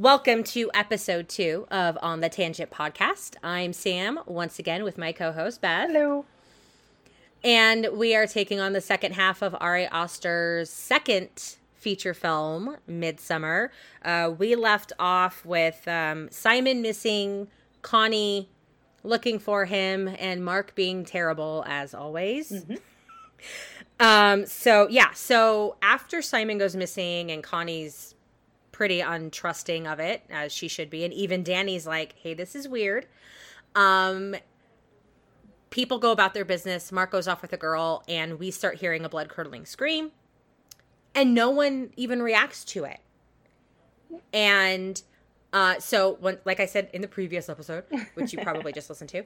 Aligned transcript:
Welcome 0.00 0.44
to 0.44 0.70
episode 0.72 1.28
two 1.28 1.66
of 1.70 1.98
On 2.00 2.20
the 2.20 2.30
Tangent 2.30 2.70
podcast. 2.70 3.34
I'm 3.42 3.74
Sam, 3.74 4.18
once 4.24 4.58
again 4.58 4.82
with 4.82 4.96
my 4.96 5.12
co 5.12 5.30
host, 5.30 5.60
Beth. 5.60 5.90
Hello. 5.90 6.24
And 7.44 7.86
we 7.92 8.14
are 8.14 8.26
taking 8.26 8.60
on 8.60 8.72
the 8.72 8.80
second 8.80 9.12
half 9.12 9.42
of 9.42 9.54
Ari 9.60 9.84
Aster's 9.88 10.70
second 10.70 11.56
feature 11.74 12.14
film, 12.14 12.78
Midsommar. 12.88 13.68
Uh, 14.02 14.32
we 14.38 14.54
left 14.54 14.94
off 14.98 15.44
with 15.44 15.86
um, 15.86 16.30
Simon 16.30 16.80
missing, 16.80 17.48
Connie 17.82 18.48
looking 19.02 19.38
for 19.38 19.66
him, 19.66 20.16
and 20.18 20.42
Mark 20.42 20.74
being 20.74 21.04
terrible 21.04 21.62
as 21.66 21.92
always. 21.92 22.50
Mm-hmm. 22.50 22.76
Um, 24.02 24.46
so 24.46 24.88
yeah, 24.88 25.12
so 25.12 25.76
after 25.82 26.22
Simon 26.22 26.56
goes 26.56 26.74
missing 26.74 27.30
and 27.30 27.44
Connie's 27.44 28.14
pretty 28.80 29.00
untrusting 29.00 29.84
of 29.86 30.00
it, 30.00 30.22
as 30.30 30.50
she 30.50 30.66
should 30.66 30.88
be, 30.88 31.04
and 31.04 31.12
even 31.12 31.42
Danny's 31.42 31.86
like, 31.86 32.14
"Hey, 32.16 32.32
this 32.32 32.54
is 32.54 32.66
weird." 32.66 33.06
Um, 33.74 34.34
people 35.68 35.98
go 35.98 36.12
about 36.12 36.32
their 36.32 36.46
business. 36.46 36.90
Mark 36.90 37.10
goes 37.10 37.28
off 37.28 37.42
with 37.42 37.52
a 37.52 37.58
girl, 37.58 38.02
and 38.08 38.38
we 38.38 38.50
start 38.50 38.76
hearing 38.76 39.04
a 39.04 39.08
blood 39.10 39.28
curdling 39.28 39.66
scream, 39.66 40.12
and 41.14 41.34
no 41.34 41.50
one 41.50 41.92
even 41.96 42.22
reacts 42.22 42.64
to 42.64 42.84
it. 42.84 43.00
And 44.32 45.02
uh, 45.52 45.80
so, 45.80 46.16
when, 46.20 46.38
like 46.44 46.60
I 46.60 46.66
said 46.66 46.88
in 46.92 47.02
the 47.02 47.08
previous 47.08 47.48
episode, 47.48 47.84
which 48.14 48.32
you 48.32 48.40
probably 48.40 48.72
just 48.72 48.88
listened 48.88 49.10
to, 49.10 49.24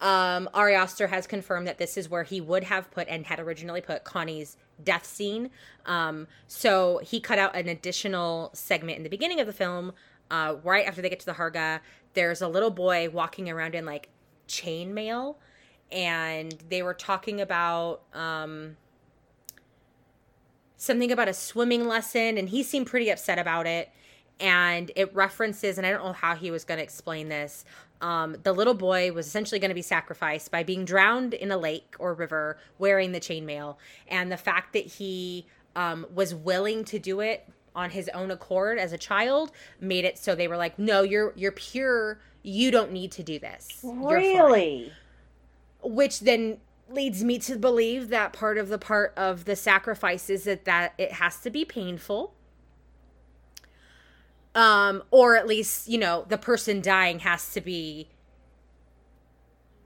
um, 0.00 0.48
Ari 0.52 0.74
Aster 0.74 1.06
has 1.06 1.26
confirmed 1.26 1.66
that 1.66 1.78
this 1.78 1.96
is 1.96 2.10
where 2.10 2.24
he 2.24 2.40
would 2.40 2.64
have 2.64 2.90
put 2.90 3.08
and 3.08 3.24
had 3.26 3.40
originally 3.40 3.80
put 3.80 4.04
Connie's 4.04 4.58
death 4.84 5.06
scene. 5.06 5.50
Um, 5.86 6.26
so 6.46 7.00
he 7.02 7.20
cut 7.20 7.38
out 7.38 7.56
an 7.56 7.68
additional 7.68 8.50
segment 8.52 8.98
in 8.98 9.02
the 9.02 9.08
beginning 9.08 9.40
of 9.40 9.46
the 9.46 9.52
film, 9.52 9.92
uh, 10.30 10.56
right 10.62 10.86
after 10.86 11.00
they 11.00 11.08
get 11.08 11.20
to 11.20 11.26
the 11.26 11.32
Harga. 11.32 11.80
There's 12.14 12.42
a 12.42 12.48
little 12.48 12.70
boy 12.70 13.08
walking 13.08 13.48
around 13.48 13.74
in 13.74 13.86
like 13.86 14.10
chainmail, 14.48 15.36
and 15.90 16.54
they 16.68 16.82
were 16.82 16.94
talking 16.94 17.40
about 17.40 18.02
um, 18.12 18.76
something 20.76 21.10
about 21.10 21.28
a 21.28 21.34
swimming 21.34 21.88
lesson, 21.88 22.36
and 22.36 22.50
he 22.50 22.62
seemed 22.62 22.86
pretty 22.86 23.08
upset 23.08 23.38
about 23.38 23.66
it. 23.66 23.90
And 24.42 24.90
it 24.96 25.14
references, 25.14 25.78
and 25.78 25.86
I 25.86 25.90
don't 25.90 26.04
know 26.04 26.12
how 26.12 26.34
he 26.34 26.50
was 26.50 26.64
going 26.64 26.78
to 26.78 26.84
explain 26.84 27.28
this. 27.28 27.64
Um, 28.02 28.36
the 28.42 28.52
little 28.52 28.74
boy 28.74 29.12
was 29.12 29.26
essentially 29.26 29.60
going 29.60 29.70
to 29.70 29.74
be 29.74 29.82
sacrificed 29.82 30.50
by 30.50 30.64
being 30.64 30.84
drowned 30.84 31.32
in 31.32 31.50
a 31.50 31.56
lake 31.56 31.94
or 31.98 32.12
river 32.12 32.58
wearing 32.78 33.12
the 33.12 33.20
chainmail. 33.20 33.76
And 34.08 34.30
the 34.30 34.36
fact 34.36 34.74
that 34.74 34.84
he 34.84 35.46
um, 35.76 36.04
was 36.12 36.34
willing 36.34 36.84
to 36.86 36.98
do 36.98 37.20
it 37.20 37.48
on 37.74 37.90
his 37.90 38.10
own 38.12 38.30
accord 38.30 38.78
as 38.78 38.92
a 38.92 38.98
child 38.98 39.50
made 39.80 40.04
it 40.04 40.18
so 40.18 40.34
they 40.34 40.48
were 40.48 40.58
like, 40.58 40.78
"No, 40.78 41.02
you're 41.02 41.32
you're 41.36 41.52
pure. 41.52 42.20
You 42.42 42.70
don't 42.70 42.92
need 42.92 43.12
to 43.12 43.22
do 43.22 43.38
this." 43.38 43.80
You're 43.82 43.94
fine." 43.94 44.10
Really? 44.10 44.92
which 45.82 46.20
then 46.20 46.58
leads 46.88 47.24
me 47.24 47.38
to 47.38 47.56
believe 47.56 48.08
that 48.08 48.32
part 48.32 48.58
of 48.58 48.68
the 48.68 48.78
part 48.78 49.12
of 49.16 49.44
the 49.44 49.56
sacrifice 49.56 50.28
is 50.28 50.44
that 50.44 50.64
that 50.64 50.94
it 50.98 51.12
has 51.12 51.40
to 51.40 51.50
be 51.50 51.64
painful 51.64 52.34
um 54.54 55.02
or 55.10 55.36
at 55.36 55.46
least 55.46 55.88
you 55.88 55.98
know 55.98 56.24
the 56.28 56.38
person 56.38 56.80
dying 56.80 57.20
has 57.20 57.52
to 57.52 57.60
be 57.60 58.08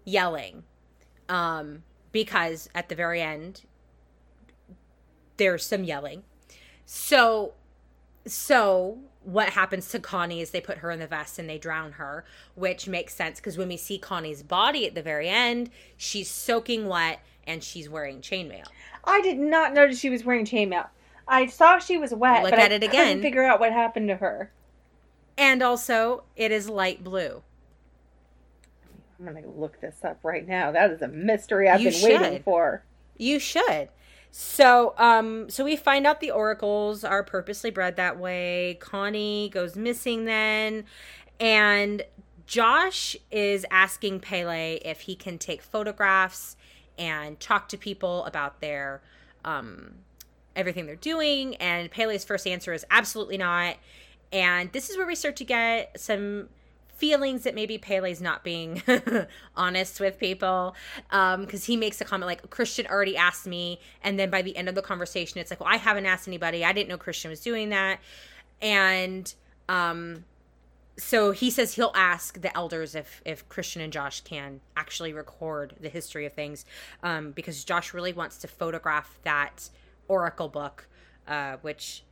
yelling 0.04 0.62
um 1.28 1.82
because 2.12 2.68
at 2.74 2.88
the 2.88 2.94
very 2.94 3.20
end 3.20 3.62
there's 5.36 5.64
some 5.64 5.84
yelling 5.84 6.22
so 6.84 7.54
so 8.26 8.98
what 9.26 9.50
happens 9.50 9.88
to 9.88 9.98
Connie 9.98 10.40
is 10.40 10.50
they 10.50 10.60
put 10.60 10.78
her 10.78 10.90
in 10.92 11.00
the 11.00 11.06
vest 11.06 11.38
and 11.38 11.50
they 11.50 11.58
drown 11.58 11.92
her, 11.92 12.24
which 12.54 12.86
makes 12.86 13.12
sense 13.12 13.40
because 13.40 13.58
when 13.58 13.68
we 13.68 13.76
see 13.76 13.98
Connie's 13.98 14.44
body 14.44 14.86
at 14.86 14.94
the 14.94 15.02
very 15.02 15.28
end, 15.28 15.68
she's 15.96 16.30
soaking 16.30 16.86
wet 16.86 17.20
and 17.44 17.62
she's 17.62 17.88
wearing 17.88 18.20
chainmail. 18.20 18.64
I 19.04 19.20
did 19.22 19.36
not 19.38 19.74
notice 19.74 19.98
she 19.98 20.10
was 20.10 20.24
wearing 20.24 20.44
chainmail. 20.44 20.88
I 21.28 21.46
saw 21.46 21.78
she 21.78 21.96
was 21.98 22.12
wet, 22.14 22.42
Look 22.42 22.52
but 22.52 22.58
at 22.58 22.72
I 22.72 22.74
it 22.76 22.80
couldn't 22.82 22.90
again. 22.90 23.22
figure 23.22 23.44
out 23.44 23.60
what 23.60 23.72
happened 23.72 24.08
to 24.08 24.16
her. 24.16 24.52
And 25.38 25.62
also, 25.62 26.24
it 26.36 26.50
is 26.52 26.68
light 26.68 27.02
blue. 27.04 27.42
I'm 29.18 29.26
gonna 29.26 29.46
look 29.46 29.80
this 29.80 30.04
up 30.04 30.18
right 30.22 30.46
now. 30.46 30.72
That 30.72 30.90
is 30.90 31.02
a 31.02 31.08
mystery 31.08 31.68
I've 31.68 31.80
You 31.80 31.90
been 31.90 32.02
waiting 32.02 32.42
for. 32.42 32.84
You 33.16 33.38
should. 33.38 33.88
So, 34.30 34.94
um, 34.98 35.48
so 35.48 35.64
we 35.64 35.76
find 35.76 36.06
out 36.06 36.20
the 36.20 36.30
oracles 36.30 37.02
are 37.04 37.22
purposely 37.22 37.70
bred 37.70 37.96
that 37.96 38.18
way. 38.18 38.76
Connie 38.80 39.48
goes 39.52 39.76
missing 39.76 40.26
then, 40.26 40.84
and 41.40 42.04
Josh 42.46 43.16
is 43.30 43.64
asking 43.70 44.20
Pele 44.20 44.74
if 44.84 45.02
he 45.02 45.16
can 45.16 45.38
take 45.38 45.62
photographs 45.62 46.56
and 46.98 47.40
talk 47.40 47.68
to 47.70 47.78
people 47.78 48.24
about 48.26 48.60
their 48.60 49.00
um, 49.44 49.94
everything 50.56 50.86
they're 50.86 50.96
doing. 50.96 51.56
And 51.56 51.90
Pele's 51.90 52.24
first 52.24 52.46
answer 52.46 52.72
is 52.72 52.84
absolutely 52.90 53.38
not. 53.38 53.76
And 54.32 54.72
this 54.72 54.90
is 54.90 54.96
where 54.96 55.06
we 55.06 55.14
start 55.14 55.36
to 55.36 55.44
get 55.44 56.00
some 56.00 56.48
feelings 56.96 57.44
that 57.44 57.54
maybe 57.54 57.76
Pele's 57.78 58.20
not 58.20 58.42
being 58.42 58.82
honest 59.56 60.00
with 60.00 60.18
people. 60.18 60.74
Um, 61.10 61.42
because 61.42 61.64
he 61.64 61.76
makes 61.76 62.00
a 62.00 62.04
comment 62.04 62.26
like 62.26 62.50
Christian 62.50 62.86
already 62.86 63.16
asked 63.16 63.46
me, 63.46 63.80
and 64.02 64.18
then 64.18 64.30
by 64.30 64.42
the 64.42 64.56
end 64.56 64.68
of 64.68 64.74
the 64.74 64.82
conversation, 64.82 65.38
it's 65.40 65.50
like, 65.50 65.60
Well, 65.60 65.68
I 65.72 65.76
haven't 65.76 66.06
asked 66.06 66.26
anybody. 66.26 66.64
I 66.64 66.72
didn't 66.72 66.88
know 66.88 66.98
Christian 66.98 67.30
was 67.30 67.40
doing 67.40 67.68
that. 67.70 68.00
And 68.60 69.32
um 69.68 70.24
so 70.98 71.30
he 71.32 71.50
says 71.50 71.74
he'll 71.74 71.92
ask 71.94 72.40
the 72.40 72.56
elders 72.56 72.94
if 72.94 73.20
if 73.24 73.48
Christian 73.48 73.82
and 73.82 73.92
Josh 73.92 74.22
can 74.22 74.60
actually 74.76 75.12
record 75.12 75.74
the 75.80 75.88
history 75.88 76.24
of 76.24 76.32
things, 76.32 76.64
um, 77.02 77.32
because 77.32 77.64
Josh 77.64 77.92
really 77.92 78.12
wants 78.12 78.38
to 78.38 78.48
photograph 78.48 79.18
that 79.24 79.68
oracle 80.08 80.48
book, 80.48 80.88
uh, 81.26 81.56
which 81.62 82.04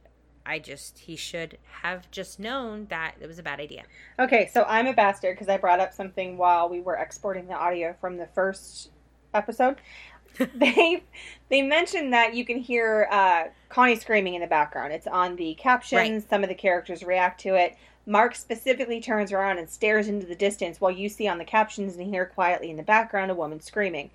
I 0.47 0.59
just 0.59 0.99
he 1.01 1.17
should 1.17 1.59
have 1.83 2.11
just 2.11 2.39
known 2.39 2.87
that 2.91 3.15
it 3.21 3.27
was 3.27 3.39
a 3.39 3.43
bad 3.43 3.61
idea. 3.61 3.85
Okay, 4.19 4.51
so 4.53 4.65
I'm 4.69 4.87
a 4.87 4.93
bastard 4.93 5.35
because 5.35 5.49
I 5.49 5.57
brought 5.57 5.81
up 5.81 5.93
something 5.93 6.37
while 6.37 6.69
we 6.69 6.81
were 6.81 6.97
exporting 6.97 7.47
the 7.47 7.55
audio 7.55 7.95
from 8.01 8.17
the 8.19 8.27
first 8.27 8.91
episode. 9.33 9.77
they 10.55 11.03
they 11.49 11.63
mentioned 11.63 12.13
that 12.13 12.35
you 12.35 12.45
can 12.45 12.59
hear 12.59 13.09
uh, 13.11 13.45
Connie 13.69 13.97
screaming 13.97 14.35
in 14.35 14.41
the 14.41 14.47
background. 14.47 14.93
It's 14.93 15.07
on 15.07 15.37
the 15.37 15.55
captions. 15.55 16.25
Some 16.29 16.43
of 16.43 16.49
the 16.49 16.55
characters 16.55 17.03
react 17.03 17.41
to 17.43 17.55
it. 17.55 17.77
Mark 18.07 18.35
specifically 18.35 19.01
turns 19.01 19.33
around 19.33 19.59
and 19.59 19.69
stares 19.69 20.09
into 20.09 20.27
the 20.27 20.35
distance 20.35 20.81
while 20.81 20.91
you 20.91 21.09
see 21.09 21.27
on 21.27 21.39
the 21.39 21.45
captions 21.45 21.97
and 21.97 22.07
hear 22.07 22.27
quietly 22.27 22.71
in 22.71 22.77
the 22.77 22.83
background 22.83 23.31
a 23.31 23.35
woman 23.35 23.61
screaming. 23.61 24.11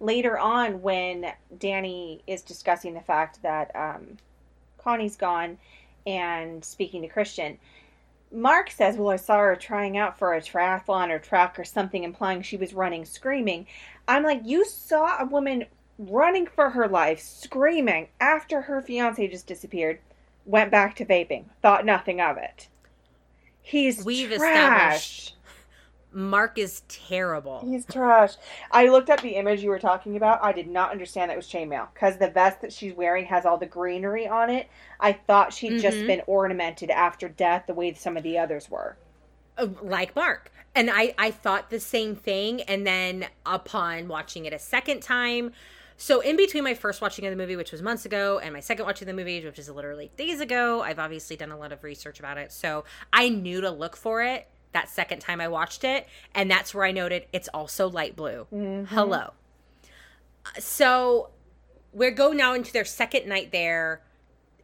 Later 0.00 0.38
on, 0.38 0.80
when 0.82 1.32
Danny 1.58 2.22
is 2.26 2.42
discussing 2.42 2.94
the 2.94 3.00
fact 3.00 3.42
that 3.42 3.70
um, 3.76 4.16
Connie's 4.78 5.16
gone 5.16 5.58
and 6.06 6.64
speaking 6.64 7.02
to 7.02 7.08
Christian, 7.08 7.58
Mark 8.32 8.70
says, 8.70 8.96
Well, 8.96 9.10
I 9.10 9.16
saw 9.16 9.38
her 9.38 9.56
trying 9.56 9.98
out 9.98 10.18
for 10.18 10.32
a 10.34 10.40
triathlon 10.40 11.10
or 11.10 11.18
track 11.18 11.58
or 11.58 11.64
something, 11.64 12.02
implying 12.04 12.42
she 12.42 12.56
was 12.56 12.72
running 12.72 13.04
screaming. 13.04 13.66
I'm 14.08 14.22
like, 14.22 14.40
You 14.44 14.64
saw 14.64 15.18
a 15.20 15.26
woman 15.26 15.66
running 15.98 16.46
for 16.46 16.70
her 16.70 16.88
life, 16.88 17.20
screaming 17.20 18.08
after 18.20 18.62
her 18.62 18.80
fiance 18.80 19.28
just 19.28 19.46
disappeared, 19.46 19.98
went 20.46 20.70
back 20.70 20.96
to 20.96 21.04
vaping, 21.04 21.44
thought 21.60 21.84
nothing 21.84 22.20
of 22.20 22.38
it. 22.38 22.68
He's 23.60 24.02
We've 24.04 24.30
trash. 24.30 24.38
established- 24.98 25.34
Mark 26.12 26.58
is 26.58 26.82
terrible. 26.88 27.60
He's 27.64 27.86
trash. 27.86 28.34
I 28.72 28.88
looked 28.88 29.10
up 29.10 29.20
the 29.20 29.36
image 29.36 29.62
you 29.62 29.70
were 29.70 29.78
talking 29.78 30.16
about. 30.16 30.42
I 30.42 30.52
did 30.52 30.68
not 30.68 30.90
understand 30.90 31.30
that 31.30 31.36
was 31.36 31.48
chainmail 31.48 31.88
because 31.94 32.16
the 32.16 32.30
vest 32.30 32.60
that 32.62 32.72
she's 32.72 32.94
wearing 32.94 33.26
has 33.26 33.46
all 33.46 33.58
the 33.58 33.66
greenery 33.66 34.26
on 34.26 34.50
it. 34.50 34.68
I 34.98 35.12
thought 35.12 35.52
she 35.52 35.70
would 35.70 35.80
just 35.80 35.98
Mhm. 35.98 36.06
been 36.06 36.22
ornamented 36.26 36.90
after 36.90 37.28
death 37.28 37.64
the 37.66 37.74
way 37.74 37.94
some 37.94 38.16
of 38.16 38.22
the 38.22 38.38
others 38.38 38.68
were. 38.70 38.96
Uh, 39.56 39.68
like 39.82 40.16
Mark. 40.16 40.50
And 40.74 40.90
I, 40.90 41.14
I 41.18 41.30
thought 41.30 41.70
the 41.70 41.80
same 41.80 42.16
thing. 42.16 42.62
And 42.62 42.86
then 42.86 43.26
upon 43.46 44.08
watching 44.08 44.46
it 44.46 44.52
a 44.52 44.58
second 44.58 45.00
time, 45.02 45.52
so 45.96 46.20
in 46.20 46.36
between 46.36 46.64
my 46.64 46.74
first 46.74 47.00
watching 47.02 47.26
of 47.26 47.30
the 47.30 47.36
movie, 47.36 47.56
which 47.56 47.72
was 47.72 47.82
months 47.82 48.06
ago, 48.06 48.38
and 48.38 48.52
my 48.52 48.60
second 48.60 48.86
watching 48.86 49.08
of 49.08 49.14
the 49.14 49.20
movie, 49.20 49.44
which 49.44 49.58
is 49.58 49.68
literally 49.68 50.10
days 50.16 50.40
ago, 50.40 50.80
I've 50.82 50.98
obviously 50.98 51.36
done 51.36 51.50
a 51.52 51.58
lot 51.58 51.72
of 51.72 51.84
research 51.84 52.18
about 52.18 52.38
it. 52.38 52.52
So 52.52 52.84
I 53.12 53.28
knew 53.28 53.60
to 53.60 53.70
look 53.70 53.96
for 53.96 54.22
it 54.22 54.48
that 54.72 54.88
second 54.88 55.20
time 55.20 55.40
I 55.40 55.48
watched 55.48 55.84
it. 55.84 56.06
And 56.34 56.50
that's 56.50 56.74
where 56.74 56.84
I 56.84 56.92
noted 56.92 57.26
it's 57.32 57.48
also 57.48 57.88
light 57.88 58.16
blue. 58.16 58.46
Hello. 58.88 59.32
So 60.58 61.30
we 61.92 62.10
go 62.10 62.32
now 62.32 62.54
into 62.54 62.72
their 62.72 62.84
second 62.84 63.26
night 63.28 63.52
there. 63.52 64.02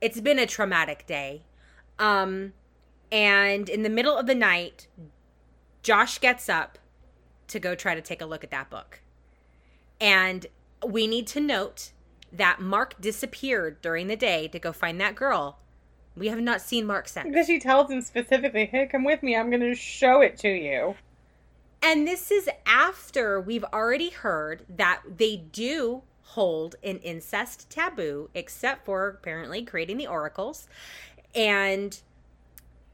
It's 0.00 0.20
been 0.20 0.38
a 0.38 0.46
traumatic 0.46 1.06
day. 1.06 1.42
Um, 1.98 2.52
and 3.10 3.68
in 3.68 3.82
the 3.82 3.88
middle 3.88 4.16
of 4.16 4.26
the 4.26 4.34
night, 4.34 4.86
Josh 5.82 6.18
gets 6.18 6.48
up 6.48 6.78
to 7.48 7.58
go 7.58 7.74
try 7.74 7.94
to 7.94 8.00
take 8.00 8.20
a 8.20 8.26
look 8.26 8.44
at 8.44 8.50
that 8.50 8.70
book. 8.70 9.00
And 10.00 10.46
we 10.86 11.06
need 11.06 11.26
to 11.28 11.40
note 11.40 11.92
that 12.32 12.60
Mark 12.60 13.00
disappeared 13.00 13.80
during 13.80 14.08
the 14.08 14.16
day 14.16 14.48
to 14.48 14.58
go 14.58 14.72
find 14.72 15.00
that 15.00 15.14
girl 15.14 15.58
We 16.16 16.28
have 16.28 16.40
not 16.40 16.60
seen 16.60 16.86
Mark 16.86 17.08
sex. 17.08 17.26
Because 17.26 17.46
she 17.46 17.58
tells 17.58 17.90
him 17.90 18.00
specifically, 18.00 18.66
"Hey, 18.66 18.86
come 18.86 19.04
with 19.04 19.22
me. 19.22 19.36
I'm 19.36 19.50
going 19.50 19.60
to 19.60 19.74
show 19.74 20.20
it 20.22 20.38
to 20.38 20.48
you." 20.48 20.94
And 21.82 22.06
this 22.06 22.30
is 22.30 22.48
after 22.66 23.40
we've 23.40 23.64
already 23.64 24.10
heard 24.10 24.64
that 24.68 25.02
they 25.18 25.36
do 25.36 26.02
hold 26.22 26.76
an 26.82 26.98
incest 26.98 27.70
taboo, 27.70 28.30
except 28.34 28.84
for 28.84 29.08
apparently 29.08 29.62
creating 29.64 29.98
the 29.98 30.06
oracles, 30.06 30.68
and 31.34 32.00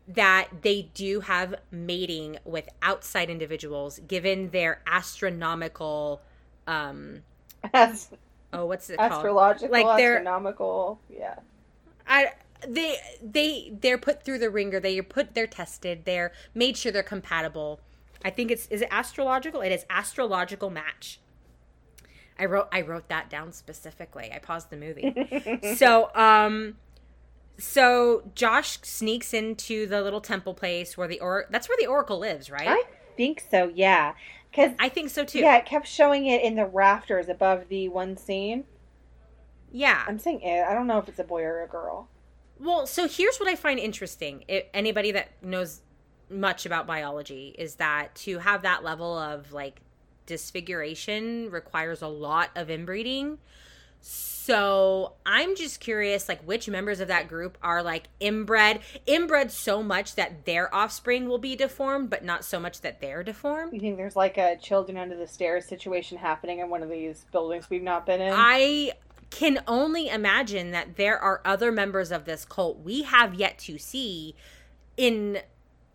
that 0.08 0.48
they 0.62 0.82
do 0.94 1.20
have 1.20 1.54
mating 1.70 2.36
with 2.44 2.68
outside 2.82 3.30
individuals 3.30 4.00
given 4.08 4.50
their 4.50 4.82
astronomical 4.86 6.20
um 6.66 7.22
As 7.72 8.10
oh 8.52 8.66
what's 8.66 8.90
it 8.90 9.02
called 9.02 9.12
astrological, 9.12 9.70
Like 9.70 9.86
astronomical, 9.86 11.00
yeah. 11.08 11.36
I 12.06 12.32
they 12.66 12.96
they 13.22 13.72
they're 13.80 13.98
put 13.98 14.24
through 14.24 14.38
the 14.38 14.50
ringer. 14.50 14.80
They 14.80 14.98
are 14.98 15.02
put 15.02 15.34
they're 15.34 15.46
tested. 15.46 16.04
They're 16.04 16.32
made 16.54 16.76
sure 16.76 16.92
they're 16.92 17.02
compatible. 17.02 17.80
I 18.24 18.30
think 18.30 18.50
it's 18.50 18.66
is 18.68 18.82
it 18.82 18.88
astrological? 18.90 19.60
It 19.60 19.72
is 19.72 19.84
astrological 19.90 20.70
match. 20.70 21.20
I 22.38 22.44
wrote 22.46 22.68
I 22.72 22.80
wrote 22.80 23.08
that 23.08 23.28
down 23.30 23.52
specifically. 23.52 24.30
I 24.32 24.38
paused 24.38 24.70
the 24.70 24.76
movie. 24.76 25.14
so 25.76 26.10
um 26.14 26.76
so 27.58 28.30
Josh 28.34 28.78
sneaks 28.82 29.34
into 29.34 29.86
the 29.86 30.02
little 30.02 30.20
temple 30.20 30.54
place 30.54 30.96
where 30.96 31.08
the 31.08 31.20
or 31.20 31.46
that's 31.50 31.68
where 31.68 31.78
the 31.78 31.86
oracle 31.86 32.18
lives, 32.18 32.50
right? 32.50 32.68
I 32.68 32.84
think 33.16 33.44
so, 33.50 33.70
yeah. 33.74 34.14
Because 34.50 34.72
I 34.78 34.88
think 34.88 35.10
so 35.10 35.24
too. 35.24 35.40
yeah, 35.40 35.56
it 35.56 35.64
kept 35.64 35.86
showing 35.86 36.26
it 36.26 36.42
in 36.42 36.56
the 36.56 36.66
rafters 36.66 37.28
above 37.28 37.68
the 37.68 37.88
one 37.88 38.16
scene. 38.16 38.64
Yeah. 39.70 40.04
I'm 40.06 40.18
saying 40.18 40.42
it. 40.42 40.64
I 40.64 40.74
don't 40.74 40.86
know 40.86 40.98
if 40.98 41.08
it's 41.08 41.18
a 41.18 41.24
boy 41.24 41.42
or 41.42 41.62
a 41.62 41.68
girl. 41.68 42.08
Well, 42.62 42.86
so 42.86 43.08
here's 43.08 43.38
what 43.38 43.48
I 43.48 43.56
find 43.56 43.80
interesting. 43.80 44.44
If 44.46 44.66
anybody 44.72 45.10
that 45.12 45.30
knows 45.42 45.80
much 46.30 46.64
about 46.64 46.86
biology 46.86 47.54
is 47.58 47.74
that 47.76 48.14
to 48.14 48.38
have 48.38 48.62
that 48.62 48.84
level 48.84 49.18
of 49.18 49.52
like 49.52 49.80
disfiguration 50.26 51.50
requires 51.50 52.02
a 52.02 52.06
lot 52.06 52.50
of 52.54 52.70
inbreeding. 52.70 53.38
So 54.00 55.12
I'm 55.26 55.56
just 55.56 55.80
curious, 55.80 56.28
like 56.28 56.42
which 56.42 56.68
members 56.68 57.00
of 57.00 57.08
that 57.08 57.28
group 57.28 57.58
are 57.62 57.82
like 57.82 58.04
inbred, 58.20 58.80
inbred 59.06 59.50
so 59.50 59.82
much 59.82 60.14
that 60.14 60.44
their 60.44 60.72
offspring 60.74 61.28
will 61.28 61.38
be 61.38 61.54
deformed, 61.54 62.10
but 62.10 62.24
not 62.24 62.44
so 62.44 62.58
much 62.58 62.80
that 62.80 63.00
they're 63.00 63.22
deformed. 63.22 63.72
You 63.72 63.80
think 63.80 63.96
there's 63.96 64.16
like 64.16 64.38
a 64.38 64.56
children 64.56 64.96
under 64.96 65.16
the 65.16 65.28
stairs 65.28 65.66
situation 65.66 66.18
happening 66.18 66.60
in 66.60 66.70
one 66.70 66.82
of 66.82 66.88
these 66.88 67.24
buildings 67.32 67.70
we've 67.70 67.82
not 67.82 68.06
been 68.06 68.20
in? 68.20 68.32
I 68.34 68.92
can 69.36 69.62
only 69.66 70.08
imagine 70.08 70.70
that 70.72 70.96
there 70.96 71.18
are 71.18 71.40
other 71.44 71.72
members 71.72 72.12
of 72.12 72.24
this 72.24 72.44
cult 72.44 72.80
we 72.80 73.02
have 73.02 73.34
yet 73.34 73.58
to 73.60 73.78
see 73.78 74.34
in 74.96 75.38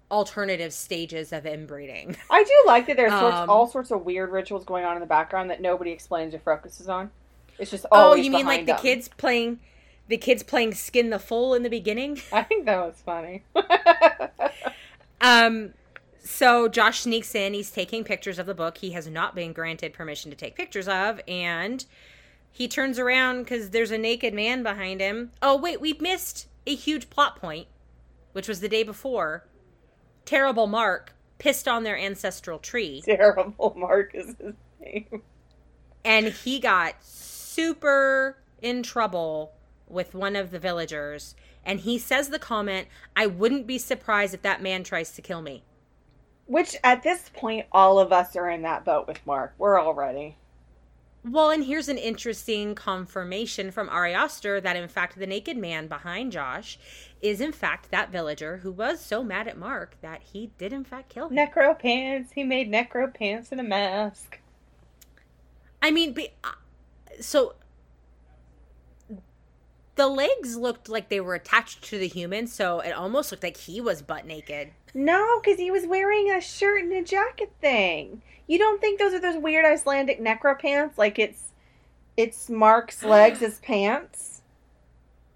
alternative 0.09 0.73
stages 0.73 1.31
of 1.31 1.45
inbreeding. 1.45 2.15
I 2.31 2.43
do 2.43 2.53
like 2.65 2.87
that 2.87 2.97
there's 2.97 3.11
sorts, 3.11 3.35
Um, 3.35 3.49
all 3.49 3.67
sorts 3.67 3.91
of 3.91 4.03
weird 4.05 4.31
rituals 4.31 4.65
going 4.65 4.85
on 4.85 4.95
in 4.95 5.01
the 5.01 5.05
background 5.07 5.49
that 5.49 5.61
nobody 5.61 5.91
explains 5.91 6.33
or 6.33 6.39
focuses 6.39 6.89
on. 6.89 7.11
It's 7.59 7.71
just 7.71 7.85
Oh, 7.91 8.15
you 8.15 8.31
mean 8.31 8.45
like 8.45 8.65
behind 8.65 8.79
the 8.79 8.81
kids 8.81 9.07
playing 9.07 9.59
the 10.07 10.17
kids 10.17 10.41
playing 10.43 10.73
skin 10.73 11.09
the 11.09 11.19
foal 11.19 11.53
in 11.53 11.63
the 11.63 11.69
beginning? 11.69 12.19
I 12.31 12.43
think 12.43 12.65
that 12.65 12.77
was 12.77 13.01
funny. 13.05 13.43
Um 15.21 15.73
so 16.23 16.67
Josh 16.67 16.99
sneaks 17.01 17.33
in, 17.35 17.53
he's 17.53 17.71
taking 17.71 18.03
pictures 18.03 18.37
of 18.37 18.45
the 18.45 18.53
book 18.53 18.77
he 18.77 18.91
has 18.91 19.07
not 19.07 19.33
been 19.33 19.53
granted 19.53 19.93
permission 19.93 20.29
to 20.29 20.37
take 20.37 20.55
pictures 20.55 20.87
of 20.87 21.21
and 21.27 21.85
he 22.57 22.67
turns 22.67 22.97
around 22.97 23.45
cuz 23.45 23.69
there's 23.69 23.91
a 23.91 23.99
naked 23.99 24.33
man 24.33 24.63
behind 24.63 24.99
him. 24.99 25.31
Oh, 25.43 25.55
wait, 25.55 25.79
we 25.79 25.93
missed 25.93 26.47
a 26.65 26.73
huge 26.73 27.07
plot 27.11 27.35
point, 27.35 27.67
which 28.33 28.47
was 28.47 28.61
the 28.61 28.67
day 28.67 28.81
before. 28.81 29.45
Terrible 30.25 30.65
Mark 30.65 31.13
pissed 31.37 31.67
on 31.67 31.83
their 31.83 31.95
ancestral 31.95 32.57
tree 32.57 33.03
Terrible 33.05 33.75
Mark 33.77 34.15
is 34.15 34.35
his 34.39 34.55
name. 34.81 35.21
and 36.03 36.29
he 36.29 36.59
got 36.59 36.95
super 37.03 38.37
in 38.59 38.81
trouble 38.81 39.53
with 39.87 40.15
one 40.15 40.35
of 40.35 40.49
the 40.49 40.57
villagers 40.59 41.35
and 41.63 41.81
he 41.81 41.99
says 41.99 42.29
the 42.29 42.39
comment, 42.39 42.87
"I 43.15 43.27
wouldn't 43.27 43.67
be 43.67 43.77
surprised 43.77 44.33
if 44.33 44.41
that 44.41 44.63
man 44.63 44.83
tries 44.83 45.11
to 45.11 45.21
kill 45.21 45.43
me." 45.43 45.63
Which 46.47 46.75
at 46.83 47.03
this 47.03 47.29
point, 47.35 47.67
all 47.71 47.99
of 47.99 48.11
us 48.11 48.35
are 48.35 48.49
in 48.49 48.63
that 48.63 48.83
boat 48.83 49.05
with 49.05 49.23
Mark. 49.27 49.53
We're 49.59 49.77
all 49.77 49.93
ready. 49.93 50.37
Well, 51.29 51.49
and 51.49 51.63
here's 51.63 51.89
an 51.89 51.97
interesting 51.97 52.73
confirmation 52.73 53.71
from 53.71 53.89
Ari 53.89 54.13
Aster 54.13 54.61
that 54.61 54.75
in 54.75 54.87
fact 54.87 55.19
the 55.19 55.27
naked 55.27 55.57
man 55.57 55.87
behind 55.87 56.31
Josh 56.31 56.79
is 57.21 57.41
in 57.41 57.51
fact 57.51 57.91
that 57.91 58.11
villager 58.11 58.57
who 58.57 58.71
was 58.71 59.01
so 59.01 59.23
mad 59.23 59.47
at 59.47 59.57
Mark 59.57 59.97
that 60.01 60.21
he 60.21 60.51
did 60.57 60.71
in 60.71 60.83
fact 60.83 61.09
kill 61.09 61.27
him. 61.27 61.35
Necro 61.35 61.77
pants. 61.77 62.31
He 62.33 62.43
made 62.43 62.71
necro 62.71 63.13
pants 63.13 63.51
and 63.51 63.59
a 63.59 63.63
mask. 63.63 64.39
I 65.81 65.91
mean, 65.91 66.13
be, 66.13 66.29
uh, 66.43 66.51
so 67.19 67.55
the 69.97 70.07
legs 70.07 70.55
looked 70.55 70.87
like 70.87 71.09
they 71.09 71.19
were 71.19 71.35
attached 71.35 71.83
to 71.85 71.97
the 71.97 72.07
human, 72.07 72.47
so 72.47 72.79
it 72.79 72.91
almost 72.91 73.31
looked 73.31 73.43
like 73.43 73.57
he 73.57 73.81
was 73.81 74.01
butt 74.01 74.25
naked. 74.25 74.69
No, 74.93 75.39
because 75.41 75.59
he 75.59 75.69
was 75.69 75.85
wearing 75.85 76.31
a 76.31 76.39
shirt 76.39 76.83
and 76.83 76.93
a 76.93 77.03
jacket 77.03 77.51
thing. 77.59 78.21
You 78.47 78.57
don't 78.57 78.79
think 78.79 78.99
those 78.99 79.13
are 79.13 79.19
those 79.19 79.35
weird 79.41 79.65
Icelandic 79.65 80.21
necro 80.21 80.57
pants? 80.57 80.97
Like 80.97 81.19
it's 81.19 81.51
it's 82.15 82.49
Mark's 82.49 83.03
legs 83.03 83.41
as 83.41 83.59
pants. 83.59 84.41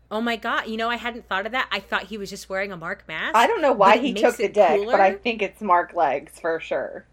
Oh 0.10 0.22
my 0.22 0.36
god! 0.36 0.68
You 0.68 0.78
know, 0.78 0.90
I 0.90 0.96
hadn't 0.98 1.28
thought 1.28 1.46
of 1.46 1.52
that. 1.54 1.68
I 1.72 1.80
thought 1.80 2.04
he 2.04 2.18
was 2.18 2.30
just 2.30 2.50
wearing 2.50 2.72
a 2.72 2.78
Mark 2.78 3.08
mask. 3.08 3.36
I 3.36 3.48
don't 3.48 3.62
know 3.62 3.72
why 3.74 3.98
he 3.98 4.14
took 4.14 4.38
the 4.38 4.46
it 4.46 4.54
dick, 4.54 4.68
cooler. 4.68 4.92
but 4.92 5.00
I 5.02 5.14
think 5.14 5.42
it's 5.42 5.62
Mark 5.62 5.94
legs 5.94 6.40
for 6.40 6.60
sure. 6.60 7.06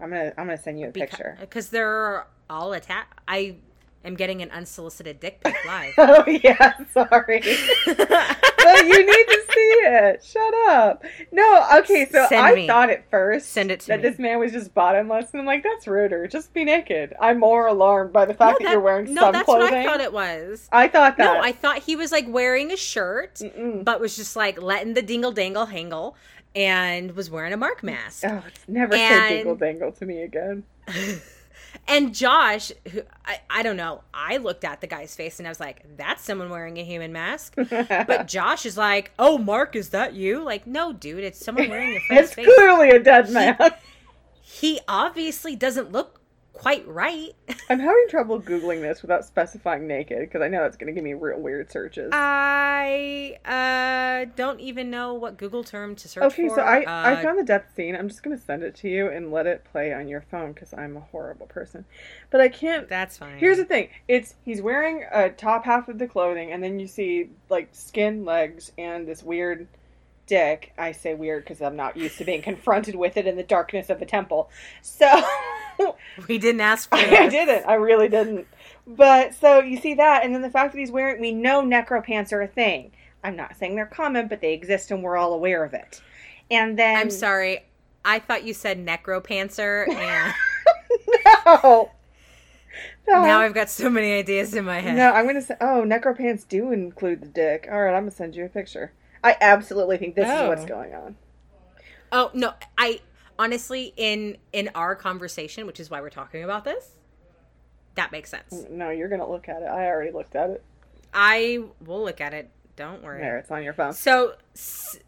I'm 0.00 0.10
gonna 0.10 0.32
I'm 0.36 0.46
gonna 0.46 0.58
send 0.58 0.78
you 0.80 0.88
a 0.88 0.92
picture. 0.92 1.36
because 1.40 1.68
they're 1.68 2.26
all 2.50 2.72
attached. 2.72 3.12
I 3.26 3.56
am 4.04 4.14
getting 4.14 4.40
an 4.42 4.50
unsolicited 4.50 5.18
dick 5.20 5.40
pic 5.42 5.56
live. 5.66 5.94
Oh 5.98 6.24
yeah, 6.26 6.72
sorry. 6.92 7.40
but 7.86 8.86
you 8.86 9.06
need 9.06 9.26
to 9.26 9.42
see 9.52 9.72
it. 9.82 10.24
Shut 10.24 10.54
up. 10.68 11.04
No, 11.32 11.66
okay, 11.78 12.06
so 12.10 12.26
Send 12.28 12.40
I 12.46 12.54
me. 12.54 12.66
thought 12.66 12.90
at 12.90 13.08
first 13.10 13.50
Send 13.50 13.70
it 13.70 13.80
to 13.80 13.86
that 13.88 14.02
me. 14.02 14.08
this 14.08 14.18
man 14.18 14.38
was 14.38 14.52
just 14.52 14.72
bottomless, 14.74 15.30
and 15.32 15.40
I'm 15.40 15.46
like, 15.46 15.62
that's 15.62 15.86
ruder. 15.86 16.26
Just 16.26 16.52
be 16.54 16.64
naked. 16.64 17.14
I'm 17.20 17.38
more 17.40 17.66
alarmed 17.66 18.12
by 18.12 18.24
the 18.24 18.34
fact 18.34 18.60
that, 18.62 18.70
you're 18.70 18.80
wearing 18.80 19.12
no, 19.14 19.22
some 19.22 19.32
that's 19.32 19.44
clothing. 19.44 19.64
what 19.64 19.74
I 19.74 19.84
thought 19.84 20.00
it 20.00 20.12
was. 20.12 20.68
I 20.72 20.88
thought 20.88 21.16
that. 21.16 21.34
No, 21.34 21.40
I 21.40 21.52
thought 21.52 21.78
he 21.82 21.96
was 21.96 22.12
like 22.12 22.26
wearing 22.28 22.70
a 22.72 22.76
shirt, 22.76 23.36
Mm-mm. 23.36 23.84
but 23.84 24.00
was 24.00 24.16
just 24.16 24.36
like 24.36 24.60
letting 24.60 24.94
the 24.94 25.02
dingle 25.02 25.32
dangle 25.32 25.66
hangle, 25.66 26.16
and 26.54 27.12
was 27.16 27.30
wearing 27.30 27.52
a 27.52 27.56
Mark 27.56 27.82
mask. 27.82 28.24
Oh, 28.26 28.42
it's 28.46 28.68
never 28.68 28.94
And- 28.94 29.14
said 29.14 29.28
dingle 29.28 29.56
dangle 29.56 29.92
to 29.92 30.06
me 30.06 30.22
again. 30.22 30.64
and 31.88 32.14
Josh, 32.14 32.72
who 32.90 33.02
I, 33.24 33.40
I 33.50 33.62
don't 33.62 33.76
know, 33.76 34.02
I 34.12 34.36
looked 34.38 34.64
at 34.64 34.80
the 34.80 34.86
guy's 34.86 35.14
face 35.14 35.38
and 35.38 35.46
I 35.46 35.50
was 35.50 35.60
like, 35.60 35.82
that's 35.96 36.22
someone 36.22 36.50
wearing 36.50 36.78
a 36.78 36.84
human 36.84 37.12
mask. 37.12 37.54
But 37.68 38.26
Josh 38.28 38.66
is 38.66 38.76
like, 38.76 39.12
oh, 39.18 39.38
Mark, 39.38 39.74
is 39.76 39.90
that 39.90 40.14
you? 40.14 40.42
Like, 40.42 40.66
no, 40.66 40.92
dude, 40.92 41.24
it's 41.24 41.44
someone 41.44 41.68
wearing 41.68 41.96
a 41.96 42.00
friend's 42.00 42.26
it's 42.28 42.34
face. 42.34 42.46
clearly 42.54 42.90
a 42.90 42.98
dead 42.98 43.30
man. 43.30 43.58
He 44.40 44.80
obviously 44.88 45.56
doesn't 45.56 45.92
look 45.92 46.20
quite 46.56 46.86
right. 46.88 47.34
I'm 47.70 47.78
having 47.78 48.06
trouble 48.08 48.40
googling 48.40 48.80
this 48.80 49.02
without 49.02 49.24
specifying 49.24 49.86
naked 49.86 50.20
because 50.20 50.40
I 50.40 50.48
know 50.48 50.62
that's 50.62 50.76
going 50.76 50.86
to 50.86 50.92
give 50.92 51.04
me 51.04 51.14
real 51.14 51.38
weird 51.38 51.70
searches. 51.70 52.10
I 52.14 53.38
uh, 53.44 54.30
don't 54.36 54.58
even 54.60 54.90
know 54.90 55.14
what 55.14 55.36
Google 55.36 55.62
term 55.62 55.94
to 55.96 56.08
search 56.08 56.24
Okay, 56.24 56.48
for. 56.48 56.56
so 56.56 56.62
I 56.62 56.82
Uh, 56.84 57.16
I 57.18 57.22
found 57.22 57.38
the 57.38 57.44
death 57.44 57.66
scene. 57.74 57.94
I'm 57.94 58.08
just 58.08 58.22
gonna 58.22 58.38
send 58.38 58.62
it 58.62 58.74
to 58.76 58.88
you 58.88 59.08
and 59.08 59.30
let 59.30 59.46
it 59.46 59.64
play 59.70 59.92
on 59.92 60.08
your 60.08 60.22
phone 60.22 60.52
because 60.52 60.72
I'm 60.72 60.96
a 60.96 61.00
horrible 61.00 61.46
person. 61.46 61.84
But 62.30 62.40
I 62.40 62.48
can't. 62.48 62.88
That's 62.88 63.18
fine. 63.18 63.38
Here's 63.38 63.58
the 63.58 63.64
thing: 63.64 63.90
it's 64.08 64.34
he's 64.44 64.62
wearing 64.62 65.04
a 65.12 65.30
top 65.30 65.64
half 65.64 65.88
of 65.88 65.98
the 65.98 66.06
clothing, 66.06 66.52
and 66.52 66.62
then 66.62 66.78
you 66.80 66.86
see 66.86 67.30
like 67.50 67.68
skin 67.72 68.24
legs 68.24 68.72
and 68.78 69.06
this 69.06 69.22
weird 69.22 69.68
dick. 70.26 70.72
I 70.78 70.92
say 70.92 71.14
weird 71.14 71.44
because 71.44 71.60
I'm 71.62 71.76
not 71.76 71.96
used 71.96 72.18
to 72.18 72.24
being 72.24 72.42
confronted 72.50 72.94
with 72.94 73.16
it 73.16 73.26
in 73.26 73.36
the 73.36 73.42
darkness 73.42 73.90
of 73.90 74.00
a 74.02 74.06
temple. 74.06 74.50
So 74.82 75.06
we 76.28 76.38
didn't 76.38 76.60
ask 76.60 76.88
for 76.88 76.98
it. 76.98 77.12
I 77.12 77.28
didn't. 77.28 77.66
I 77.66 77.74
really 77.74 78.08
didn't. 78.08 78.46
But 78.86 79.34
so 79.34 79.60
you 79.60 79.78
see 79.78 79.94
that, 79.94 80.24
and 80.24 80.34
then 80.34 80.42
the 80.42 80.50
fact 80.50 80.72
that 80.72 80.78
he's 80.78 80.90
wearing, 80.90 81.20
we 81.20 81.32
know 81.32 81.62
necro 81.62 82.02
pants 82.04 82.32
are 82.32 82.42
a 82.42 82.46
thing. 82.46 82.92
I'm 83.24 83.34
not 83.36 83.56
saying 83.56 83.74
they're 83.74 83.86
common, 83.86 84.28
but 84.28 84.40
they 84.40 84.52
exist, 84.52 84.90
and 84.90 85.02
we're 85.02 85.16
all 85.16 85.32
aware 85.32 85.64
of 85.64 85.74
it. 85.74 86.00
And 86.50 86.78
then 86.78 86.96
I'm 86.96 87.10
sorry. 87.10 87.64
I 88.04 88.20
thought 88.20 88.44
you 88.44 88.54
said 88.54 88.84
necropantser, 88.84 89.88
and 89.88 90.32
no. 91.46 91.90
No. 93.08 93.22
now 93.22 93.40
I've 93.40 93.54
got 93.54 93.70
so 93.70 93.88
many 93.88 94.12
ideas 94.14 94.54
in 94.54 94.64
my 94.64 94.80
head. 94.80 94.96
no, 94.96 95.12
I'm 95.12 95.26
gonna 95.26 95.40
say. 95.42 95.56
Oh, 95.60 95.82
necro 95.86 96.16
pants 96.16 96.44
do 96.44 96.72
include 96.72 97.20
the 97.22 97.26
dick. 97.28 97.68
All 97.70 97.80
right, 97.80 97.94
I'm 97.94 98.02
gonna 98.02 98.10
send 98.10 98.36
you 98.36 98.44
a 98.44 98.48
picture. 98.48 98.92
I 99.24 99.36
absolutely 99.40 99.96
think 99.96 100.14
this 100.14 100.26
is 100.26 100.32
Oh. 100.32 100.48
what's 100.48 100.64
going 100.64 100.94
on. 100.94 101.16
Oh 102.12 102.30
no, 102.34 102.54
I 102.78 103.00
honestly 103.38 103.92
in 103.96 104.36
in 104.52 104.70
our 104.74 104.94
conversation, 104.94 105.66
which 105.66 105.80
is 105.80 105.90
why 105.90 106.00
we're 106.00 106.10
talking 106.10 106.44
about 106.44 106.64
this, 106.64 106.90
that 107.94 108.12
makes 108.12 108.30
sense. 108.30 108.64
No, 108.70 108.90
you're 108.90 109.08
gonna 109.08 109.28
look 109.28 109.48
at 109.48 109.62
it. 109.62 109.66
I 109.66 109.86
already 109.86 110.10
looked 110.12 110.36
at 110.36 110.50
it. 110.50 110.62
I 111.14 111.64
will 111.84 112.04
look 112.04 112.20
at 112.20 112.34
it 112.34 112.50
Don't 112.76 113.02
worry. 113.02 113.20
There, 113.20 113.38
it's 113.38 113.50
on 113.50 113.62
your 113.62 113.72
phone. 113.72 113.94
So, 113.94 114.34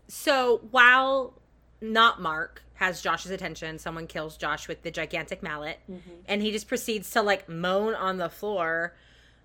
so 0.09 0.63
while 0.71 1.35
not 1.81 2.21
Mark 2.21 2.63
has 2.75 3.03
Josh's 3.03 3.31
attention, 3.31 3.79
someone 3.79 4.07
kills 4.07 4.37
Josh 4.37 4.69
with 4.69 4.83
the 4.83 4.91
gigantic 4.91 5.43
mallet, 5.43 5.79
Mm-hmm. 5.91 6.11
and 6.27 6.43
he 6.43 6.51
just 6.53 6.67
proceeds 6.69 7.11
to 7.11 7.23
like 7.23 7.49
moan 7.49 7.95
on 7.95 8.17
the 8.19 8.29
floor, 8.29 8.95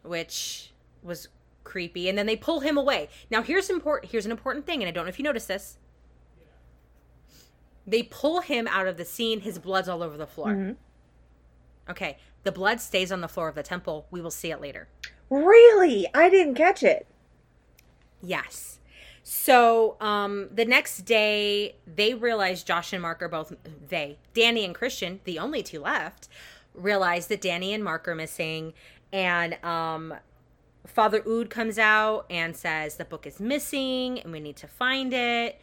which 0.04 0.72
was 1.02 1.28
creepy. 1.64 2.08
And 2.10 2.18
then 2.18 2.28
they 2.28 2.36
pull 2.36 2.60
him 2.62 2.78
away. 2.78 3.10
Now, 3.30 3.42
here's 3.42 3.70
important. 3.70 4.12
Here's 4.12 4.26
an 4.26 4.32
important 4.32 4.66
thing, 4.66 4.82
and 4.82 4.88
I 4.88 4.92
don't 4.92 5.06
know 5.06 5.10
if 5.10 5.18
you 5.20 5.24
noticed 5.24 5.48
this. 5.48 5.78
They 7.86 8.04
pull 8.04 8.42
him 8.42 8.68
out 8.68 8.88
of 8.88 8.98
the 8.98 9.06
scene. 9.06 9.42
His 9.42 9.60
blood's 9.60 9.90
all 9.90 10.02
over 10.04 10.18
the 10.18 10.28
floor. 10.28 10.50
Mhm. 10.50 10.76
Okay, 11.90 12.18
the 12.44 12.52
blood 12.52 12.80
stays 12.80 13.12
on 13.12 13.22
the 13.22 13.28
floor 13.28 13.50
of 13.50 13.56
the 13.56 13.64
temple. 13.64 14.08
We 14.10 14.22
will 14.22 14.32
see 14.32 14.52
it 14.52 14.62
later. 14.62 14.88
Really? 15.30 16.08
I 16.14 16.30
didn't 16.30 16.56
catch 16.56 16.84
it. 16.84 17.08
Yes. 18.22 18.80
So 19.24 19.98
um, 20.02 20.50
the 20.52 20.66
next 20.66 21.00
day, 21.06 21.76
they 21.86 22.14
realize 22.14 22.64
Josh 22.64 22.94
and 22.94 23.02
Mark 23.02 23.22
are 23.22 23.30
both 23.30 23.54
they, 23.90 24.18
Danny 24.34 24.66
and 24.66 24.76
Christian, 24.76 25.22
the 25.24 25.40
only 25.40 25.64
two 25.64 25.80
left, 25.82 26.28
realize 26.74 27.28
that 27.28 27.42
Danny 27.42 27.74
and 27.74 27.84
Mark 27.84 28.08
are 28.08 28.16
missing, 28.16 28.74
and 29.12 29.64
um, 29.64 30.14
Father 30.86 31.24
Ood 31.28 31.50
comes 31.50 31.78
out 31.78 32.26
and 32.30 32.56
says 32.56 32.96
the 32.98 33.06
book 33.06 33.26
is 33.26 33.40
missing 33.40 34.20
and 34.20 34.32
we 34.32 34.40
need 34.40 34.58
to 34.58 34.68
find 34.68 35.14
it. 35.14 35.60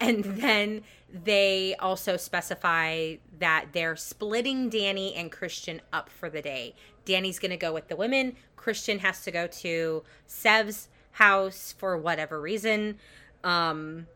And 0.00 0.24
then 0.24 0.82
they 1.12 1.76
also 1.78 2.16
specify 2.16 3.16
that 3.38 3.66
they're 3.72 3.96
splitting 3.96 4.68
Danny 4.68 5.14
and 5.14 5.30
Christian 5.30 5.80
up 5.92 6.08
for 6.08 6.30
the 6.30 6.42
day. 6.42 6.74
Danny's 7.04 7.38
going 7.38 7.50
to 7.50 7.56
go 7.56 7.72
with 7.72 7.88
the 7.88 7.96
women. 7.96 8.36
Christian 8.56 9.00
has 9.00 9.22
to 9.24 9.30
go 9.30 9.46
to 9.46 10.02
Siv's 10.28 10.88
house 11.12 11.74
for 11.76 11.96
whatever 11.96 12.40
reason. 12.40 12.98
Um, 13.44 14.06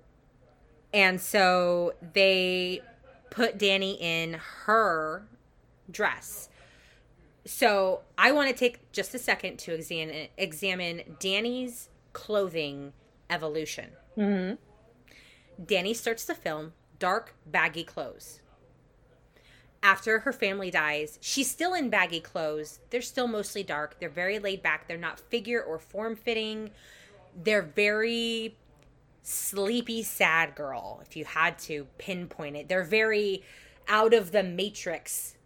and 0.93 1.21
so 1.21 1.95
they 2.15 2.81
put 3.31 3.59
Danny 3.59 3.99
in 4.01 4.41
her 4.65 5.27
dress. 5.91 6.49
So 7.45 8.01
I 8.17 8.33
want 8.33 8.49
to 8.49 8.55
take 8.55 8.91
just 8.93 9.15
a 9.15 9.19
second 9.19 9.59
to 9.61 9.75
examine 9.75 10.29
examine 10.37 11.17
Danny's 11.21 11.89
clothing 12.13 12.93
evolution. 13.31 13.91
Mm-hmm. 14.17 14.55
Danny 15.65 15.95
starts 15.95 16.25
the 16.25 16.35
film 16.35 16.73
dark, 16.99 17.35
baggy 17.47 17.85
clothes. 17.85 18.41
After 19.83 20.21
her 20.21 20.33
family 20.33 20.71
dies, 20.71 21.19
she's 21.21 21.51
still 21.51 21.75
in 21.75 21.91
baggy 21.91 22.21
clothes. 22.21 22.81
They're 22.91 23.03
still 23.03 23.29
mostly 23.29 23.63
dark. 23.63 24.01
They're 24.01 24.09
very 24.09 24.39
laid 24.39 24.63
back. 24.63 24.89
They're 24.89 24.97
not 24.97 25.21
figure 25.21 25.63
or 25.63 25.79
form 25.79 26.17
fitting. 26.17 26.71
They're 27.37 27.63
very 27.63 28.57
sleepy, 29.23 30.03
sad 30.03 30.55
girl, 30.55 31.03
if 31.07 31.17
you 31.17 31.25
had 31.25 31.59
to 31.61 31.87
pinpoint 31.99 32.57
it. 32.57 32.69
They're 32.69 32.85
very 32.85 33.43
out 33.89 34.15
of 34.15 34.33
the 34.33 34.43
matrix 34.43 35.37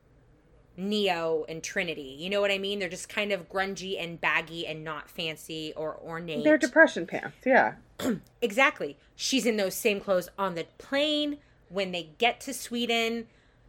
Neo 0.76 1.44
and 1.48 1.62
Trinity. 1.62 2.16
You 2.18 2.30
know 2.30 2.40
what 2.40 2.50
I 2.50 2.58
mean? 2.58 2.78
They're 2.78 2.88
just 2.88 3.08
kind 3.08 3.32
of 3.32 3.48
grungy 3.48 4.02
and 4.02 4.20
baggy 4.20 4.66
and 4.66 4.84
not 4.84 5.10
fancy 5.10 5.72
or 5.76 5.98
ornate. 6.02 6.44
They're 6.44 6.58
depression 6.58 7.06
pants. 7.06 7.36
Yeah. 7.44 7.74
Exactly. 8.42 8.96
She's 9.16 9.46
in 9.46 9.56
those 9.56 9.74
same 9.74 10.00
clothes 10.00 10.28
on 10.38 10.54
the 10.54 10.66
plane. 10.78 11.38
When 11.68 11.92
they 11.92 12.10
get 12.18 12.40
to 12.42 12.54
Sweden, 12.54 13.26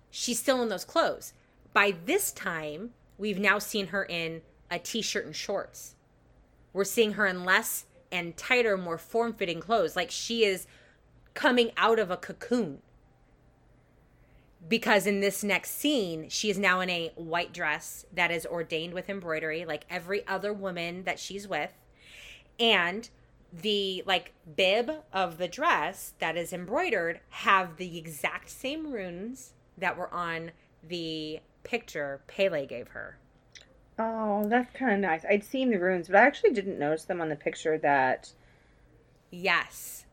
she's 0.09 0.39
still 0.39 0.61
in 0.61 0.69
those 0.69 0.85
clothes. 0.85 1.33
By 1.73 1.93
this 2.05 2.31
time, 2.31 2.91
we've 3.17 3.39
now 3.39 3.59
seen 3.59 3.87
her 3.87 4.03
in 4.03 4.41
a 4.69 4.79
t 4.79 5.01
shirt 5.01 5.25
and 5.25 5.35
shorts. 5.35 5.95
We're 6.73 6.85
seeing 6.85 7.13
her 7.13 7.25
in 7.25 7.43
less 7.43 7.85
and 8.11 8.35
tighter, 8.37 8.77
more 8.77 8.97
form 8.97 9.33
fitting 9.33 9.59
clothes. 9.59 9.95
Like 9.95 10.09
she 10.09 10.45
is 10.45 10.67
coming 11.33 11.71
out 11.77 11.99
of 11.99 12.11
a 12.11 12.17
cocoon. 12.17 12.81
Because 14.67 15.07
in 15.07 15.19
this 15.19 15.43
next 15.43 15.71
scene, 15.71 16.29
she 16.29 16.49
is 16.49 16.57
now 16.57 16.81
in 16.81 16.89
a 16.89 17.11
white 17.15 17.51
dress 17.51 18.05
that 18.13 18.31
is 18.31 18.45
ordained 18.45 18.93
with 18.93 19.09
embroidery, 19.09 19.65
like 19.65 19.85
every 19.89 20.25
other 20.27 20.53
woman 20.53 21.03
that 21.03 21.19
she's 21.19 21.47
with. 21.47 21.71
And 22.59 23.09
the 23.53 24.03
like 24.05 24.33
bib 24.55 24.91
of 25.11 25.37
the 25.37 25.47
dress 25.47 26.13
that 26.19 26.37
is 26.37 26.53
embroidered 26.53 27.19
have 27.29 27.77
the 27.77 27.97
exact 27.97 28.49
same 28.49 28.91
runes 28.91 29.53
that 29.77 29.97
were 29.97 30.13
on 30.13 30.51
the 30.87 31.39
picture 31.63 32.21
Pele 32.27 32.65
gave 32.65 32.89
her. 32.89 33.17
Oh, 33.99 34.47
that's 34.47 34.73
kind 34.75 34.93
of 34.93 34.99
nice. 34.99 35.25
I'd 35.29 35.43
seen 35.43 35.69
the 35.69 35.77
runes, 35.77 36.07
but 36.07 36.17
I 36.17 36.21
actually 36.25 36.53
didn't 36.53 36.79
notice 36.79 37.03
them 37.03 37.21
on 37.21 37.29
the 37.29 37.35
picture 37.35 37.77
that. 37.79 38.31
Yes. 39.29 40.05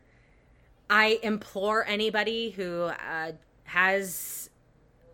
I 0.91 1.19
implore 1.23 1.87
anybody 1.87 2.51
who 2.51 2.83
uh, 2.83 3.33
has 3.65 4.51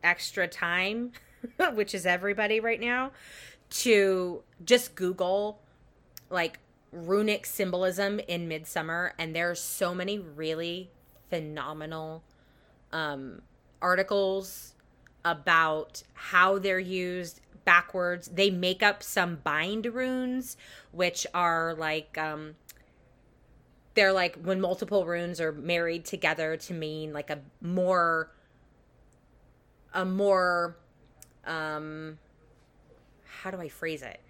extra 0.02 0.46
time, 0.46 1.12
which 1.74 1.94
is 1.94 2.06
everybody 2.06 2.60
right 2.60 2.80
now, 2.80 3.12
to 3.70 4.42
just 4.64 4.94
Google 4.94 5.60
like 6.30 6.58
runic 6.94 7.46
symbolism 7.46 8.20
in 8.28 8.48
Midsommar 8.48 9.12
and 9.18 9.34
there's 9.34 9.60
so 9.60 9.94
many 9.94 10.18
really 10.18 10.90
phenomenal 11.28 12.22
um 12.92 13.42
articles 13.82 14.74
about 15.24 16.02
how 16.14 16.58
they're 16.58 16.78
used 16.78 17.40
backwards. 17.64 18.28
They 18.28 18.50
make 18.50 18.82
up 18.82 19.02
some 19.02 19.36
bind 19.36 19.86
runes 19.86 20.56
which 20.92 21.26
are 21.34 21.74
like 21.74 22.16
um 22.18 22.54
they're 23.94 24.12
like 24.12 24.36
when 24.36 24.60
multiple 24.60 25.04
runes 25.06 25.40
are 25.40 25.52
married 25.52 26.04
together 26.04 26.56
to 26.56 26.74
mean 26.74 27.12
like 27.12 27.30
a 27.30 27.38
more 27.60 28.30
a 29.92 30.04
more 30.04 30.76
um 31.46 32.18
how 33.24 33.50
do 33.50 33.60
i 33.60 33.68
phrase 33.68 34.02
it 34.02 34.20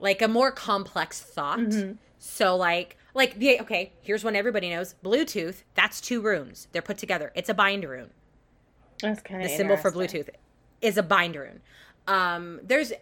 like 0.00 0.20
a 0.22 0.28
more 0.28 0.50
complex 0.50 1.20
thought. 1.20 1.58
Mhm. 1.58 1.96
so 2.18 2.56
like 2.56 2.96
like 3.14 3.38
the 3.38 3.60
okay 3.60 3.92
here's 4.02 4.24
one 4.24 4.34
everybody 4.36 4.68
knows 4.70 4.94
bluetooth 5.04 5.62
that's 5.74 6.00
two 6.00 6.20
runes 6.20 6.68
they're 6.72 6.82
put 6.82 6.98
together. 6.98 7.32
It's 7.34 7.48
a 7.48 7.54
bind 7.54 7.84
rune 7.84 8.10
That's 9.02 9.20
kind 9.22 9.42
of 9.42 9.48
the 9.48 9.56
symbol 9.56 9.76
for 9.76 9.90
bluetooth 9.92 10.28
is 10.80 10.96
a 10.98 11.02
bind 11.02 11.36
rune 11.36 11.60
um 12.08 12.60
there's 12.62 12.92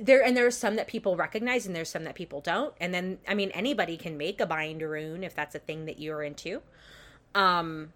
there 0.00 0.22
and 0.22 0.36
there's 0.36 0.56
some 0.56 0.76
that 0.76 0.86
people 0.86 1.16
recognize 1.16 1.66
and 1.66 1.74
there's 1.74 1.88
some 1.88 2.04
that 2.04 2.14
people 2.14 2.40
don't. 2.40 2.74
And 2.80 2.92
then 2.92 3.18
i 3.28 3.34
mean 3.34 3.50
anybody 3.52 3.96
can 3.96 4.16
make 4.16 4.40
a 4.40 4.46
bind 4.46 4.82
rune 4.82 5.22
if 5.24 5.34
that's 5.34 5.54
a 5.54 5.58
thing 5.60 5.86
that 5.86 5.98
you're 5.98 6.22
into. 6.22 6.62
Um 7.34 7.92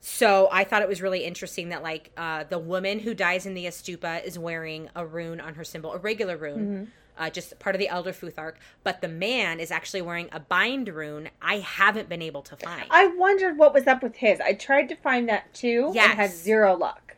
so 0.00 0.48
i 0.50 0.64
thought 0.64 0.82
it 0.82 0.88
was 0.88 1.00
really 1.00 1.24
interesting 1.24 1.68
that 1.68 1.82
like 1.82 2.10
uh 2.16 2.42
the 2.44 2.58
woman 2.58 2.98
who 2.98 3.14
dies 3.14 3.46
in 3.46 3.54
the 3.54 3.66
ättestupa 3.66 4.24
is 4.24 4.36
wearing 4.38 4.88
a 4.96 5.06
rune 5.06 5.40
on 5.40 5.54
her 5.54 5.62
symbol 5.64 5.92
a 5.92 5.98
regular 5.98 6.36
rune 6.36 6.90
uh, 7.18 7.28
just 7.30 7.58
part 7.58 7.74
of 7.74 7.78
the 7.80 7.88
elder 7.88 8.12
futhark 8.12 8.54
but 8.84 9.00
the 9.00 9.08
man 9.08 9.60
is 9.60 9.70
actually 9.70 10.02
wearing 10.02 10.28
a 10.32 10.40
bind 10.40 10.88
rune 10.88 11.28
i 11.40 11.58
haven't 11.58 12.08
been 12.08 12.22
able 12.22 12.42
to 12.42 12.56
find 12.56 12.86
I 12.90 13.06
wondered 13.08 13.58
what 13.58 13.74
was 13.74 13.86
up 13.86 14.02
with 14.02 14.16
his. 14.16 14.40
I 14.40 14.54
tried 14.54 14.88
to 14.88 14.96
find 14.96 15.28
that 15.28 15.52
too 15.54 15.92
and 16.10 16.18
had 16.18 16.30
zero 16.30 16.74
luck. 16.76 17.16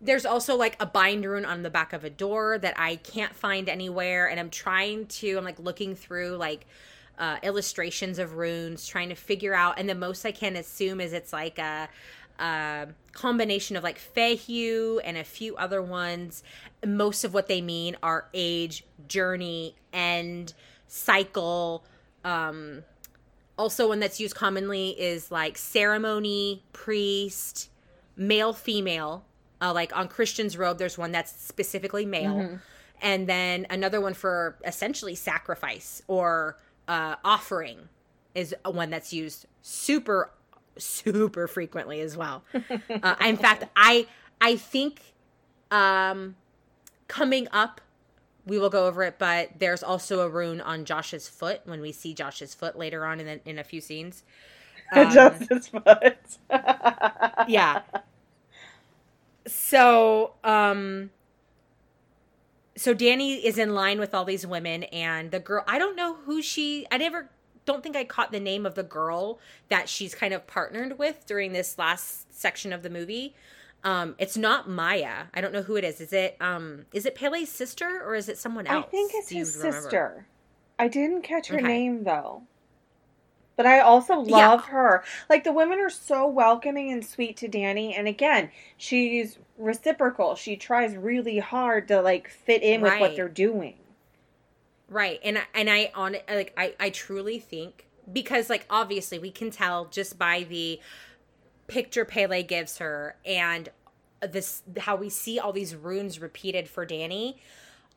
there's 0.00 0.24
also 0.26 0.54
like 0.56 0.76
a 0.80 0.86
bind 0.86 1.24
rune 1.24 1.44
on 1.44 1.62
the 1.62 1.70
back 1.70 1.92
of 1.92 2.04
a 2.04 2.10
door 2.10 2.58
that 2.58 2.78
I 2.78 2.96
can't 2.96 3.34
find 3.34 3.68
anywhere, 3.68 4.28
and 4.28 4.38
I'm 4.38 4.50
trying 4.50 5.06
to. 5.06 5.36
I'm 5.36 5.44
like 5.44 5.58
looking 5.58 5.94
through 5.96 6.36
like 6.36 6.66
uh, 7.18 7.38
illustrations 7.42 8.18
of 8.18 8.36
runes, 8.36 8.86
trying 8.86 9.08
to 9.08 9.14
figure 9.16 9.54
out. 9.54 9.78
And 9.78 9.88
the 9.88 9.94
most 9.94 10.24
I 10.24 10.30
can 10.32 10.54
assume 10.56 11.00
is 11.00 11.12
it's 11.12 11.32
like 11.32 11.58
a, 11.58 11.88
a 12.38 12.88
combination 13.12 13.76
of 13.76 13.82
like 13.82 13.98
Fehu 13.98 15.00
and 15.04 15.16
a 15.16 15.24
few 15.24 15.56
other 15.56 15.82
ones. 15.82 16.42
Most 16.86 17.24
of 17.24 17.34
what 17.34 17.48
they 17.48 17.60
mean 17.60 17.96
are 18.02 18.28
age, 18.34 18.84
journey, 19.08 19.74
end, 19.92 20.54
cycle. 20.86 21.84
Um, 22.24 22.84
also, 23.58 23.88
one 23.88 23.98
that's 24.00 24.20
used 24.20 24.36
commonly 24.36 24.90
is 24.90 25.30
like 25.32 25.58
ceremony, 25.58 26.62
priest, 26.72 27.70
male, 28.16 28.52
female. 28.52 29.24
Uh, 29.60 29.72
like 29.72 29.96
on 29.96 30.06
Christian's 30.06 30.56
robe, 30.56 30.78
there's 30.78 30.96
one 30.96 31.10
that's 31.10 31.32
specifically 31.32 32.06
male, 32.06 32.60
and 33.02 33.26
then 33.28 33.66
another 33.70 34.00
one 34.00 34.14
for 34.14 34.56
essentially 34.64 35.16
sacrifice 35.16 36.00
or 36.06 36.56
uh, 36.86 37.16
offering 37.24 37.88
is 38.36 38.54
one 38.64 38.90
that's 38.90 39.12
used 39.12 39.46
super, 39.62 40.30
super 40.78 41.46
frequently 41.46 42.00
as 42.00 42.16
well. 42.16 42.42
uh, 43.02 43.14
in 43.24 43.36
fact, 43.36 43.64
I 43.76 44.06
I 44.40 44.56
think 44.56 45.00
um, 45.70 46.36
coming 47.08 47.48
up 47.52 47.80
we 48.46 48.58
will 48.58 48.70
go 48.70 48.86
over 48.86 49.02
it, 49.04 49.16
but 49.18 49.50
there's 49.58 49.82
also 49.82 50.20
a 50.20 50.28
rune 50.28 50.60
on 50.62 50.86
Josh's 50.86 51.28
foot 51.28 51.60
when 51.64 51.80
we 51.82 51.92
see 51.92 52.14
Josh's 52.14 52.54
foot 52.54 52.78
later 52.78 53.04
on 53.04 53.20
in 53.20 53.26
the, 53.26 53.48
in 53.48 53.58
a 53.58 53.64
few 53.64 53.80
scenes. 53.80 54.24
Um, 54.90 55.12
Just 55.12 55.50
his 55.50 55.68
foot. 55.68 56.16
yeah. 57.46 57.82
So, 59.46 60.32
um 60.42 61.10
so 62.76 62.94
Danny 62.94 63.34
is 63.44 63.58
in 63.58 63.74
line 63.74 63.98
with 63.98 64.14
all 64.14 64.24
these 64.24 64.46
women 64.46 64.84
and 64.84 65.30
the 65.30 65.40
girl 65.40 65.64
I 65.66 65.78
don't 65.78 65.96
know 65.96 66.14
who 66.24 66.40
she 66.40 66.86
I 66.90 66.96
never 66.98 67.28
don't 67.68 67.82
think 67.82 67.96
I 67.96 68.04
caught 68.04 68.32
the 68.32 68.40
name 68.40 68.66
of 68.66 68.74
the 68.74 68.82
girl 68.82 69.38
that 69.68 69.90
she's 69.90 70.14
kind 70.14 70.34
of 70.34 70.46
partnered 70.46 70.98
with 70.98 71.26
during 71.26 71.52
this 71.52 71.78
last 71.78 72.34
section 72.34 72.72
of 72.72 72.82
the 72.82 72.90
movie. 72.90 73.34
Um, 73.84 74.16
it's 74.18 74.36
not 74.38 74.68
Maja. 74.68 75.28
I 75.34 75.40
don't 75.42 75.52
know 75.52 75.62
who 75.62 75.76
it 75.76 75.84
is. 75.84 76.00
Is 76.00 76.12
it 76.12 76.36
um 76.40 76.86
is 76.92 77.06
it 77.06 77.14
Pele's 77.14 77.50
sister 77.50 78.02
or 78.04 78.14
is 78.16 78.28
it 78.28 78.38
someone 78.38 78.66
else? 78.66 78.78
I 78.78 78.82
think 78.90 79.12
it's 79.14 79.30
his 79.32 79.52
remember? 79.54 79.90
sister. 79.90 80.26
I 80.78 80.88
didn't 80.88 81.22
catch 81.22 81.48
her 81.48 81.56
Okay. 81.56 81.60
name 81.60 82.04
though. 82.04 82.44
But 83.56 83.66
I 83.66 83.80
also 83.80 84.14
Yeah. 84.24 84.54
love 84.54 84.66
her. 84.66 85.04
Like 85.28 85.44
the 85.44 85.52
women 85.52 85.80
are 85.80 85.90
so 85.90 86.26
welcoming 86.26 86.90
and 86.92 87.04
sweet 87.04 87.36
to 87.38 87.48
Danny 87.48 87.94
and 87.94 88.08
again, 88.08 88.50
she's 88.78 89.38
reciprocal. 89.58 90.34
She 90.36 90.56
tries 90.56 90.96
really 90.96 91.38
hard 91.40 91.88
to 91.88 92.00
like 92.00 92.28
fit 92.28 92.62
in 92.62 92.80
with 92.82 92.98
what 92.98 93.16
they're 93.16 93.28
doing. 93.28 93.87
Right. 94.88 95.20
And 95.22 95.38
I- 95.38 95.46
and 95.54 95.68
I 95.70 95.90
on 95.94 96.16
like 96.28 96.52
I 96.56 96.74
I 96.80 96.90
truly 96.90 97.38
think 97.38 97.86
because 98.12 98.48
like 98.48 98.66
obviously 98.70 99.18
we 99.18 99.30
can 99.30 99.50
tell 99.50 99.86
just 99.86 100.18
by 100.18 100.44
the 100.48 100.80
picture 101.66 102.04
Pele 102.06 102.42
gives 102.42 102.78
her 102.78 103.16
and 103.26 103.68
this 104.20 104.62
how 104.78 104.96
we 104.96 105.10
see 105.10 105.38
all 105.38 105.52
these 105.52 105.74
runes 105.76 106.18
repeated 106.20 106.68
for 106.68 106.84
Danny. 106.86 107.40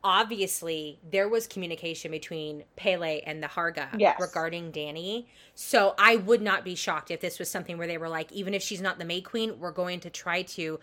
Obviously, 0.03 0.99
there 1.11 1.29
was 1.29 1.45
communication 1.45 2.09
between 2.09 2.63
Pele 2.75 3.21
and 3.25 3.41
the 3.41 3.47
Harga 3.47 3.87
Yes. 3.99 4.19
regarding 4.19 4.71
Danny. 4.71 5.27
So 5.53 5.93
I 5.99 6.15
would 6.15 6.41
not 6.41 6.65
be 6.65 6.73
shocked 6.73 7.11
if 7.11 7.21
this 7.21 7.37
was 7.37 7.51
something 7.51 7.77
where 7.77 7.85
they 7.87 7.99
were 7.99 8.09
like, 8.09 8.31
even 8.31 8.55
if 8.55 8.63
she's 8.63 8.81
not 8.81 8.97
the 8.97 9.05
May 9.05 9.21
Queen, 9.21 9.59
we're 9.59 9.71
going 9.71 9.99
to 9.99 10.09
try 10.09 10.41
to 10.41 10.79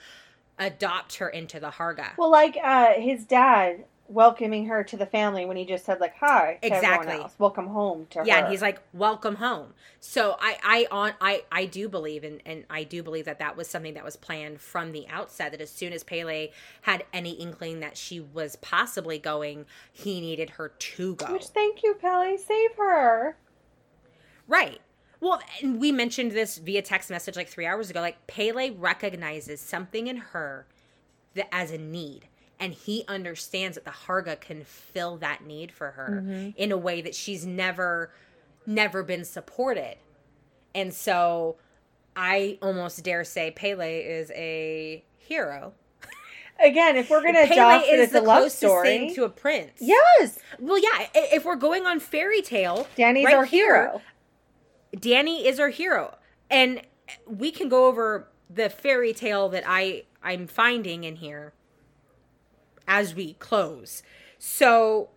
adopt 0.56 1.16
her 1.16 1.28
into 1.28 1.58
the 1.58 1.70
Harga. 1.70 2.16
Well, 2.16 2.30
like 2.30 2.56
uh 2.62 2.92
his 2.94 3.24
dad 3.24 3.84
welcoming 4.10 4.66
her 4.66 4.82
to 4.82 4.96
the 4.96 5.04
family 5.04 5.44
when 5.44 5.56
he 5.56 5.66
just 5.66 5.84
said 5.84 6.00
like 6.00 6.14
hi 6.18 6.58
Exactly. 6.62 7.22
Welcome 7.38 7.66
home 7.66 8.06
to 8.10 8.22
yeah 8.24 8.36
her. 8.36 8.42
and 8.44 8.50
he's 8.50 8.62
like 8.62 8.80
welcome 8.94 9.34
home 9.36 9.74
so 10.00 10.36
i 10.40 10.56
i 10.64 10.86
on 10.90 11.12
i 11.20 11.42
i 11.52 11.66
do 11.66 11.88
believe 11.90 12.24
and 12.24 12.40
and 12.46 12.64
i 12.70 12.84
do 12.84 13.02
believe 13.02 13.26
that 13.26 13.38
that 13.38 13.54
was 13.56 13.68
something 13.68 13.92
that 13.94 14.04
was 14.04 14.16
planned 14.16 14.60
from 14.62 14.92
the 14.92 15.06
outset 15.08 15.52
that 15.52 15.60
as 15.60 15.70
soon 15.70 15.92
as 15.92 16.02
pele 16.04 16.48
had 16.82 17.04
any 17.12 17.32
inkling 17.32 17.80
that 17.80 17.96
she 17.98 18.18
was 18.18 18.56
possibly 18.56 19.18
going 19.18 19.66
he 19.92 20.20
needed 20.22 20.50
her 20.50 20.70
to 20.78 21.14
go 21.16 21.30
Which 21.32 21.46
thank 21.46 21.82
you, 21.82 21.94
Pele. 21.94 22.36
Save 22.38 22.76
her. 22.78 23.36
right 24.46 24.80
well 25.20 25.40
and 25.62 25.78
we 25.80 25.92
mentioned 25.92 26.32
this 26.32 26.56
via 26.58 26.80
text 26.80 27.10
message 27.10 27.36
like 27.36 27.48
three 27.48 27.66
hours 27.66 27.90
ago 27.90 28.00
like 28.00 28.26
pele 28.26 28.70
recognizes 28.70 29.60
something 29.60 30.06
in 30.06 30.16
her 30.16 30.66
that 31.34 31.48
as 31.54 31.70
a 31.70 31.78
need 31.78 32.26
and 32.60 32.72
he 32.72 33.04
understands 33.08 33.76
that 33.76 33.84
the 33.84 33.90
harga 33.90 34.40
can 34.40 34.64
fill 34.64 35.16
that 35.16 35.44
need 35.44 35.70
for 35.72 35.92
her 35.92 36.22
mm-hmm. 36.22 36.50
in 36.56 36.72
a 36.72 36.76
way 36.76 37.00
that 37.00 37.14
she's 37.14 37.46
never 37.46 38.10
never 38.66 39.02
been 39.02 39.24
supported 39.24 39.96
and 40.74 40.92
so 40.92 41.56
i 42.16 42.58
almost 42.62 43.02
dare 43.02 43.24
say 43.24 43.50
pele 43.50 44.00
is 44.00 44.30
a 44.32 45.02
hero 45.16 45.72
Again, 46.60 46.96
if 46.96 47.08
we're 47.08 47.22
gonna 47.22 47.46
pele 47.46 47.84
is 47.84 48.08
as 48.08 48.12
the 48.12 48.20
a 48.20 48.20
love 48.20 48.50
story. 48.50 48.88
thing 48.88 49.14
to 49.14 49.22
a 49.22 49.28
prince 49.28 49.78
yes. 49.78 50.40
well 50.58 50.76
yeah 50.76 51.06
if 51.14 51.44
we're 51.44 51.54
going 51.54 51.86
on 51.86 52.00
fairy 52.00 52.42
tale 52.42 52.88
Danny's 52.96 53.26
right 53.26 53.34
our 53.34 53.44
here, 53.44 53.76
hero. 53.76 54.02
Danny 54.96 55.46
is 55.46 55.60
our 55.60 55.68
hero. 55.68 56.16
And 56.50 56.82
we 57.26 57.50
can 57.50 57.68
go 57.68 57.86
over 57.86 58.28
the 58.48 58.70
fairy 58.70 59.12
tale 59.12 59.48
that 59.50 59.64
I 59.66 60.04
I'm 60.22 60.46
finding 60.46 61.04
in 61.04 61.16
here 61.16 61.52
as 62.88 63.14
we 63.14 63.34
close. 63.34 64.02
So 64.38 65.10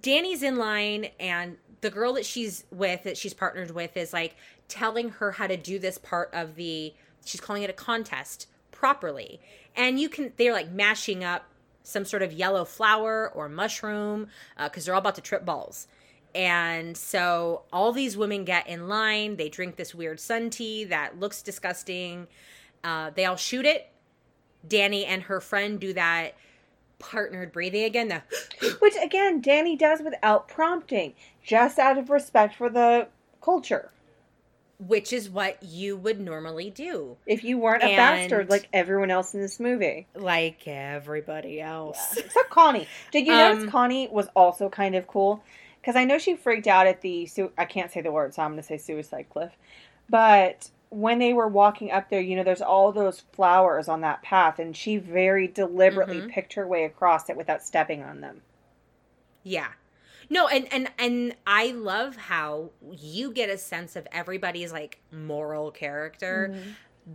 Danny's 0.00 0.42
in 0.42 0.56
line 0.56 1.08
and 1.20 1.58
the 1.82 1.90
girl 1.90 2.14
that 2.14 2.24
she's 2.24 2.64
with 2.70 3.02
that 3.04 3.18
she's 3.18 3.34
partnered 3.34 3.72
with 3.72 3.96
is 3.96 4.12
like 4.12 4.36
telling 4.68 5.10
her 5.10 5.32
how 5.32 5.46
to 5.46 5.56
do 5.56 5.78
this 5.78 5.98
part 5.98 6.30
of 6.32 6.54
the 6.54 6.94
she's 7.24 7.40
calling 7.40 7.62
it 7.62 7.70
a 7.70 7.74
contest 7.74 8.48
properly. 8.70 9.40
And 9.74 10.00
you 10.00 10.08
can 10.08 10.32
they're 10.36 10.52
like 10.52 10.70
mashing 10.70 11.22
up 11.24 11.44
some 11.82 12.04
sort 12.04 12.22
of 12.22 12.32
yellow 12.32 12.64
flower 12.64 13.30
or 13.34 13.48
mushroom 13.48 14.28
because 14.62 14.84
they're 14.84 14.94
all 14.94 15.00
about 15.00 15.16
to 15.16 15.20
trip 15.20 15.44
balls. 15.44 15.86
And 16.34 16.96
so 16.96 17.62
all 17.72 17.92
these 17.92 18.16
women 18.16 18.44
get 18.44 18.68
in 18.68 18.88
line. 18.88 19.36
They 19.36 19.48
drink 19.48 19.76
this 19.76 19.94
weird 19.94 20.20
sun 20.20 20.50
tea 20.50 20.84
that 20.84 21.18
looks 21.18 21.40
disgusting. 21.42 22.26
Uh, 22.84 23.10
they 23.14 23.24
all 23.24 23.36
shoot 23.36 23.64
it. 23.64 23.90
Danny 24.68 25.04
and 25.04 25.22
her 25.24 25.40
friend 25.40 25.78
do 25.80 25.92
that 25.94 26.34
partnered 26.98 27.52
breathing 27.52 27.84
again. 27.84 28.08
The 28.08 28.22
Which 28.80 28.94
again, 29.02 29.40
Danny 29.40 29.76
does 29.76 30.00
without 30.00 30.48
prompting, 30.48 31.14
just 31.42 31.78
out 31.78 31.98
of 31.98 32.10
respect 32.10 32.54
for 32.56 32.68
the 32.70 33.08
culture. 33.42 33.90
which 34.78 35.10
is 35.12 35.30
what 35.30 35.62
you 35.62 35.96
would 35.96 36.20
normally 36.20 36.68
do, 36.68 37.16
If 37.26 37.42
you 37.42 37.56
weren't 37.56 37.82
a 37.82 37.86
And- 37.86 37.96
bastard 37.96 38.50
like 38.50 38.68
everyone 38.74 39.10
else 39.10 39.32
in 39.34 39.40
this 39.40 39.58
movie. 39.58 40.06
like 40.14 40.66
everybody 40.68 41.60
else. 41.62 42.16
Except 42.18 42.50
Connie. 42.50 42.86
Did 43.10 43.26
you 43.26 43.32
Um, 43.32 43.38
notice 43.56 43.70
Connie 43.70 44.08
was 44.08 44.28
also 44.36 44.68
kind 44.68 44.94
of 44.94 45.06
cool? 45.06 45.42
Because 45.80 45.96
I 45.96 46.04
know 46.04 46.18
she 46.18 46.34
freaked 46.36 46.66
out 46.66 46.86
at 46.86 47.00
the, 47.00 47.24
su- 47.26 47.52
I 47.56 47.64
can't 47.64 47.90
say 47.90 48.02
the 48.02 48.12
word, 48.12 48.34
so 48.34 48.42
I'm 48.42 48.50
going 48.50 48.60
to 48.60 48.66
say 48.66 48.76
suicide 48.76 49.26
cliff. 49.30 49.52
But 50.10 50.70
when 50.90 51.18
they 51.18 51.32
were 51.32 51.48
walking 51.48 51.90
up 51.90 52.10
there, 52.10 52.20
you 52.20 52.36
know, 52.36 52.44
there's 52.44 52.62
all 52.62 52.92
those 52.92 53.20
flowers 53.32 53.88
on 53.88 54.00
that 54.02 54.22
path, 54.22 54.58
and 54.58 54.76
she 54.76 54.96
very 54.96 55.48
deliberately 55.48 56.20
Mhm. 56.20 56.28
picked 56.30 56.52
her 56.54 56.66
way 56.66 56.84
across 56.84 57.28
it 57.28 57.36
without 57.36 57.62
stepping 57.62 58.02
on 58.02 58.20
them. 58.20 58.42
Yeah. 59.42 59.68
No, 60.28 60.48
and 60.48 60.66
and 60.72 60.90
and 60.98 61.36
I 61.46 61.68
love 61.70 62.16
how 62.16 62.70
you 62.90 63.30
get 63.32 63.48
a 63.48 63.58
sense 63.58 63.94
of 63.94 64.08
everybody's 64.10 64.72
like 64.72 64.98
moral 65.12 65.70
character 65.70 66.52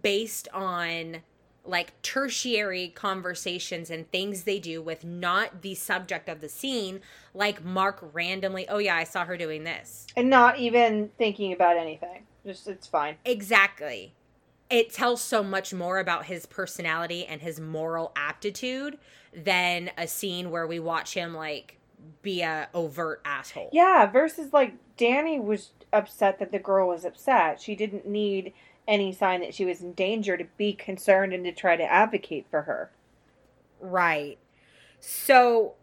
based 0.01 0.47
on 0.53 1.21
like 1.65 2.01
tertiary 2.01 2.87
conversations 2.87 3.89
and 3.91 4.09
things 4.11 4.43
they 4.45 4.59
do 4.59 4.81
with 4.81 5.03
not 5.03 5.61
the 5.61 5.75
subject 5.75 6.27
of 6.29 6.41
the 6.41 6.49
scene 6.49 7.01
like 7.33 7.63
Mark 7.63 7.99
randomly, 8.13 8.67
"Oh 8.69 8.77
yeah, 8.79 8.95
I 8.95 9.03
saw 9.03 9.25
her 9.25 9.37
doing 9.37 9.63
this." 9.65 10.07
And 10.15 10.29
not 10.29 10.57
even 10.57 11.09
thinking 11.17 11.51
about 11.53 11.77
anything. 11.77 12.25
Just, 12.45 12.67
it's 12.67 12.87
fine. 12.87 13.17
Exactly. 13.25 14.13
It 14.69 14.93
tells 14.93 15.21
so 15.21 15.43
much 15.43 15.73
more 15.73 15.99
about 15.99 16.25
his 16.25 16.45
personality 16.45 17.25
and 17.25 17.41
his 17.41 17.59
moral 17.59 18.11
aptitude 18.15 18.97
than 19.35 19.91
a 19.97 20.07
scene 20.07 20.49
where 20.49 20.65
we 20.65 20.79
watch 20.79 21.13
him 21.13 21.33
like 21.33 21.77
be 22.21 22.41
a 22.41 22.69
overt 22.73 23.21
asshole. 23.25 23.69
Yeah, 23.73 24.05
versus 24.07 24.53
like 24.53 24.73
Danny 24.97 25.39
was 25.39 25.71
upset 25.93 26.39
that 26.39 26.51
the 26.51 26.59
girl 26.59 26.87
was 26.87 27.05
upset. 27.05 27.61
She 27.61 27.75
didn't 27.75 28.07
need 28.07 28.53
any 28.87 29.13
sign 29.13 29.41
that 29.41 29.53
she 29.53 29.65
was 29.65 29.81
in 29.81 29.93
danger 29.93 30.37
to 30.37 30.45
be 30.57 30.73
concerned 30.73 31.33
and 31.33 31.43
to 31.45 31.51
try 31.51 31.75
to 31.75 31.83
advocate 31.83 32.47
for 32.49 32.63
her. 32.63 32.89
Right. 33.79 34.37
So 34.99 35.73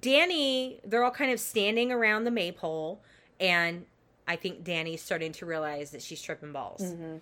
Danny, 0.00 0.80
they're 0.84 1.04
all 1.04 1.10
kind 1.10 1.30
of 1.30 1.38
standing 1.40 1.92
around 1.92 2.24
the 2.24 2.30
maypole, 2.30 3.00
and 3.38 3.86
I 4.28 4.36
think 4.36 4.64
Danny's 4.64 5.02
starting 5.02 5.32
to 5.32 5.46
realize 5.46 5.90
that 5.90 6.02
she's 6.02 6.20
tripping 6.20 6.52
balls. 6.52 6.82
Mm-hmm. 6.82 7.16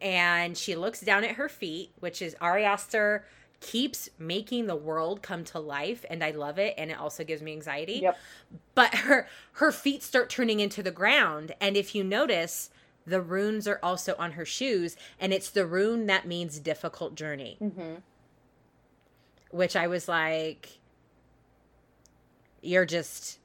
And 0.00 0.56
she 0.56 0.76
looks 0.76 1.00
down 1.00 1.24
at 1.24 1.32
her 1.32 1.48
feet, 1.48 1.90
which 2.00 2.20
is 2.20 2.36
Ari 2.40 2.64
Aster 2.64 3.24
keeps 3.60 4.10
making 4.18 4.66
the 4.66 4.76
world 4.76 5.22
come 5.22 5.42
to 5.42 5.58
life, 5.58 6.04
and 6.10 6.22
I 6.22 6.30
love 6.30 6.58
it, 6.58 6.74
and 6.76 6.90
it 6.90 6.98
also 6.98 7.24
gives 7.24 7.40
me 7.40 7.52
anxiety. 7.52 8.00
Yep. 8.02 8.18
But 8.74 8.94
her 8.94 9.26
her 9.52 9.72
feet 9.72 10.02
start 10.02 10.28
turning 10.28 10.60
into 10.60 10.82
the 10.82 10.90
ground, 10.90 11.54
and 11.60 11.74
if 11.76 11.94
you 11.94 12.04
notice, 12.04 12.68
the 13.06 13.22
runes 13.22 13.66
are 13.66 13.80
also 13.82 14.14
on 14.18 14.32
her 14.32 14.44
shoes, 14.44 14.96
and 15.18 15.32
it's 15.32 15.48
the 15.48 15.64
rune 15.64 16.06
that 16.06 16.26
means 16.26 16.58
difficult 16.58 17.14
journey 17.14 17.56
Mm-hmm. 17.62 17.94
which 19.50 19.74
I 19.74 19.86
was 19.86 20.06
like, 20.08 20.78
you're 22.60 22.84
just 22.84 23.38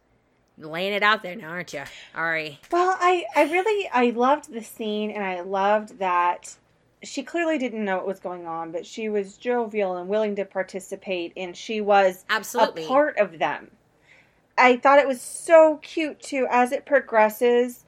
laying 0.65 0.93
it 0.93 1.03
out 1.03 1.23
there 1.23 1.35
now, 1.35 1.49
aren't 1.49 1.73
you? 1.73 1.83
Ari. 2.15 2.59
Well, 2.71 2.95
I 2.99 3.25
I 3.35 3.43
really 3.51 3.89
I 3.93 4.11
loved 4.11 4.51
the 4.53 4.63
scene 4.63 5.11
and 5.11 5.23
I 5.23 5.41
loved 5.41 5.99
that 5.99 6.55
she 7.03 7.23
clearly 7.23 7.57
didn't 7.57 7.83
know 7.83 7.97
what 7.97 8.07
was 8.07 8.19
going 8.19 8.45
on, 8.45 8.71
but 8.71 8.85
she 8.85 9.09
was 9.09 9.37
jovial 9.37 9.97
and 9.97 10.07
willing 10.07 10.35
to 10.35 10.45
participate 10.45 11.33
and 11.35 11.57
she 11.57 11.81
was 11.81 12.25
Absolutely. 12.29 12.83
a 12.85 12.87
part 12.87 13.17
of 13.17 13.39
them. 13.39 13.71
I 14.57 14.77
thought 14.77 14.99
it 14.99 15.07
was 15.07 15.21
so 15.21 15.77
cute 15.81 16.19
too 16.21 16.47
as 16.51 16.71
it 16.71 16.85
progresses. 16.85 17.85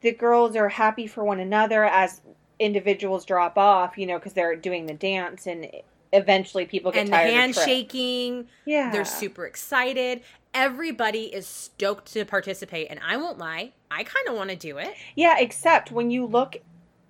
The 0.00 0.12
girls 0.12 0.56
are 0.56 0.68
happy 0.68 1.06
for 1.06 1.22
one 1.22 1.38
another 1.40 1.84
as 1.84 2.20
individuals 2.58 3.24
drop 3.24 3.56
off, 3.56 3.96
you 3.96 4.06
know, 4.06 4.18
because 4.18 4.32
they're 4.32 4.56
doing 4.56 4.86
the 4.86 4.94
dance 4.94 5.46
and 5.46 5.68
eventually 6.12 6.64
people 6.66 6.90
get 6.90 7.00
and 7.00 7.08
the 7.08 7.12
tired 7.12 7.28
of 7.28 7.34
the 7.34 7.52
trip. 7.52 7.66
handshaking, 7.66 8.48
Yeah. 8.64 8.90
they're 8.90 9.04
super 9.04 9.44
excited. 9.46 10.22
Everybody 10.58 11.24
is 11.34 11.46
stoked 11.46 12.10
to 12.14 12.24
participate, 12.24 12.86
and 12.88 12.98
I 13.06 13.18
won't 13.18 13.36
lie, 13.36 13.74
I 13.90 14.04
kind 14.04 14.26
of 14.26 14.34
want 14.36 14.48
to 14.48 14.56
do 14.56 14.78
it. 14.78 14.94
Yeah, 15.14 15.36
except 15.38 15.92
when 15.92 16.10
you 16.10 16.24
look 16.24 16.56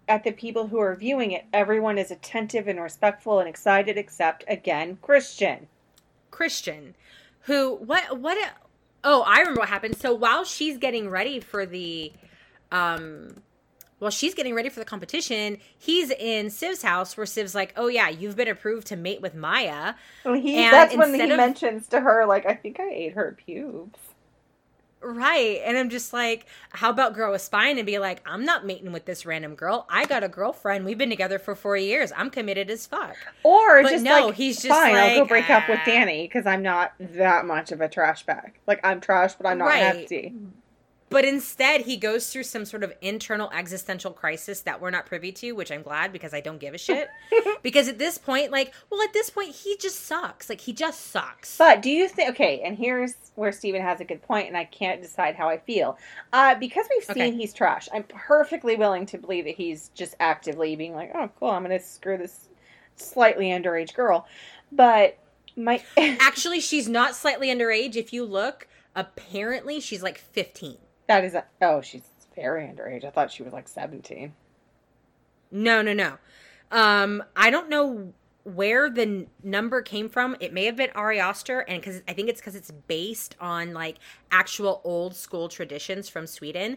at 0.08 0.24
the 0.24 0.32
people 0.32 0.66
who 0.66 0.80
are 0.80 0.96
viewing 0.96 1.30
it, 1.30 1.44
everyone 1.52 1.96
is 1.96 2.10
attentive 2.10 2.66
and 2.66 2.80
respectful 2.82 3.38
and 3.38 3.48
excited, 3.48 3.96
except 3.96 4.42
again, 4.48 4.98
Christian. 5.00 5.68
Christian, 6.32 6.96
who 7.42 7.76
what 7.76 8.18
what? 8.18 8.36
Oh, 9.04 9.22
I 9.22 9.38
remember 9.38 9.60
what 9.60 9.68
happened. 9.68 9.96
So 9.96 10.12
while 10.12 10.44
she's 10.44 10.76
getting 10.76 11.08
ready 11.08 11.38
for 11.38 11.64
the, 11.64 12.12
um, 12.72 13.42
while 13.98 14.10
she's 14.10 14.34
getting 14.34 14.54
ready 14.54 14.68
for 14.68 14.78
the 14.78 14.84
competition, 14.84 15.58
he's 15.78 16.10
in 16.10 16.46
Siv's 16.46 16.82
house 16.82 17.16
where 17.16 17.26
Siv's 17.26 17.54
like, 17.54 17.72
"Oh 17.76 17.88
yeah, 17.88 18.08
you've 18.08 18.36
been 18.36 18.48
approved 18.48 18.86
to 18.88 18.96
mate 18.96 19.20
with 19.22 19.34
Maja." 19.34 19.94
Well, 20.24 20.34
he, 20.34 20.56
And 20.58 20.72
that's 20.72 20.94
when 20.96 21.14
he 21.14 21.20
of- 21.30 21.36
mentions 21.36 21.86
to 21.88 22.00
her, 22.00 22.26
like, 22.26 22.44
I 22.46 22.54
think 22.54 22.78
I 22.80 22.88
ate 22.90 23.14
her 23.14 23.36
pubes. 23.46 23.98
Right. 25.02 25.60
And 25.64 25.76
I'm 25.78 25.90
just 25.90 26.12
like, 26.12 26.46
how 26.70 26.90
about 26.90 27.14
grow 27.14 27.32
a 27.34 27.38
spine 27.38 27.76
and 27.78 27.86
be 27.86 27.98
like, 27.98 28.22
I'm 28.26 28.44
not 28.44 28.66
mating 28.66 28.90
with 28.92 29.04
this 29.04 29.24
random 29.24 29.54
girl. 29.54 29.86
I 29.88 30.04
got 30.06 30.24
a 30.24 30.28
girlfriend. 30.28 30.84
We've 30.84 30.98
been 30.98 31.10
together 31.10 31.38
for 31.38 31.54
four 31.54 31.76
years. 31.76 32.10
I'm 32.16 32.28
committed 32.30 32.70
as 32.70 32.86
fuck. 32.86 33.14
Or 33.44 33.82
But 33.82 33.90
just 33.90 34.04
no, 34.04 34.26
like, 34.28 34.34
he's 34.34 34.56
just 34.56 34.68
fine, 34.68 34.94
I'll 34.96 35.14
go 35.14 35.20
like, 35.20 35.28
break 35.28 35.50
up 35.50 35.68
with 35.68 35.78
ah. 35.82 35.84
Danny 35.86 36.26
because 36.26 36.44
I'm 36.46 36.62
not 36.62 36.92
that 36.98 37.44
much 37.44 37.70
of 37.72 37.80
a 37.82 37.88
trash 37.88 38.24
bag. 38.24 38.54
Like, 38.66 38.80
I'm 38.84 39.00
trash, 39.00 39.34
but 39.34 39.46
I'm 39.46 39.58
not 39.58 39.66
Right. 39.66 39.82
hefty. 39.82 40.34
But 41.08 41.24
instead, 41.24 41.82
he 41.82 41.96
goes 41.96 42.32
through 42.32 42.42
some 42.42 42.64
sort 42.64 42.82
of 42.82 42.92
internal 43.00 43.48
existential 43.52 44.10
crisis 44.12 44.62
that 44.62 44.80
we're 44.80 44.90
not 44.90 45.06
privy 45.06 45.30
to, 45.32 45.52
which 45.52 45.70
I'm 45.70 45.82
glad 45.82 46.12
because 46.12 46.34
I 46.34 46.40
don't 46.40 46.58
give 46.58 46.74
a 46.74 46.78
shit. 46.78 47.08
because 47.62 47.86
at 47.86 47.98
this 47.98 48.18
point, 48.18 48.50
like, 48.50 48.74
well, 48.90 49.00
at 49.02 49.12
this 49.12 49.30
point, 49.30 49.54
he 49.54 49.76
just 49.76 50.04
sucks. 50.04 50.48
Like, 50.48 50.60
he 50.62 50.72
just 50.72 51.12
sucks. 51.12 51.56
But 51.58 51.80
do 51.80 51.90
you 51.90 52.08
think, 52.08 52.30
okay, 52.30 52.60
and 52.64 52.76
here's 52.76 53.14
where 53.36 53.52
Steven 53.52 53.82
has 53.82 54.00
a 54.00 54.04
good 54.04 54.20
point, 54.22 54.48
and 54.48 54.56
I 54.56 54.64
can't 54.64 55.00
decide 55.00 55.36
how 55.36 55.48
I 55.48 55.58
feel. 55.58 55.96
Uh, 56.32 56.56
because 56.56 56.86
we've 56.90 57.04
seen 57.04 57.22
Okay. 57.22 57.36
he's 57.36 57.54
trash, 57.54 57.88
I'm 57.94 58.02
perfectly 58.04 58.74
willing 58.74 59.06
to 59.06 59.18
believe 59.18 59.44
that 59.44 59.54
he's 59.54 59.90
just 59.94 60.16
actively 60.18 60.74
being 60.74 60.94
like, 60.94 61.12
oh, 61.14 61.30
cool, 61.38 61.50
I'm 61.50 61.62
going 61.64 61.78
to 61.78 61.84
screw 61.84 62.18
this 62.18 62.48
slightly 62.96 63.46
underage 63.50 63.94
girl. 63.94 64.26
But 64.72 65.18
my. 65.56 65.82
Actually, 65.96 66.58
she's 66.60 66.88
not 66.88 67.14
slightly 67.14 67.46
underage. 67.48 67.94
If 67.94 68.12
you 68.12 68.24
look, 68.24 68.66
apparently, 68.96 69.78
she's 69.80 70.02
like 70.02 70.18
15. 70.18 70.78
That 71.08 71.24
is 71.24 71.34
a. 71.34 71.44
Oh, 71.62 71.80
she's 71.80 72.02
very 72.34 72.64
underage. 72.64 73.04
I 73.04 73.10
thought 73.10 73.30
she 73.32 73.42
was 73.42 73.52
like 73.52 73.68
17. 73.68 74.32
No, 75.50 75.82
no, 75.82 75.92
no. 75.92 76.18
Um, 76.70 77.22
I 77.36 77.50
don't 77.50 77.68
know 77.68 78.12
where 78.44 78.88
the 78.90 79.02
n- 79.02 79.26
number 79.42 79.82
came 79.82 80.08
from. 80.08 80.36
It 80.38 80.52
may 80.52 80.66
have 80.66 80.76
been 80.76 80.90
Ari 80.94 81.18
Aster, 81.18 81.60
and 81.60 81.80
because 81.80 82.02
I 82.06 82.12
think 82.12 82.28
it's 82.28 82.40
because 82.40 82.54
it's 82.54 82.70
based 82.70 83.36
on 83.40 83.72
like 83.72 83.96
actual 84.30 84.80
old 84.84 85.16
school 85.16 85.48
traditions 85.48 86.08
from 86.08 86.26
Sweden. 86.26 86.76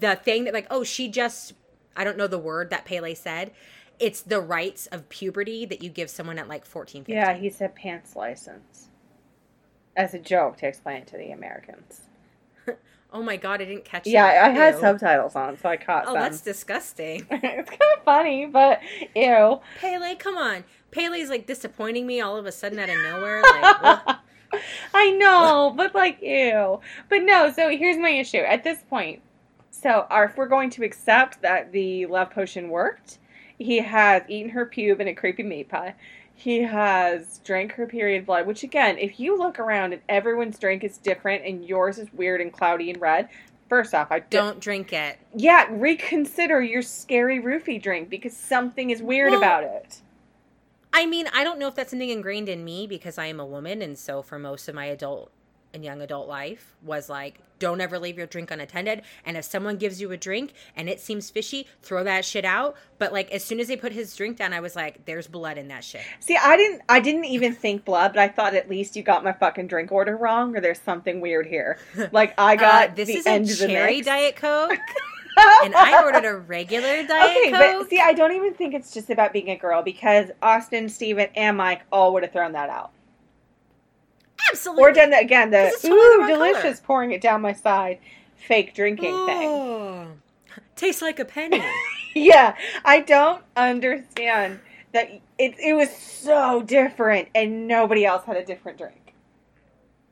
The 0.00 0.16
thing 0.16 0.44
that 0.44 0.54
like, 0.54 0.66
oh, 0.70 0.84
she 0.84 1.08
just 1.08 1.54
I 1.96 2.04
don't 2.04 2.16
know 2.16 2.26
the 2.26 2.38
word 2.38 2.70
that 2.70 2.84
Pele 2.84 3.14
said. 3.14 3.52
It's 3.98 4.22
the 4.22 4.40
rights 4.40 4.86
of 4.86 5.08
puberty 5.08 5.64
that 5.66 5.82
you 5.82 5.88
give 5.88 6.10
someone 6.10 6.38
at 6.38 6.48
like 6.48 6.64
14, 6.64 7.04
15. 7.04 7.14
Yeah, 7.14 7.34
he 7.34 7.50
said 7.50 7.74
pants 7.74 8.16
license. 8.16 8.88
As 9.96 10.14
a 10.14 10.18
joke 10.18 10.56
to 10.58 10.66
explain 10.66 11.02
it 11.02 11.06
to 11.08 11.18
the 11.18 11.30
Americans. 11.30 12.02
Oh 13.12 13.22
my 13.22 13.36
god, 13.36 13.60
I 13.60 13.64
didn't 13.66 13.84
catch 13.84 14.06
Yeah, 14.06 14.26
that. 14.26 14.44
I 14.44 14.48
had 14.50 14.74
Ew. 14.74 14.80
subtitles 14.80 15.36
on, 15.36 15.58
so 15.58 15.68
I 15.68 15.76
caught 15.76 16.04
Oh, 16.06 16.14
them. 16.14 16.22
that's 16.22 16.40
disgusting. 16.40 17.26
it's 17.30 17.70
kind 17.70 17.82
of 17.96 18.04
funny, 18.04 18.46
but 18.46 18.80
ew. 19.14 19.60
Pele, 19.80 20.14
come 20.16 20.36
on. 20.38 20.64
Pele's 20.90 21.28
like 21.28 21.46
disappointing 21.46 22.06
me 22.06 22.20
all 22.20 22.36
of 22.36 22.46
a 22.46 22.52
sudden 22.52 22.78
out 22.78 22.88
of 22.88 22.96
nowhere. 22.96 23.42
Like. 23.42 24.16
I 24.94 25.10
know, 25.12 25.72
but 25.76 25.94
like 25.94 26.20
ew. 26.22 26.80
But 27.08 27.22
no, 27.22 27.50
so 27.52 27.68
here's 27.70 27.98
my 27.98 28.10
issue. 28.10 28.38
At 28.38 28.64
this 28.64 28.78
point, 28.88 29.20
so 29.70 30.06
our, 30.10 30.24
if 30.24 30.36
we're 30.36 30.48
going 30.48 30.70
to 30.70 30.84
accept 30.84 31.42
that 31.42 31.72
the 31.72 32.06
love 32.06 32.30
potion 32.30 32.68
worked, 32.70 33.18
he 33.58 33.78
has 33.78 34.22
eaten 34.28 34.50
her 34.50 34.66
pube 34.66 35.00
in 35.00 35.08
a 35.08 35.14
creepy 35.14 35.42
meat 35.42 35.68
pie. 35.68 35.94
He 36.42 36.62
has 36.62 37.38
drank 37.44 37.72
her 37.74 37.86
period 37.86 38.26
blood, 38.26 38.48
which 38.48 38.64
again, 38.64 38.98
if 38.98 39.20
you 39.20 39.38
look 39.38 39.60
around 39.60 39.92
and 39.92 40.02
everyone's 40.08 40.58
drink 40.58 40.82
is 40.82 40.98
different 40.98 41.44
and 41.44 41.64
yours 41.64 41.98
is 41.98 42.12
weird 42.12 42.40
and 42.40 42.52
cloudy 42.52 42.90
and 42.90 43.00
red, 43.00 43.28
first 43.68 43.94
off, 43.94 44.08
I 44.10 44.18
don't 44.18 44.58
drink 44.58 44.92
it. 44.92 45.20
yeah, 45.36 45.68
reconsider 45.70 46.60
your 46.60 46.82
scary 46.82 47.40
roofie 47.40 47.80
drink 47.80 48.10
because 48.10 48.36
something 48.36 48.90
is 48.90 49.00
weird 49.00 49.30
Well, 49.30 49.38
about 49.38 49.62
it. 49.62 50.02
I 50.92 51.06
mean, 51.06 51.28
I 51.32 51.44
don't 51.44 51.60
know 51.60 51.68
if 51.68 51.76
that's 51.76 51.90
something 51.90 52.10
ingrained 52.10 52.48
in 52.48 52.64
me 52.64 52.88
because 52.88 53.18
I 53.18 53.26
am 53.26 53.38
a 53.38 53.46
woman, 53.46 53.80
and 53.80 53.96
so 53.96 54.20
for 54.20 54.36
most 54.38 54.68
of 54.68 54.74
my 54.74 54.86
adult 54.86 55.30
and 55.74 55.84
young 55.84 56.00
adult 56.02 56.28
life 56.28 56.74
was 56.82 57.08
like, 57.08 57.40
don't 57.58 57.80
ever 57.80 57.98
leave 57.98 58.18
your 58.18 58.26
drink 58.26 58.50
unattended. 58.50 59.02
And 59.24 59.36
if 59.36 59.44
someone 59.44 59.76
gives 59.76 60.00
you 60.00 60.10
a 60.10 60.16
drink 60.16 60.52
and 60.76 60.88
it 60.88 60.98
seems 61.00 61.30
fishy, 61.30 61.66
throw 61.80 62.02
that 62.02 62.24
shit 62.24 62.44
out. 62.44 62.76
But 62.98 63.12
like 63.12 63.30
as 63.30 63.44
soon 63.44 63.60
as 63.60 63.68
they 63.68 63.76
put 63.76 63.92
his 63.92 64.14
drink 64.16 64.36
down, 64.36 64.52
I 64.52 64.58
was 64.60 64.74
like, 64.74 65.04
there's 65.04 65.28
blood 65.28 65.58
in 65.58 65.68
that 65.68 65.84
shit. 65.84 66.00
See, 66.18 66.36
I 66.36 66.56
didn't 66.56 66.82
I 66.88 66.98
didn't 66.98 67.26
even 67.26 67.54
think 67.54 67.84
blood, 67.84 68.14
but 68.14 68.20
I 68.20 68.28
thought 68.28 68.54
at 68.54 68.68
least 68.68 68.96
you 68.96 69.02
got 69.04 69.22
my 69.22 69.32
fucking 69.32 69.68
drink 69.68 69.92
order 69.92 70.16
wrong 70.16 70.56
or 70.56 70.60
there's 70.60 70.80
something 70.80 71.20
weird 71.20 71.46
here. 71.46 71.78
Like 72.12 72.34
I 72.38 72.56
got 72.56 72.90
Uh, 72.90 72.94
this 72.96 73.06
the 73.08 73.14
is 73.18 73.26
end 73.26 73.48
a 73.48 73.54
cherry 73.54 73.94
mix. 73.96 74.06
diet 74.06 74.34
coke, 74.36 74.70
and 75.64 75.74
I 75.74 76.02
ordered 76.02 76.24
a 76.24 76.34
regular 76.36 77.06
diet 77.06 77.30
Okay, 77.30 77.50
coke. 77.52 77.82
but 77.82 77.90
see, 77.90 78.00
I 78.00 78.12
don't 78.12 78.32
even 78.34 78.54
think 78.54 78.74
it's 78.74 78.92
just 78.92 79.08
about 79.08 79.32
being 79.32 79.50
a 79.50 79.56
girl 79.56 79.82
because 79.82 80.30
Austin, 80.42 80.88
Steven, 80.88 81.28
and 81.36 81.56
Mike 81.56 81.82
all 81.92 82.12
would 82.14 82.24
have 82.24 82.32
thrown 82.32 82.52
that 82.52 82.68
out. 82.70 82.90
Absolutely. 84.52 84.82
Or 84.84 84.92
done 84.92 85.10
that 85.10 85.22
again, 85.22 85.50
the 85.50 85.58
'Cause 85.58 85.72
it's 85.74 85.82
totally 85.82 86.26
the 86.26 86.32
ooh, 86.32 86.36
delicious 86.36 86.80
pouring 86.80 87.12
it 87.12 87.20
down 87.20 87.40
my 87.40 87.52
side 87.52 87.98
fake 88.36 88.74
drinking 88.74 89.14
thing. 89.26 89.48
Oh, 89.48 90.08
tastes 90.76 91.02
like 91.02 91.18
a 91.18 91.24
penny. 91.24 91.62
Yeah, 92.14 92.56
I 92.84 93.00
don't 93.00 93.42
understand 93.56 94.60
that 94.92 95.10
it 95.38 95.54
it 95.58 95.72
was 95.72 95.90
so 95.96 96.60
different 96.62 97.28
and 97.34 97.66
nobody 97.66 98.04
else 98.04 98.26
had 98.26 98.36
a 98.36 98.44
different 98.44 98.76
drink. 98.76 99.14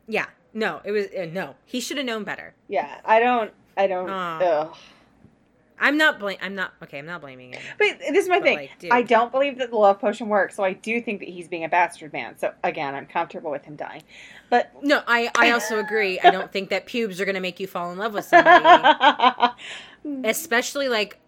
yeah, 0.09 0.27
no, 0.55 0.81
it 0.85 0.93
was 0.93 1.09
uh, 1.09 1.27
no. 1.31 1.57
He 1.67 1.79
should 1.79 1.99
have 1.99 2.07
known 2.07 2.25
better. 2.25 2.55
Yeah, 2.69 3.03
I 3.05 3.21
don't 3.21 3.53
I 3.77 3.87
don't. 3.87 4.09
I'm 5.81 5.97
not 5.97 6.19
blame. 6.21 6.37
I'm 6.43 6.55
not 6.55 6.73
okay. 6.83 6.99
I'm 6.99 7.07
not 7.07 7.21
blaming 7.23 7.55
him. 7.55 7.61
But 7.79 7.99
this 8.11 8.25
is 8.25 8.29
my 8.29 8.39
But, 8.39 8.45
thing. 8.45 8.69
like. 8.83 8.93
I 8.93 9.03
don't 9.03 9.33
believe 9.33 9.59
that 9.59 9.71
the 9.71 9.77
love 9.77 9.99
potion 9.99 10.29
works, 10.29 10.55
so 10.55 10.63
I 10.63 10.75
do 10.75 11.01
think 11.01 11.21
that 11.21 11.29
he's 11.29 11.49
being 11.49 11.65
a 11.65 11.69
bastard 11.69 12.13
man. 12.13 12.37
So 12.39 12.53
again, 12.63 12.95
I'm 12.95 13.07
comfortable 13.07 13.51
with 13.51 13.65
him 13.65 13.77
dying. 13.77 14.03
But 14.51 14.71
No, 14.83 15.03
I 15.07 15.31
I 15.37 15.51
also 15.53 15.79
agree. 15.79 16.21
I 16.21 16.31
don't 16.31 16.53
think 16.53 16.69
that 16.71 16.87
pubes 16.87 17.21
are 17.21 17.25
gonna 17.25 17.41
make 17.41 17.59
you 17.59 17.67
fall 17.67 17.91
in 17.93 17.99
love 17.99 18.13
with 18.15 18.27
somebody, 18.27 19.55
especially 20.25 20.89
like 20.89 21.19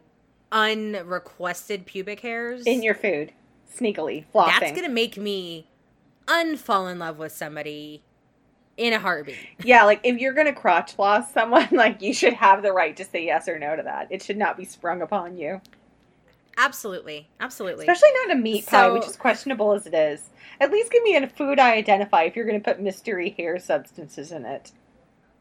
unrequested 0.53 1.87
pubic 1.87 2.21
hairs. 2.21 2.63
in 2.67 2.83
your 2.83 2.95
food, 2.95 3.33
sneakily 3.75 4.25
flossing. 4.35 4.61
That's 4.61 4.73
gonna 4.73 4.89
make 4.91 5.17
me 5.17 5.67
unfall 6.29 6.89
in 6.89 6.99
love 6.99 7.19
with 7.19 7.33
somebody 7.33 8.03
in 8.77 8.93
a 8.93 8.99
heartbeat. 8.99 9.37
Yeah, 9.65 9.85
like 9.85 10.01
if 10.03 10.19
you're 10.19 10.33
gonna 10.33 10.53
crotch 10.53 10.93
floss 10.95 11.33
someone, 11.33 11.69
like 11.73 12.03
you 12.03 12.15
should 12.15 12.35
have 12.35 12.63
the 12.63 12.73
right 12.73 12.97
to 12.97 13.05
say 13.05 13.25
yes 13.25 13.49
or 13.49 13.59
no 13.59 13.77
to 13.77 13.83
that. 13.83 14.09
It 14.11 14.23
should 14.23 14.39
not 14.39 14.57
be 14.57 14.65
sprung 14.65 15.03
upon 15.03 15.37
you, 15.37 15.61
Absolutely, 16.59 17.29
absolutely. 17.41 17.87
especially 17.87 18.11
not 18.27 18.37
a 18.37 18.41
meat 18.41 18.67
pie, 18.67 18.91
which 18.91 19.07
is 19.07 19.17
questionable 19.17 19.73
as 19.73 19.87
it 19.87 19.95
is. 19.95 20.31
At 20.61 20.71
least 20.71 20.93
give 20.93 21.03
me 21.03 21.17
a 21.17 21.27
food 21.27 21.59
I 21.59 21.75
identify 21.75 22.25
if 22.25 22.37
you're 22.37 22.45
gonna 22.45 22.61
put 22.61 22.81
mystery 22.81 23.35
hair 23.37 23.59
substances 23.59 24.33
in 24.33 24.45
it. 24.45 24.73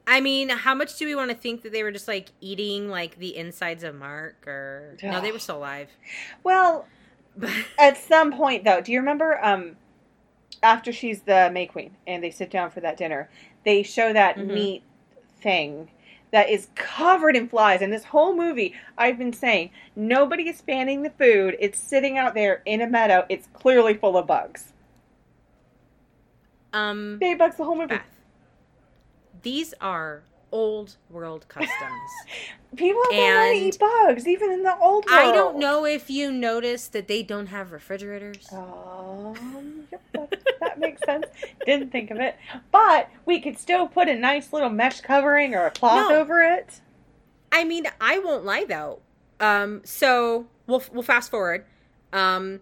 I 0.08 0.20
mean, 0.20 0.50
how 0.50 0.74
much 0.74 0.98
do 0.98 1.06
we 1.06 1.15
want 1.15 1.30
to 1.30 1.38
think 1.38 1.62
that 1.62 1.72
they 1.72 1.84
were 1.84 1.91
just 1.91 2.08
like 2.08 2.30
eating 2.41 2.89
like 2.89 3.17
the 3.17 3.36
insides 3.38 3.84
of 3.84 3.96
Mark 3.96 4.48
or 4.48 4.98
no? 5.04 5.22
They 5.22 5.32
were 5.32 5.39
still 5.39 5.58
alive. 5.58 5.89
Well, 6.44 6.88
at 7.80 7.98
some 7.98 8.34
point 8.34 8.63
though, 8.63 8.82
do 8.82 8.91
you 8.91 9.00
remember 9.00 9.44
um 9.44 9.76
after 10.63 10.91
she's 10.91 11.21
the 11.21 11.50
May 11.52 11.65
Queen 11.65 11.95
and 12.08 12.24
they 12.24 12.32
sit 12.32 12.50
down 12.50 12.69
for 12.69 12.80
that 12.82 12.97
dinner, 12.97 13.30
they 13.63 13.84
show 13.84 14.13
that 14.13 14.38
Mhm. 14.38 14.47
meat 14.54 14.84
thing 15.39 15.89
that 16.32 16.50
is 16.50 16.69
covered 16.76 17.36
in 17.36 17.47
flies. 17.50 17.82
And 17.82 17.91
this 17.91 18.06
whole 18.06 18.36
movie, 18.36 18.74
I've 18.97 19.17
been 19.17 19.34
saying, 19.34 19.71
nobody 19.95 20.47
is 20.47 20.62
fanning 20.62 21.04
the 21.04 21.10
food. 21.10 21.58
It's 21.60 21.78
sitting 21.78 22.17
out 22.17 22.34
there 22.34 22.62
in 22.65 22.82
a 22.82 22.88
meadow. 22.88 23.26
It's 23.28 23.47
clearly 23.54 23.93
full 23.95 24.17
of 24.17 24.28
bugs. 24.28 24.74
um, 26.74 27.19
bugs 27.19 27.58
the 27.58 27.65
whole 27.65 27.76
movie. 27.76 27.88
Beth, 27.88 28.06
these 29.41 29.74
are 29.82 30.24
old 30.52 30.96
world 31.10 31.48
customs. 31.48 31.72
People 32.76 33.02
don't 33.10 33.18
want 33.18 33.58
to 33.58 33.64
eat 33.66 33.80
bugs, 33.80 34.28
even 34.28 34.52
in 34.52 34.64
the 34.64 34.78
old 34.78 35.06
world. 35.06 35.20
I 35.20 35.32
don't 35.34 35.58
know 35.58 35.86
if 35.86 36.10
you 36.10 36.32
noticed 36.32 36.94
that 36.94 37.08
they 37.08 37.22
don't 37.22 37.48
have 37.48 37.72
refrigerators. 37.74 38.48
Um, 38.52 39.88
yep, 39.92 40.02
that, 40.14 40.44
that 40.62 40.80
makes 40.80 41.02
sense. 41.04 41.26
Didn't 41.66 41.92
think 41.92 42.12
of 42.12 42.18
it. 42.20 42.38
But 42.72 43.10
we 43.26 43.42
could 43.42 43.58
still 43.60 43.88
put 43.88 44.08
a 44.08 44.16
nice 44.16 44.54
little 44.54 44.70
mesh 44.70 45.02
covering 45.02 45.54
or 45.54 45.66
a 45.66 45.72
cloth 45.72 46.10
No. 46.10 46.16
over 46.20 46.42
it. 46.42 46.80
I 47.52 47.66
mean, 47.66 47.86
I 48.00 48.20
won't 48.20 48.46
lie 48.46 48.64
though. 48.68 49.00
Um, 49.42 49.82
so 49.84 50.48
we'll 50.68 50.84
we'll 50.94 51.04
fast 51.04 51.30
forward. 51.32 51.66
Um, 52.14 52.62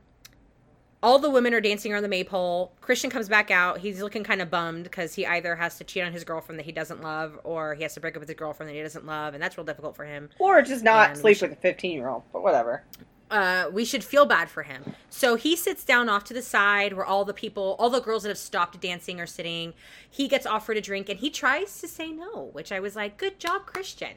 all 1.02 1.18
the 1.20 1.30
women 1.30 1.54
are 1.54 1.62
dancing 1.62 1.94
around 1.94 2.04
the 2.04 2.10
maypole. 2.10 2.74
Christian 2.82 3.10
comes 3.10 3.30
back 3.30 3.52
out. 3.52 3.80
He's 3.80 4.02
looking 4.02 4.24
kind 4.24 4.42
of 4.42 4.50
bummed 4.52 4.84
because 4.84 5.14
he 5.16 5.26
either 5.26 5.56
has 5.56 5.78
to 5.78 5.84
cheat 5.84 6.04
on 6.04 6.12
his 6.12 6.24
girlfriend 6.24 6.60
that 6.60 6.66
he 6.66 6.72
doesn't 6.74 7.02
love, 7.02 7.40
or 7.44 7.76
he 7.76 7.84
has 7.84 7.94
to 7.94 8.00
break 8.00 8.16
up 8.16 8.20
with 8.20 8.30
his 8.30 8.38
girlfriend 8.38 8.70
that 8.70 8.76
he 8.76 8.82
doesn't 8.82 9.06
love, 9.06 9.34
and 9.34 9.42
that's 9.42 9.58
real 9.58 9.66
difficult 9.66 9.96
for 9.96 10.06
him. 10.06 10.30
Or 10.40 10.62
just 10.62 10.84
not 10.84 11.12
And 11.12 11.18
sleep 11.20 11.38
should- 11.38 11.50
with 11.52 11.60
a 11.60 11.62
15 11.62 11.92
year 11.98 12.10
old, 12.10 12.24
but 12.34 12.44
whatever. 12.44 12.84
uh, 13.32 13.70
we 13.72 13.86
should 13.86 14.04
feel 14.04 14.26
bad 14.26 14.50
for 14.50 14.64
him. 14.64 14.96
So 15.10 15.36
he 15.36 15.56
sits 15.56 15.84
down 15.86 16.10
off 16.10 16.24
to 16.26 16.34
the 16.34 16.42
side 16.42 16.94
where 16.94 17.06
all 17.06 17.24
the 17.26 17.34
people, 17.34 17.76
all 17.78 17.90
the 17.92 18.02
girls 18.02 18.24
that 18.24 18.30
have 18.30 18.38
stopped 18.40 18.80
dancing 18.82 19.22
are 19.22 19.28
sitting. 19.28 19.76
He 20.10 20.28
gets 20.28 20.48
offered 20.48 20.78
a 20.78 20.82
drink 20.82 21.08
and 21.10 21.20
he 21.20 21.30
tries 21.30 21.80
to 21.82 21.88
say 21.88 22.10
no, 22.12 22.50
which 22.54 22.72
I 22.72 22.80
was 22.80 22.96
like, 22.96 23.18
good 23.18 23.40
job, 23.40 23.68
Christian. 23.68 24.14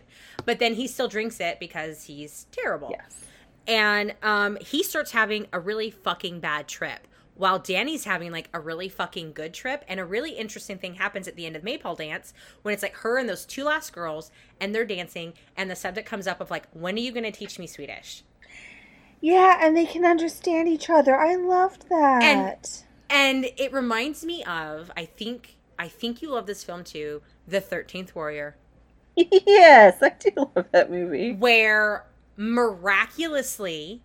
But 0.46 0.58
then 0.60 0.74
he 0.74 0.86
still 0.88 1.08
drinks 1.08 1.40
it 1.40 1.60
because 1.60 2.04
he's 2.04 2.46
terrible. 2.52 2.88
Yes. 2.90 3.24
And 3.66 4.14
um, 4.22 4.58
he 4.60 4.82
starts 4.82 5.12
having 5.12 5.46
a 5.52 5.60
really 5.60 5.90
fucking 5.90 6.40
bad 6.40 6.68
trip 6.68 7.06
while 7.34 7.58
Danny's 7.58 8.04
having 8.04 8.30
like 8.30 8.48
a 8.52 8.60
really 8.60 8.88
fucking 8.88 9.32
good 9.32 9.54
trip. 9.54 9.84
And 9.88 9.98
a 10.00 10.04
really 10.04 10.32
interesting 10.32 10.78
thing 10.78 10.94
happens 10.94 11.26
at 11.28 11.36
the 11.36 11.46
end 11.46 11.56
of 11.56 11.62
the 11.62 11.66
Maypole 11.66 11.94
dance 11.94 12.34
when 12.62 12.74
it's 12.74 12.82
like 12.82 12.96
her 12.96 13.18
and 13.18 13.28
those 13.28 13.46
two 13.46 13.64
last 13.64 13.92
girls 13.92 14.30
and 14.60 14.74
they're 14.74 14.84
dancing. 14.84 15.32
And 15.56 15.70
the 15.70 15.76
subject 15.76 16.08
comes 16.08 16.26
up 16.26 16.40
of 16.40 16.50
like, 16.50 16.66
when 16.72 16.96
are 16.96 17.00
you 17.00 17.12
going 17.12 17.24
to 17.24 17.30
teach 17.32 17.58
me 17.58 17.66
Swedish? 17.66 18.24
Yeah, 19.20 19.58
and 19.60 19.76
they 19.76 19.86
can 19.86 20.04
understand 20.04 20.68
each 20.68 20.90
other. 20.90 21.16
I 21.16 21.36
loved 21.36 21.88
that. 21.88 22.22
And- 22.22 22.82
And 23.08 23.46
it 23.56 23.72
reminds 23.72 24.24
me 24.24 24.42
of, 24.44 24.90
I 24.96 25.04
think, 25.04 25.56
I 25.78 25.86
think 25.88 26.22
you 26.22 26.30
love 26.30 26.46
this 26.46 26.64
film 26.64 26.82
too, 26.82 27.22
The 27.46 27.60
13th 27.60 28.14
Warrior, 28.14 28.56
yes, 29.16 29.98
I 30.02 30.10
do 30.18 30.30
love 30.56 30.66
that 30.72 30.90
movie. 30.90 31.32
where 31.34 32.06
miraculously 32.36 34.02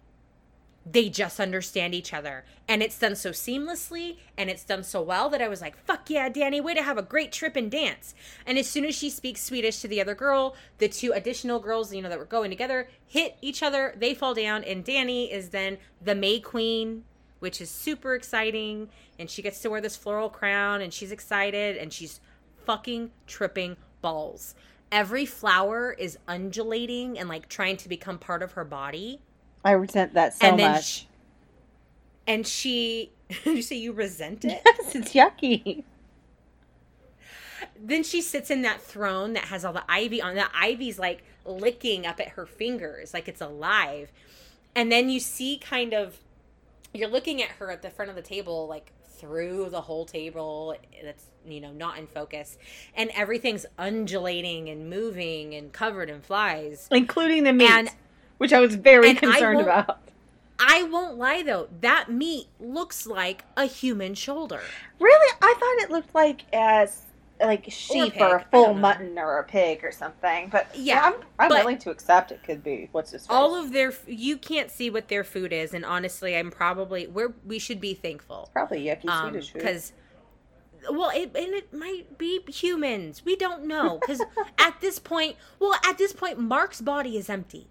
they 0.91 1.09
just 1.09 1.39
understand 1.39 1.93
each 1.93 2.13
other. 2.13 2.45
And 2.67 2.81
it's 2.81 2.97
done 2.97 3.15
so 3.15 3.31
seamlessly 3.31 4.17
and 4.37 4.49
it's 4.49 4.63
done 4.63 4.83
so 4.83 5.01
well 5.01 5.29
that 5.29 5.41
I 5.41 5.47
was 5.47 5.61
like, 5.61 5.77
fuck 5.85 6.09
yeah, 6.09 6.29
Danny, 6.29 6.61
way 6.61 6.73
to 6.73 6.83
have 6.83 6.97
a 6.97 7.01
great 7.03 7.31
trip 7.31 7.55
and 7.55 7.69
dance. 7.69 8.13
And 8.45 8.57
as 8.57 8.69
soon 8.69 8.85
as 8.85 8.95
she 8.95 9.09
speaks 9.09 9.43
Swedish 9.43 9.81
to 9.81 9.87
the 9.87 10.01
other 10.01 10.15
girl, 10.15 10.55
the 10.77 10.87
two 10.87 11.11
additional 11.11 11.59
girls, 11.59 11.93
you 11.93 12.01
know, 12.01 12.09
that 12.09 12.19
were 12.19 12.25
going 12.25 12.49
together 12.49 12.89
hit 13.05 13.37
each 13.41 13.63
other, 13.63 13.93
they 13.97 14.13
fall 14.13 14.33
down, 14.33 14.63
and 14.63 14.83
Danny 14.83 15.31
is 15.31 15.49
then 15.49 15.77
the 16.01 16.15
May 16.15 16.39
Queen, 16.39 17.03
which 17.39 17.61
is 17.61 17.69
super 17.69 18.15
exciting. 18.15 18.89
And 19.19 19.29
she 19.29 19.41
gets 19.41 19.59
to 19.61 19.69
wear 19.69 19.81
this 19.81 19.95
floral 19.95 20.29
crown 20.29 20.81
and 20.81 20.93
she's 20.93 21.11
excited 21.11 21.77
and 21.77 21.91
she's 21.91 22.19
fucking 22.65 23.11
tripping 23.25 23.77
balls. 24.01 24.55
Every 24.91 25.25
flower 25.25 25.91
is 25.91 26.17
undulating 26.27 27.19
and 27.19 27.27
like 27.27 27.49
trying 27.49 27.77
to 27.77 27.89
become 27.89 28.17
part 28.17 28.41
of 28.41 28.53
her 28.53 28.63
body. 28.63 29.19
I 29.63 29.71
resent 29.71 30.13
that 30.13 30.33
so 30.33 30.47
and 30.47 30.57
much. 30.57 30.85
sh- 30.85 31.03
and 32.25 32.45
she 32.47 33.11
you 33.45 33.61
say 33.61 33.75
you 33.75 33.91
resent 33.91 34.45
it 34.45 34.61
yes, 34.65 34.95
it's 34.95 35.13
yucky. 35.13 35.83
then 37.79 38.03
she 38.03 38.21
sits 38.21 38.49
in 38.49 38.61
that 38.61 38.81
throne 38.81 39.33
that 39.33 39.45
has 39.45 39.65
all 39.65 39.73
the 39.73 39.83
ivy 39.89 40.21
on 40.21 40.35
the 40.35 40.45
ivy's 40.55 40.99
like 40.99 41.23
licking 41.45 42.05
up 42.05 42.19
at 42.19 42.29
her 42.29 42.45
fingers 42.45 43.13
like 43.13 43.27
it's 43.27 43.41
alive 43.41 44.11
and 44.75 44.91
then 44.91 45.09
you 45.09 45.19
see 45.19 45.57
kind 45.57 45.93
of 45.93 46.19
you're 46.93 47.09
looking 47.09 47.41
at 47.41 47.49
her 47.51 47.71
at 47.71 47.81
the 47.81 47.89
front 47.89 48.09
of 48.09 48.15
the 48.15 48.21
table 48.21 48.67
like 48.67 48.91
through 49.17 49.69
the 49.69 49.81
whole 49.81 50.05
table 50.05 50.75
that's 51.03 51.25
you 51.45 51.59
know 51.61 51.71
not 51.71 51.97
in 51.97 52.05
focus 52.07 52.57
and 52.95 53.09
everything's 53.15 53.65
undulating 53.77 54.69
and 54.69 54.89
moving 54.89 55.53
and 55.55 55.71
covered 55.73 56.09
in 56.09 56.21
flies 56.21 56.87
Including 56.91 57.43
the 57.43 57.53
meat, 57.53 57.69
And- 57.69 57.89
which 58.37 58.53
I 58.53 58.59
was 58.59 58.75
very 58.75 59.13
concerned 59.15 59.61
about. 59.61 59.99
i 60.59 60.83
won't 60.83 61.17
lie 61.17 61.41
though 61.43 61.67
that 61.81 62.09
meat 62.11 62.47
looks 62.59 63.05
like 63.07 63.43
a 63.55 63.65
human 63.65 64.13
shoulder 64.13 64.61
Really? 64.99 65.37
I 65.41 65.53
thought 65.59 65.83
it 65.85 65.91
looked 65.91 66.13
like 66.15 66.41
as 66.53 67.03
like 67.39 67.65
sheep 67.69 68.13
pig. 68.13 68.21
or 68.21 68.37
a 68.37 68.45
full 68.51 68.73
mutton 68.73 69.17
or 69.19 69.37
a 69.37 69.43
pig 69.43 69.83
or 69.83 69.91
something. 69.91 70.49
But 70.49 70.67
Yeah, 70.75 71.01
I'm, 71.03 71.13
I'm 71.39 71.49
but- 71.49 71.59
willing 71.59 71.77
to 71.79 71.89
accept 71.91 72.31
it 72.31 72.41
could 72.43 72.63
be 72.63 72.89
what's 72.91 73.11
this? 73.11 73.25
all 73.29 73.55
of 73.55 73.73
their 73.73 73.93
you 74.07 74.37
can't 74.37 74.71
see 74.71 74.89
what 74.89 75.07
their 75.07 75.23
food 75.23 75.53
is 75.53 75.73
and 75.73 75.85
honestly 75.85 76.35
i'm 76.35 76.49
probably 76.51 77.05
where 77.07 77.33
we 77.45 77.59
should 77.59 77.79
be 77.81 77.93
thankful 77.93 78.49
probably 78.53 78.83
yucky 78.83 79.07
um 79.07 79.29
Swedish 79.29 79.51
food. 79.51 79.59
because 79.59 79.93
well 80.91 81.09
it, 81.13 81.31
and 81.35 81.53
it 81.53 81.73
might 81.73 82.17
be 82.17 82.39
humans 82.47 83.23
we 83.25 83.35
don't 83.35 83.65
know 83.65 83.99
because 83.99 84.21
at 84.57 84.79
this 84.81 84.99
point 84.99 85.35
well 85.59 85.75
at 85.87 85.97
this 85.97 86.13
point 86.13 86.39
mark's 86.39 86.81
body 86.81 87.17
is 87.17 87.29
empty 87.29 87.67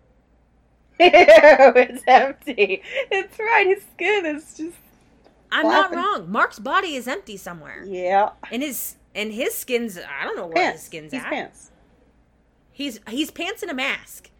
Ew, 0.98 1.06
it's 1.12 2.02
empty. 2.06 2.82
It's 3.10 3.38
right. 3.38 3.66
His 3.66 3.82
skin 3.94 4.24
is 4.26 4.54
just 4.56 4.76
i'm 5.52 5.64
not 5.66 5.94
wrong 5.94 6.30
mark's 6.30 6.58
body 6.58 6.96
is 6.96 7.06
empty 7.06 7.36
somewhere 7.36 7.84
yeah. 7.86 8.30
and 8.50 8.62
his 8.62 8.96
and 9.16 9.32
his 9.32 9.52
skin's 9.54 9.98
i 9.98 10.22
don't 10.24 10.36
know 10.36 10.46
where 10.46 10.54
Pants. 10.54 10.78
his 10.82 10.86
skin's 10.86 11.12
He's 11.12 11.22
at 11.22 11.30
pants. 11.30 11.70
he's 12.72 13.00
he's 13.08 13.30
pants 13.32 13.62
in 13.64 13.70
a 13.70 13.74
mask 13.74 14.30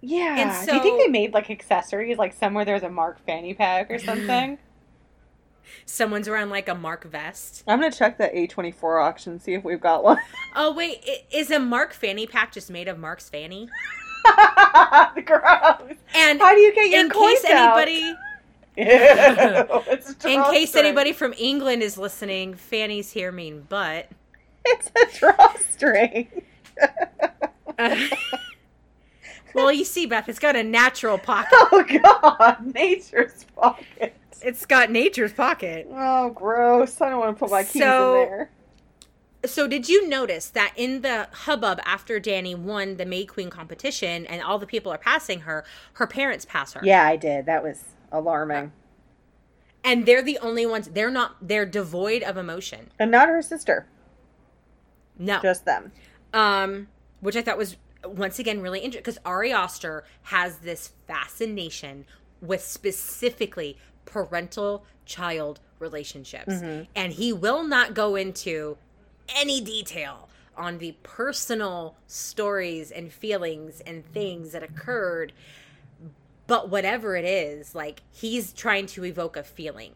Yeah. 0.00 0.36
And 0.38 0.52
so, 0.52 0.72
Do 0.72 0.76
you 0.76 0.82
think 0.82 1.00
they 1.00 1.08
made 1.08 1.32
like 1.32 1.48
accessories, 1.50 2.18
like 2.18 2.32
somewhere 2.32 2.64
there's 2.64 2.82
a 2.82 2.88
Mark 2.90 3.24
fanny 3.24 3.54
pack 3.54 3.90
or 3.90 3.98
something? 4.00 4.58
someone's 5.86 6.28
wearing 6.28 6.50
like 6.50 6.68
a 6.68 6.74
mark 6.74 7.04
vest 7.04 7.62
I'm 7.68 7.78
gonna 7.80 7.92
check 7.92 8.18
the 8.18 8.24
A24 8.28 9.02
auction, 9.02 9.38
see 9.40 9.54
if 9.54 9.62
we've 9.64 9.80
got 9.80 10.02
one. 10.04 10.18
oh 10.56 10.72
wait 10.74 11.02
is 11.32 11.50
a 11.50 11.58
mark 11.60 11.92
fanny 11.94 12.26
pack 12.26 12.52
just 12.52 12.70
made 12.70 12.88
of 12.88 12.98
mark's 12.98 13.28
fanny 13.30 13.68
Gross. 15.24 15.96
and 16.14 16.40
How 16.40 16.54
do 16.54 16.60
you 16.60 16.74
get 16.74 16.90
your 16.90 17.00
in 17.00 17.10
coins 17.10 17.40
case 17.40 17.50
out? 17.52 17.78
anybody 17.78 18.00
Ew, 18.02 18.10
it's 18.10 18.18
a 18.18 18.31
in 18.76 20.42
case 20.50 20.74
anybody 20.74 21.12
from 21.12 21.34
England 21.36 21.82
is 21.82 21.98
listening, 21.98 22.54
fannies 22.54 23.10
here 23.12 23.30
mean 23.32 23.62
butt. 23.68 24.08
It's 24.64 24.90
a 24.96 25.18
drawstring. 25.18 26.28
Uh, 27.78 27.96
well, 29.54 29.72
you 29.72 29.84
see, 29.84 30.04
Beth, 30.04 30.28
it's 30.28 30.38
got 30.38 30.56
a 30.56 30.62
natural 30.62 31.16
pocket. 31.16 31.50
oh 31.52 31.84
God, 32.02 32.74
nature's 32.74 33.44
pocket. 33.56 34.14
It's 34.42 34.66
got 34.66 34.90
nature's 34.90 35.32
pocket. 35.32 35.86
Oh, 35.90 36.30
gross! 36.30 37.00
I 37.00 37.08
don't 37.10 37.20
want 37.20 37.36
to 37.36 37.38
put 37.40 37.50
my 37.50 37.62
keys 37.62 37.82
So- 37.82 38.22
in 38.22 38.28
there. 38.28 38.50
So, 39.46 39.66
did 39.66 39.88
you 39.88 40.06
notice 40.08 40.50
that 40.50 40.72
in 40.76 41.00
the 41.00 41.28
hubbub 41.32 41.80
after 41.84 42.20
Danny 42.20 42.54
won 42.54 42.96
the 42.96 43.04
May 43.06 43.24
Queen 43.24 43.50
competition 43.50 44.24
and 44.26 44.40
all 44.42 44.58
the 44.58 44.66
people 44.66 44.92
are 44.92 44.98
passing 44.98 45.40
her, 45.40 45.64
her 45.94 46.06
parents 46.06 46.44
pass 46.44 46.74
her? 46.74 46.80
Yeah, 46.84 47.04
I 47.06 47.16
did. 47.16 47.46
That 47.46 47.62
was 47.64 47.82
alarming. 48.12 48.72
And 49.84 50.06
they're 50.06 50.22
the 50.22 50.38
only 50.38 50.64
ones, 50.64 50.88
they're 50.88 51.10
not, 51.10 51.36
they're 51.42 51.66
devoid 51.66 52.22
of 52.22 52.36
emotion. 52.36 52.90
And 53.00 53.10
not 53.10 53.28
her 53.28 53.42
sister, 53.42 53.86
No. 55.18 55.40
just 55.40 55.64
them. 55.64 55.90
um, 56.32 56.88
which 57.20 57.36
I 57.36 57.42
thought 57.42 57.58
was 57.58 57.76
once 58.04 58.38
again 58.38 58.60
really 58.60 58.80
interesting 58.80 59.02
because 59.02 59.18
Ari 59.24 59.52
Aster 59.52 60.04
has 60.22 60.58
this 60.58 60.92
fascination 61.06 62.04
with 62.40 62.62
specifically 62.62 63.76
parental 64.04 64.84
child 65.04 65.60
relationships, 65.78 66.54
and 66.94 67.12
he 67.12 67.32
will 67.32 67.62
not 67.64 67.94
go 67.94 68.14
into 68.16 68.76
any 69.36 69.60
detail 69.60 70.28
on 70.56 70.78
the 70.78 70.92
personal 71.02 71.96
stories 72.06 72.90
and 72.90 73.12
feelings 73.12 73.80
and 73.86 74.04
things 74.12 74.52
that 74.52 74.62
occurred. 74.62 75.32
But 76.46 76.68
whatever 76.68 77.16
it 77.16 77.24
is, 77.24 77.74
like 77.74 78.02
he's 78.10 78.52
trying 78.52 78.86
to 78.86 79.04
evoke 79.04 79.36
a 79.36 79.42
feeling. 79.42 79.94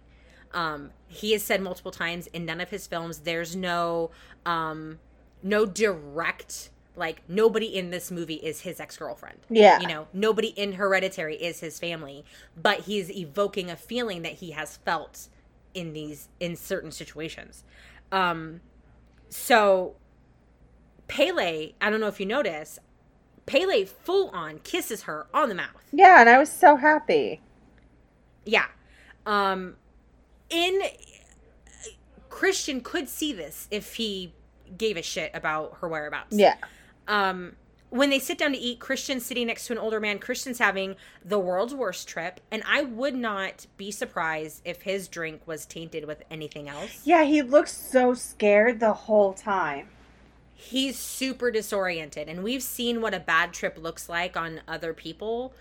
Um, 0.52 0.90
he 1.08 1.32
has 1.32 1.42
said 1.42 1.60
multiple 1.60 1.90
times 1.90 2.28
in 2.28 2.46
none 2.46 2.60
of 2.60 2.70
his 2.70 2.86
films 2.86 3.18
there's 3.20 3.54
no 3.54 4.10
um, 4.46 4.98
no 5.42 5.66
direct 5.66 6.70
like 6.94 7.20
nobody 7.28 7.66
in 7.66 7.90
this 7.90 8.10
movie 8.10 8.36
is 8.36 8.60
his 8.62 8.80
ex-girlfriend 8.80 9.38
Yeah. 9.50 9.80
you 9.80 9.86
know 9.86 10.06
nobody 10.14 10.48
in 10.48 10.72
hereditary 10.72 11.36
is 11.36 11.60
his 11.60 11.78
family 11.78 12.24
but 12.56 12.80
he's 12.80 13.10
evoking 13.10 13.70
a 13.70 13.76
feeling 13.76 14.22
that 14.22 14.32
he 14.34 14.52
has 14.52 14.78
felt 14.78 15.28
in 15.74 15.92
these 15.92 16.28
in 16.40 16.56
certain 16.56 16.90
situations 16.90 17.64
um 18.12 18.60
so 19.28 19.96
pele 21.08 21.72
i 21.80 21.90
don't 21.90 22.00
know 22.00 22.06
if 22.08 22.18
you 22.18 22.26
notice 22.26 22.78
pele 23.46 23.84
full 23.84 24.28
on 24.30 24.58
kisses 24.60 25.02
her 25.04 25.26
on 25.32 25.48
the 25.48 25.54
mouth 25.54 25.82
Yeah, 25.92 26.20
and 26.20 26.28
I 26.28 26.38
was 26.38 26.50
so 26.50 26.76
happy. 26.76 27.40
yeah. 28.44 28.66
Um 29.24 29.76
in 30.50 30.82
Christian 32.28 32.80
could 32.80 33.08
see 33.08 33.32
this 33.32 33.66
if 33.70 33.94
he 33.94 34.32
gave 34.76 34.96
a 34.96 35.02
shit 35.02 35.30
about 35.34 35.78
her 35.80 35.88
whereabouts. 35.88 36.36
Yeah. 36.36 36.56
Um 37.08 37.56
when 37.90 38.10
they 38.10 38.18
sit 38.18 38.36
down 38.36 38.52
to 38.52 38.58
eat, 38.58 38.80
Christian's 38.80 39.24
sitting 39.24 39.46
next 39.46 39.68
to 39.68 39.72
an 39.72 39.78
older 39.78 40.00
man. 40.00 40.18
Christian's 40.18 40.58
having 40.58 40.96
the 41.24 41.38
world's 41.38 41.72
worst 41.72 42.08
trip, 42.08 42.40
and 42.50 42.62
I 42.68 42.82
would 42.82 43.14
not 43.14 43.66
be 43.76 43.92
surprised 43.92 44.60
if 44.64 44.82
his 44.82 45.06
drink 45.06 45.42
was 45.46 45.64
tainted 45.66 46.04
with 46.04 46.22
anything 46.28 46.68
else. 46.68 47.00
Yeah, 47.04 47.22
he 47.22 47.42
looks 47.42 47.72
so 47.72 48.12
scared 48.12 48.80
the 48.80 48.92
whole 48.92 49.32
time. 49.34 49.88
He's 50.58 50.98
super 50.98 51.50
disoriented, 51.50 52.28
and 52.28 52.42
we've 52.42 52.62
seen 52.62 53.02
what 53.02 53.12
a 53.12 53.20
bad 53.20 53.52
trip 53.52 53.76
looks 53.78 54.08
like 54.08 54.36
on 54.38 54.62
other 54.66 54.94
people, 54.94 55.52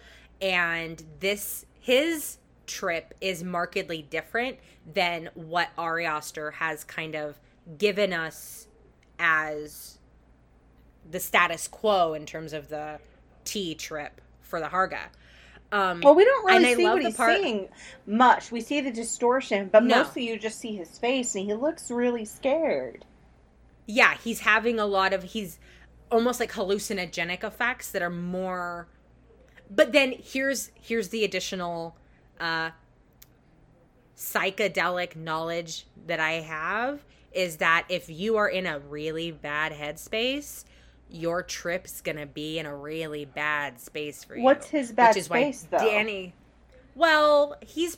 and 0.42 1.04
this 1.20 1.66
his 1.82 2.38
trip 2.66 3.14
is 3.22 3.44
markedly 3.44 4.02
different 4.02 4.58
than 4.92 5.30
what 5.36 5.70
Ari 5.78 6.06
has 6.06 6.84
kind 6.86 7.14
of 7.16 7.38
given 7.78 8.14
us 8.14 8.68
as 9.20 10.00
the 11.10 11.20
status 11.20 11.68
quo 11.68 12.14
in 12.14 12.26
terms 12.26 12.54
of 12.54 12.70
the 12.70 13.00
tea 13.44 13.76
trip 13.76 14.22
for 14.42 14.60
the 14.60 14.68
Harga. 14.68 15.02
Um, 15.72 16.02
Well, 16.02 16.16
we 16.16 16.24
don't 16.24 16.46
really 16.46 16.76
see 16.76 16.84
what 16.86 17.02
he's 17.04 17.16
part- 17.16 17.42
seeing 17.42 17.68
much. 18.06 18.52
We 18.52 18.62
see 18.62 18.82
the 18.82 18.92
distortion, 18.92 19.70
but 19.72 19.84
No. 19.84 19.98
mostly 20.04 20.28
you 20.28 20.40
just 20.40 20.60
see 20.60 20.76
his 20.76 20.98
face, 20.98 21.36
and 21.36 21.46
he 21.46 21.54
looks 21.54 21.92
really 21.92 22.26
scared. 22.26 23.04
Yeah, 23.86 24.15
he's 24.24 24.41
having 24.41 24.80
a 24.80 24.86
lot 24.86 25.13
of 25.13 25.24
he's 25.24 25.60
almost 26.12 26.39
like 26.39 26.52
hallucinogenic 26.52 27.43
effects 27.43 27.91
that 27.91 28.02
are 28.02 28.10
more. 28.10 28.88
But 29.69 29.91
then 29.91 30.13
here's 30.17 30.71
here's 30.80 31.10
the 31.10 31.24
additional 31.24 31.95
uh, 32.39 32.71
psychedelic 34.17 35.15
knowledge 35.15 35.86
that 36.08 36.19
I 36.19 36.34
have 36.34 37.04
is 37.32 37.58
that 37.58 37.86
if 37.89 38.10
you 38.10 38.38
are 38.38 38.48
in 38.48 38.65
a 38.65 38.80
really 38.80 39.32
bad 39.32 39.74
headspace, 39.74 40.63
your 41.10 41.43
trip's 41.43 42.02
gonna 42.02 42.26
be 42.26 42.60
in 42.60 42.65
a 42.65 42.76
really 42.76 43.26
bad 43.26 43.80
space 43.80 44.24
for 44.24 44.36
you. 44.36 44.43
What's 44.43 44.69
his 44.69 44.91
bad 44.91 45.21
space, 45.21 45.67
though? 45.69 45.80
Danny. 45.80 46.34
Well, 46.95 47.58
he's 47.62 47.98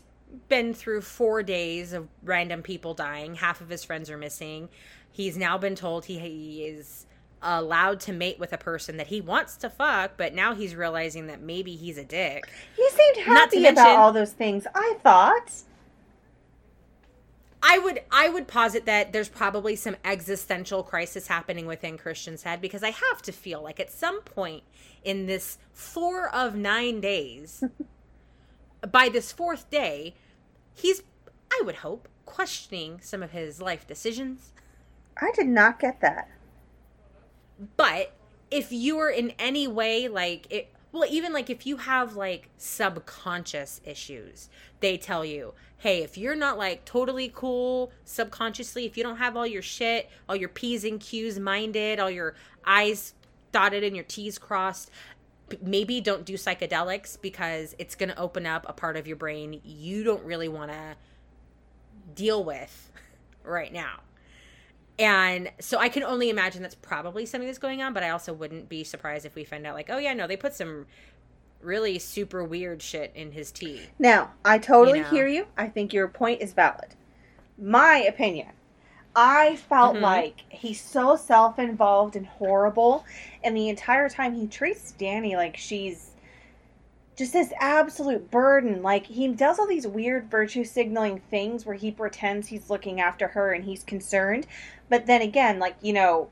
been 0.50 0.74
through 0.74 1.02
four 1.02 1.44
days 1.44 1.94
of 1.94 2.08
random 2.24 2.62
people 2.62 2.94
dying. 2.94 3.36
Half 3.36 3.62
of 3.62 3.70
his 3.70 3.84
friends 3.84 4.10
are 4.10 4.18
missing. 4.18 4.70
He's 5.18 5.36
now 5.36 5.58
been 5.58 5.74
told 5.74 6.06
he, 6.06 6.20
he 6.20 6.64
is 6.66 7.08
allowed 7.42 8.00
to 8.02 8.14
mate 8.14 8.38
with 8.38 8.54
a 8.54 8.58
person 8.60 8.98
that 8.98 9.08
he 9.08 9.20
wants 9.20 9.58
to 9.58 9.68
fuck, 9.68 10.12
but 10.16 10.36
now 10.36 10.54
he's 10.54 10.76
realizing 10.76 11.26
that 11.26 11.42
maybe 11.42 11.76
he's 11.76 11.98
a 11.98 12.04
dick. 12.04 12.48
He 12.76 12.88
seemed 12.92 13.26
happy 13.26 13.66
about 13.66 13.98
all 13.98 14.14
those 14.14 14.32
things. 14.32 14.68
I 14.76 14.96
thought. 15.02 15.52
I 17.64 17.80
would 17.80 18.02
I 18.12 18.30
would 18.30 18.48
posit 18.48 18.86
that 18.86 19.12
there's 19.12 19.28
probably 19.28 19.76
some 19.76 19.96
existential 20.06 20.84
crisis 20.84 21.26
happening 21.26 21.66
within 21.66 21.98
Christian's 21.98 22.44
head 22.44 22.62
because 22.62 22.84
I 22.84 22.92
have 22.92 23.24
to 23.24 23.32
feel 23.32 23.64
like 23.64 23.80
at 23.80 23.92
some 23.92 24.22
point 24.22 24.62
in 25.04 25.26
this 25.26 25.58
four 25.74 26.30
of 26.30 26.54
nine 26.54 27.02
days, 27.02 27.64
by 28.92 29.10
this 29.10 29.32
fourth 29.32 29.68
day, 29.72 30.14
he's 30.76 31.02
I 31.52 31.64
would 31.66 31.78
hope 31.78 32.08
questioning 32.28 33.00
some 33.02 33.24
of 33.24 33.32
his 33.32 33.60
life 33.60 33.88
decisions. 33.88 34.54
I 35.22 35.32
did 35.32 35.48
not 35.48 35.80
get 35.80 36.02
that. 36.02 36.30
But 37.76 38.14
if 38.52 38.72
you 38.72 39.00
are 39.00 39.10
in 39.10 39.34
any 39.40 39.68
way 39.68 40.08
like 40.08 40.48
it 40.50 40.74
well 40.92 41.06
even 41.10 41.34
like 41.34 41.50
if 41.50 41.66
you 41.66 41.78
have 41.78 42.16
like 42.16 42.50
subconscious 42.58 43.82
issues, 43.84 44.50
they 44.80 44.98
tell 44.98 45.26
you, 45.26 45.54
"Hey, 45.78 46.04
if 46.04 46.18
you're 46.18 46.36
not 46.36 46.58
like 46.58 46.86
totally 46.86 47.32
cool 47.34 47.92
subconsciously, 48.06 48.86
if 48.86 48.98
you 48.98 49.04
don't 49.04 49.18
have 49.18 49.36
all 49.36 49.48
your 49.48 49.62
shit, 49.62 50.10
all 50.30 50.36
your 50.36 50.50
P's 50.50 50.84
and 50.84 51.00
Q's 51.00 51.40
minded, 51.40 52.00
all 52.00 52.12
your 52.12 52.36
I's 52.64 53.14
dotted 53.52 53.84
and 53.84 53.96
your 53.96 54.06
T's 54.06 54.38
crossed, 54.38 54.92
maybe 55.62 56.02
don't 56.02 56.26
do 56.26 56.34
psychedelics 56.34 57.20
because 57.20 57.76
it's 57.80 57.96
going 57.96 58.10
to 58.10 58.20
open 58.20 58.46
up 58.46 58.66
a 58.68 58.74
part 58.74 58.98
of 58.98 59.08
your 59.08 59.16
brain 59.18 59.62
you 59.64 60.04
don't 60.04 60.24
really 60.24 60.50
want 60.50 60.72
to 60.72 60.96
deal 62.14 62.44
with 62.44 62.92
right 63.44 63.74
now." 63.74 64.02
And 65.00 65.52
so 65.60 65.78
I 65.78 65.90
can 65.90 66.04
only 66.04 66.30
imagine 66.30 66.62
that's 66.62 66.76
probably 66.76 67.26
something 67.26 67.48
that's 67.48 67.60
going 67.60 67.82
on, 67.84 67.94
but 67.94 68.04
I 68.04 68.10
also 68.10 68.34
wouldn't 68.34 68.68
be 68.68 68.84
surprised 68.84 69.26
if 69.26 69.36
we 69.36 69.44
find 69.44 69.66
out, 69.68 69.76
like, 69.76 69.90
oh, 69.90 69.98
yeah, 70.00 70.14
no, 70.14 70.26
they 70.26 70.38
put 70.38 70.56
some 70.56 70.88
really 71.62 72.00
super 72.00 72.44
weird 72.44 72.82
shit 72.82 73.12
in 73.16 73.32
his 73.32 73.52
tea. 73.52 73.90
Now, 74.00 74.32
I 74.44 74.58
totally 74.58 75.00
You 75.00 75.04
know. 75.04 75.10
hear 75.10 75.28
you. 75.28 75.48
I 75.58 75.68
think 75.68 75.94
your 75.94 76.08
point 76.08 76.42
is 76.42 76.54
valid. 76.54 76.96
My 77.60 77.98
opinion. 77.98 78.50
I 79.16 79.56
felt 79.56 79.96
Mhm. 79.96 80.02
like 80.02 80.44
he's 80.50 80.80
so 80.80 81.16
self 81.16 81.58
involved 81.58 82.16
and 82.16 82.28
horrible, 82.28 83.04
and 83.44 83.58
the 83.58 83.70
entire 83.70 84.10
time 84.10 84.36
he 84.36 84.46
treats 84.48 84.92
Danny 84.92 85.36
like 85.36 85.58
she's 85.58 86.12
just 87.18 87.34
this 87.34 87.52
absolute 87.60 88.30
burden. 88.30 88.84
Like, 88.84 89.08
he 89.08 89.28
does 89.30 89.58
all 89.60 89.68
these 89.68 89.88
weird 89.88 90.30
virtue 90.30 90.64
signaling 90.64 91.20
things 91.32 91.66
where 91.66 91.76
he 91.76 91.92
pretends 91.92 92.48
he's 92.48 92.70
looking 92.70 93.02
after 93.02 93.28
her 93.30 93.52
and 93.54 93.66
he's 93.66 93.84
concerned. 93.84 94.46
But 94.88 95.08
then 95.08 95.24
again, 95.24 95.58
like, 95.60 95.76
you 95.82 95.94
know, 95.94 96.30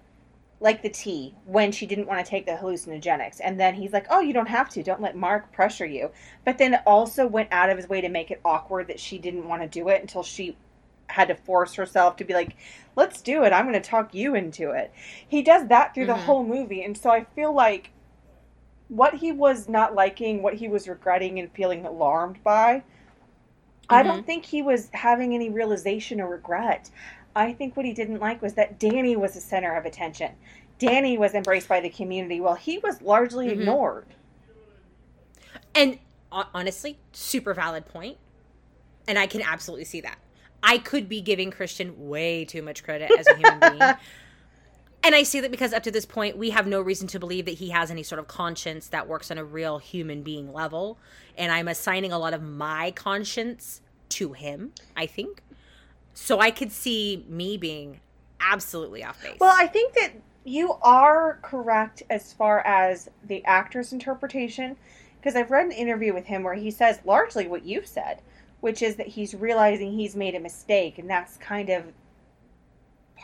like 0.61 0.81
the 0.81 0.89
tea 0.89 1.33
when 1.45 1.71
she 1.71 1.85
didn't 1.85 2.07
want 2.07 2.23
to 2.23 2.29
take 2.29 2.45
the 2.45 2.53
hallucinogenics. 2.53 3.41
And 3.43 3.59
then 3.59 3.73
he's 3.73 3.91
like, 3.91 4.05
oh, 4.09 4.21
you 4.21 4.31
don't 4.31 4.47
have 4.47 4.69
to. 4.69 4.83
Don't 4.83 5.01
let 5.01 5.15
Mark 5.17 5.51
pressure 5.51 5.85
you. 5.85 6.11
But 6.45 6.59
then 6.59 6.75
also 6.85 7.27
went 7.27 7.49
out 7.51 7.69
of 7.69 7.77
his 7.77 7.89
way 7.89 7.99
to 8.01 8.09
make 8.09 8.31
it 8.31 8.39
awkward 8.45 8.87
that 8.87 8.99
she 8.99 9.17
didn't 9.17 9.47
want 9.47 9.63
to 9.63 9.67
do 9.67 9.89
it 9.89 10.01
until 10.01 10.23
she 10.23 10.55
had 11.07 11.27
to 11.27 11.35
force 11.35 11.73
herself 11.73 12.15
to 12.17 12.23
be 12.23 12.33
like, 12.33 12.55
let's 12.95 13.21
do 13.21 13.43
it. 13.43 13.53
I'm 13.53 13.65
going 13.67 13.79
to 13.79 13.89
talk 13.89 14.13
you 14.13 14.33
into 14.35 14.71
it. 14.71 14.91
He 15.27 15.41
does 15.41 15.67
that 15.67 15.93
through 15.93 16.07
the 16.07 16.13
Mhm. 16.13 16.25
whole 16.25 16.43
movie. 16.43 16.83
And 16.83 16.97
so 16.97 17.09
I 17.09 17.25
feel 17.35 17.53
like 17.53 17.91
what 18.89 19.15
he 19.15 19.31
was 19.31 19.67
not 19.67 19.95
liking, 19.95 20.41
what 20.41 20.55
he 20.55 20.67
was 20.67 20.87
regretting 20.87 21.39
and 21.39 21.51
feeling 21.51 21.85
alarmed 21.85 22.43
by, 22.43 22.83
I 23.89 24.01
Mhm. 24.01 24.05
don't 24.05 24.25
think 24.25 24.45
he 24.45 24.61
was 24.61 24.89
having 24.93 25.33
any 25.33 25.49
realization 25.49 26.19
or 26.21 26.27
regret. 26.27 26.89
I 27.35 27.53
think 27.53 27.75
what 27.75 27.85
he 27.85 27.93
didn't 27.93 28.19
like 28.19 28.41
was 28.41 28.53
that 28.53 28.79
Danny 28.79 29.15
was 29.15 29.33
the 29.33 29.41
center 29.41 29.75
of 29.75 29.85
attention. 29.85 30.35
Danny 30.79 31.17
was 31.17 31.33
embraced 31.33 31.67
by 31.67 31.79
the 31.79 31.89
community 31.89 32.39
while 32.39 32.55
he 32.55 32.77
was 32.79 33.01
largely 33.01 33.47
Mhm. 33.47 33.51
ignored. 33.51 34.07
And 35.73 35.99
honestly, 36.31 36.97
super 37.11 37.53
valid 37.53 37.85
point. 37.85 38.17
And 39.07 39.19
I 39.19 39.27
can 39.27 39.41
absolutely 39.41 39.85
see 39.85 40.01
that. 40.01 40.17
I 40.63 40.79
could 40.79 41.07
be 41.07 41.21
giving 41.21 41.51
Christian 41.51 42.09
way 42.09 42.43
too 42.43 42.61
much 42.61 42.83
credit 42.83 43.11
as 43.17 43.27
a 43.27 43.35
human 43.35 43.59
being. 43.59 43.95
And 45.05 45.13
I 45.13 45.21
say 45.21 45.39
that 45.41 45.51
because 45.51 45.71
up 45.71 45.83
to 45.83 45.91
this 45.91 46.03
point, 46.03 46.35
we 46.35 46.49
have 46.49 46.65
no 46.65 46.81
reason 46.81 47.07
to 47.09 47.19
believe 47.19 47.45
that 47.45 47.59
he 47.59 47.69
has 47.69 47.91
any 47.91 48.01
sort 48.01 48.17
of 48.17 48.27
conscience 48.27 48.87
that 48.87 49.07
works 49.07 49.29
on 49.29 49.37
a 49.37 49.43
real 49.43 49.77
human 49.77 50.23
being 50.23 50.51
level. 50.51 50.97
And 51.37 51.51
I'm 51.51 51.67
assigning 51.67 52.11
a 52.11 52.17
lot 52.17 52.33
of 52.33 52.41
my 52.41 52.89
conscience 52.89 53.81
to 54.09 54.33
him, 54.33 54.71
I 54.97 55.05
think. 55.05 55.43
So 56.15 56.39
I 56.39 56.49
could 56.49 56.71
see 56.71 57.23
me 57.29 57.55
being 57.55 57.99
absolutely 58.41 59.03
off 59.03 59.21
base. 59.21 59.37
Well, 59.39 59.53
I 59.55 59.67
think 59.67 59.93
that 59.93 60.13
you 60.43 60.73
are 60.81 61.37
correct 61.43 62.01
as 62.09 62.33
far 62.33 62.61
as 62.61 63.07
the 63.27 63.45
actor's 63.45 63.93
interpretation, 63.93 64.75
because 65.19 65.35
I've 65.35 65.51
read 65.51 65.67
an 65.67 65.71
interview 65.71 66.15
with 66.15 66.25
him 66.25 66.41
where 66.41 66.55
he 66.55 66.71
says 66.71 66.99
largely 67.05 67.47
what 67.47 67.63
you've 67.63 67.85
said, 67.85 68.21
which 68.59 68.81
is 68.81 68.95
that 68.95 69.07
he's 69.09 69.35
realizing 69.35 69.91
he's 69.91 70.15
made 70.15 70.33
a 70.33 70.39
mistake, 70.39 70.97
and 70.97 71.07
that's 71.07 71.37
kind 71.37 71.69
of 71.69 71.83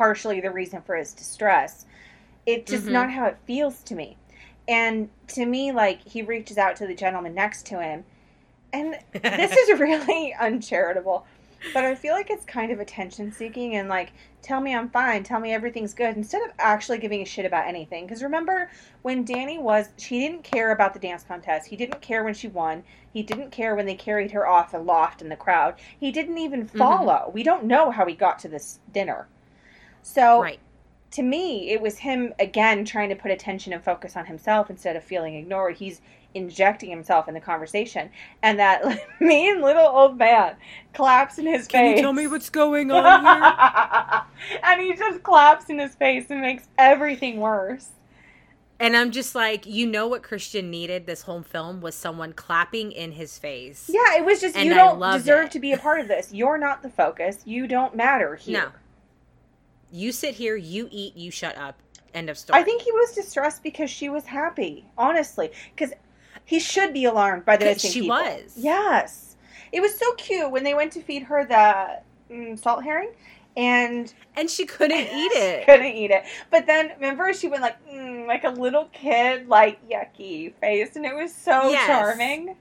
partially 0.02 0.42
the 0.42 0.50
reason 0.50 0.82
for 0.82 0.96
his 0.96 1.14
distress. 1.14 1.86
It's 2.48 2.72
just 2.72 2.88
Mhm. 2.88 2.92
not 2.92 3.12
how 3.12 3.28
it 3.28 3.38
feels 3.46 3.84
to 3.84 3.94
me. 3.94 4.18
And 4.68 5.10
to 5.28 5.46
me, 5.46 5.72
like, 5.72 6.02
he 6.08 6.24
reaches 6.24 6.58
out 6.58 6.76
to 6.78 6.88
the 6.88 6.96
gentleman 6.96 7.36
next 7.36 7.68
to 7.68 7.80
him, 7.80 8.04
and 8.74 8.98
this 9.14 9.56
is 9.56 9.80
really 9.80 10.34
uncharitable. 10.34 11.28
But 11.72 11.84
I 11.86 11.94
feel 11.94 12.16
like 12.16 12.32
it's 12.32 12.46
kind 12.46 12.72
of 12.72 12.80
attention 12.80 13.32
seeking 13.32 13.76
and 13.76 13.90
like, 13.90 14.12
tell 14.42 14.60
me 14.60 14.76
I'm 14.76 14.90
fine, 14.90 15.22
tell 15.22 15.40
me 15.40 15.54
everything's 15.54 15.94
good, 15.94 16.18
instead 16.18 16.42
of 16.42 16.52
actually 16.58 16.98
giving 16.98 17.22
a 17.22 17.26
shit 17.26 17.46
about 17.46 17.68
anything. 17.68 18.08
Because 18.08 18.24
remember 18.24 18.72
when 19.04 19.24
Danny 19.24 19.60
was, 19.60 19.90
she 19.98 20.20
didn't 20.20 20.44
care 20.44 20.72
about 20.72 20.96
the 20.96 21.00
dance 21.00 21.24
contest. 21.24 21.68
He 21.68 21.76
didn't 21.76 22.02
care 22.02 22.24
when 22.24 22.34
she 22.34 22.48
won. 22.48 22.84
He 23.14 23.22
didn't 23.22 23.52
care 23.52 23.76
when 23.76 23.86
they 23.86 23.94
carried 23.94 24.32
her 24.32 24.48
off 24.48 24.74
aloft 24.74 25.22
in 25.22 25.30
the 25.30 25.36
crowd. 25.36 25.76
He 26.00 26.12
didn't 26.12 26.40
even 26.40 26.66
follow. 26.66 27.30
We 27.32 27.44
don't 27.44 27.66
know 27.66 27.92
how 27.92 28.08
he 28.08 28.16
got 28.16 28.40
to 28.40 28.48
this 28.48 28.80
dinner. 28.92 29.28
So 30.04 30.42
right. 30.42 30.60
to 31.12 31.24
me, 31.24 31.72
it 31.72 31.82
was 31.82 31.98
him 31.98 32.34
again 32.40 32.86
trying 32.86 33.10
to 33.10 33.16
put 33.16 33.32
attention 33.32 33.74
and 33.74 33.84
focus 33.84 34.16
on 34.16 34.26
himself 34.26 34.70
instead 34.70 34.96
of 34.96 35.04
feeling 35.04 35.36
ignored. 35.36 35.76
He's 35.76 36.02
injecting 36.34 36.90
himself 36.90 37.28
in 37.28 37.34
the 37.34 37.40
conversation, 37.42 38.10
and 38.42 38.58
that 38.60 38.84
mean 39.20 39.62
little 39.62 39.88
old 39.88 40.18
man 40.18 40.56
claps 40.94 41.38
in 41.38 41.46
his 41.46 41.68
Can 41.68 41.80
face. 41.80 41.90
Can 41.90 41.98
you 41.98 42.02
tell 42.02 42.14
me 42.14 42.28
what's 42.28 42.50
going 42.50 42.92
on 42.92 43.22
here? 43.22 44.60
and 44.64 44.82
he 44.82 44.94
just 44.96 45.24
claps 45.24 45.70
in 45.70 45.80
his 45.80 45.96
face 45.96 46.26
and 46.30 46.42
makes 46.42 46.68
everything 46.78 47.40
worse. 47.40 47.90
And 48.82 48.98
I'm 48.98 49.12
just 49.12 49.36
like, 49.36 49.68
you 49.68 49.86
know 49.86 50.08
what 50.08 50.24
Christian 50.24 50.72
needed 50.72 51.06
this 51.06 51.22
whole 51.22 51.44
film 51.44 51.82
was 51.82 51.94
someone 51.94 52.34
clapping 52.34 52.92
in 52.92 53.12
his 53.12 53.38
face. 53.38 53.88
Yeah, 53.94 54.18
it 54.18 54.26
was 54.26 54.42
just 54.42 54.56
And 54.56 54.66
you 54.66 54.74
I 54.74 54.78
don't 54.78 55.12
deserve 55.14 55.46
it. 55.46 55.52
to 55.52 55.60
be 55.60 55.72
a 55.72 55.78
part 55.78 56.00
of 56.00 56.08
this. 56.08 56.34
You're 56.34 56.58
not 56.58 56.82
the 56.82 56.90
focus. 56.90 57.44
You 57.46 57.68
don't 57.68 57.96
matter 57.96 58.36
here. 58.36 58.60
No. 58.60 58.72
You 59.92 60.12
sit 60.12 60.36
here, 60.36 60.56
you 60.56 60.88
eat, 60.92 61.16
you 61.18 61.32
shut 61.32 61.58
up. 61.58 61.80
End 62.14 62.30
of 62.30 62.38
story. 62.38 62.60
I 62.60 62.64
think 62.64 62.82
he 62.82 62.92
was 62.92 63.14
distressed 63.14 63.64
because 63.64 63.90
she 63.90 64.10
was 64.10 64.26
happy, 64.26 64.86
honestly. 64.98 65.52
Because 65.76 65.94
he 66.46 66.60
should 66.60 66.94
be 66.94 67.06
alarmed 67.06 67.46
by 67.46 67.58
the 67.58 67.66
missing 67.66 67.92
she 67.92 68.02
people. 68.02 68.16
was. 68.18 68.54
Yes, 68.58 69.36
it 69.72 69.82
was 69.82 69.98
so 69.98 70.14
cute 70.16 70.52
when 70.52 70.64
they 70.64 70.74
went 70.74 70.92
to 70.94 71.02
feed 71.02 71.24
her 71.24 71.46
the 71.46 72.34
mm, 72.34 72.60
salt 72.60 72.84
herring, 72.84 73.12
and 73.56 74.14
and 74.36 74.50
she 74.50 74.66
couldn't 74.66 74.98
eat 75.14 75.32
it. 75.34 75.66
couldn't 75.66 75.86
eat 75.86 76.12
it. 76.12 76.24
But 76.50 76.66
then 76.68 76.92
remember, 76.96 77.34
she 77.34 77.48
went 77.48 77.62
like 77.62 77.78
mm, 77.88 78.28
like 78.28 78.44
a 78.44 78.50
little 78.50 78.86
kid, 78.92 79.48
like 79.48 79.80
yucky 79.90 80.54
face, 80.56 80.96
and 80.96 81.06
it 81.06 81.16
was 81.16 81.34
so 81.34 81.72
Yes. 81.72 81.88
charming. 81.88 82.56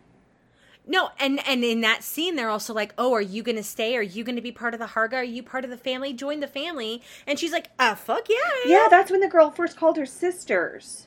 No, 0.87 1.11
and 1.19 1.47
and 1.47 1.63
in 1.63 1.83
that 1.83 2.03
scene, 2.03 2.37
they're 2.37 2.49
also 2.51 2.73
like, 2.75 2.95
"Oh, 2.99 3.13
are 3.13 3.21
you 3.21 3.43
gonna 3.43 3.63
stay? 3.63 3.97
Are 3.97 4.03
you 4.03 4.25
gonna 4.25 4.41
be 4.41 4.53
part 4.53 4.75
of 4.75 4.81
the 4.81 4.87
Harga? 4.87 5.15
Are 5.15 5.23
you 5.23 5.43
part 5.43 5.65
of 5.65 5.71
the 5.71 5.77
family? 5.77 6.13
Join 6.13 6.41
the 6.41 6.49
family." 6.49 7.03
And 7.27 7.39
she's 7.39 7.53
like, 7.53 7.69
"Ah, 7.79 7.95
fuck 7.95 8.29
yeah, 8.29 8.37
Yeah, 8.67 8.87
that's 8.91 9.11
when 9.11 9.21
the 9.21 9.29
girl 9.29 9.51
first 9.51 9.77
called 9.77 9.97
her 9.97 10.07
sisters. 10.07 11.07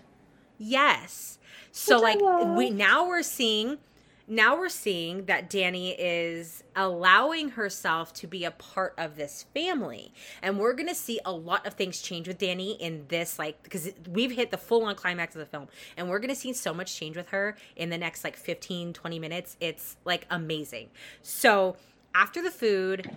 yes." 0.57 1.39
So 1.71 1.95
Which 2.01 2.21
like 2.21 2.55
we 2.55 2.69
now 2.69 3.07
we're 3.07 3.24
seeing 3.24 3.80
now 4.28 4.57
we're 4.57 4.69
seeing 4.69 5.26
that 5.26 5.49
Danny 5.49 5.91
is 5.91 6.63
allowing 6.76 7.49
herself 7.49 8.13
to 8.13 8.28
be 8.28 8.45
a 8.45 8.51
part 8.51 8.93
of 8.97 9.15
this 9.15 9.45
family. 9.53 10.13
And 10.41 10.57
we're 10.57 10.74
going 10.74 10.88
to 10.88 10.95
see 10.95 11.19
a 11.26 11.32
lot 11.32 11.67
of 11.67 11.74
things 11.74 12.01
change 12.01 12.28
with 12.28 12.38
Danny 12.38 12.74
in 12.74 13.05
this, 13.09 13.38
like, 13.38 13.61
because 13.63 13.91
we've 14.09 14.32
hit 14.32 14.51
the 14.51 14.57
full 14.57 14.86
on 14.86 14.95
climax 14.95 15.36
of 15.36 15.39
the 15.39 15.45
film. 15.45 15.67
And 15.97 16.09
we're 16.09 16.19
going 16.19 16.30
to 16.30 16.36
see 16.36 16.53
so 16.53 16.74
much 16.74 16.95
change 16.95 17.17
with 17.17 17.30
her 17.30 17.57
in 17.76 17.89
the 17.89 17.97
next, 17.97 18.24
like, 18.24 18.38
15, 18.38 18.93
20 18.93 19.19
minutes. 19.19 19.57
It's, 19.59 19.97
like, 20.05 20.26
amazing. 20.30 20.89
So 21.21 21.76
after 22.15 22.41
the 22.41 22.51
food, 22.51 23.11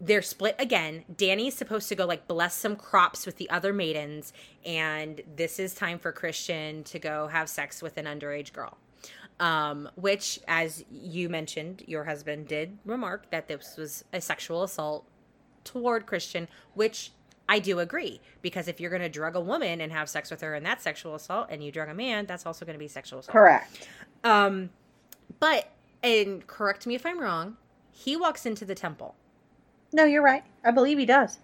they're 0.00 0.22
split 0.22 0.54
again. 0.58 1.04
Danny's 1.16 1.56
supposed 1.56 1.88
to 1.88 1.96
go 1.96 2.06
like 2.06 2.28
bless 2.28 2.54
some 2.54 2.76
crops 2.76 3.26
with 3.26 3.36
the 3.36 3.50
other 3.50 3.72
maidens, 3.72 4.32
and 4.64 5.20
this 5.34 5.58
is 5.58 5.74
time 5.74 5.98
for 5.98 6.12
Christian 6.12 6.84
to 6.84 7.00
go 7.00 7.26
have 7.26 7.48
sex 7.48 7.82
with 7.82 7.96
an 7.96 8.04
underage 8.04 8.52
girl 8.52 8.78
um, 9.40 9.88
which, 9.94 10.40
as 10.48 10.84
you 10.90 11.28
mentioned, 11.28 11.82
your 11.86 12.04
husband 12.04 12.48
did 12.48 12.78
remark 12.84 13.30
that 13.30 13.48
this 13.48 13.76
was 13.76 14.04
a 14.12 14.20
sexual 14.20 14.62
assault 14.62 15.04
toward 15.64 16.06
Christian, 16.06 16.48
which 16.74 17.12
I 17.48 17.58
do 17.58 17.78
agree 17.78 18.20
because 18.42 18.68
if 18.68 18.80
you're 18.80 18.90
going 18.90 19.02
to 19.02 19.08
drug 19.08 19.36
a 19.36 19.40
woman 19.40 19.80
and 19.80 19.92
have 19.92 20.08
sex 20.08 20.30
with 20.30 20.40
her 20.42 20.54
and 20.54 20.64
that's 20.66 20.82
sexual 20.84 21.14
assault, 21.14 21.48
and 21.50 21.62
you 21.64 21.70
drug 21.72 21.88
a 21.88 21.94
man, 21.94 22.26
that's 22.26 22.44
also 22.46 22.64
going 22.64 22.74
to 22.74 22.78
be 22.78 22.88
sexual 22.88 23.20
assault. 23.20 23.32
Correct. 23.32 23.88
Um, 24.24 24.70
but 25.40 25.70
and 26.02 26.46
correct 26.46 26.86
me 26.86 26.94
if 26.94 27.04
I'm 27.06 27.18
wrong. 27.20 27.56
He 27.90 28.16
walks 28.16 28.44
into 28.46 28.64
the 28.64 28.74
temple. 28.74 29.14
No, 29.92 30.04
you're 30.04 30.22
right. 30.22 30.44
I 30.64 30.70
believe 30.70 30.98
he 30.98 31.06
does. 31.06 31.38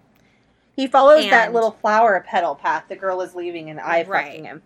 He 0.77 0.87
follows 0.87 1.25
And- 1.25 1.33
that 1.33 1.53
little 1.53 1.71
flower 1.73 2.23
petal 2.27 2.55
path 2.55 2.85
the 2.89 2.97
girl 2.97 3.21
is 3.21 3.35
leaving 3.35 3.71
and 3.71 3.81
I 3.81 4.03
Right. 4.03 4.27
fucking 4.27 4.45
him. 4.45 4.63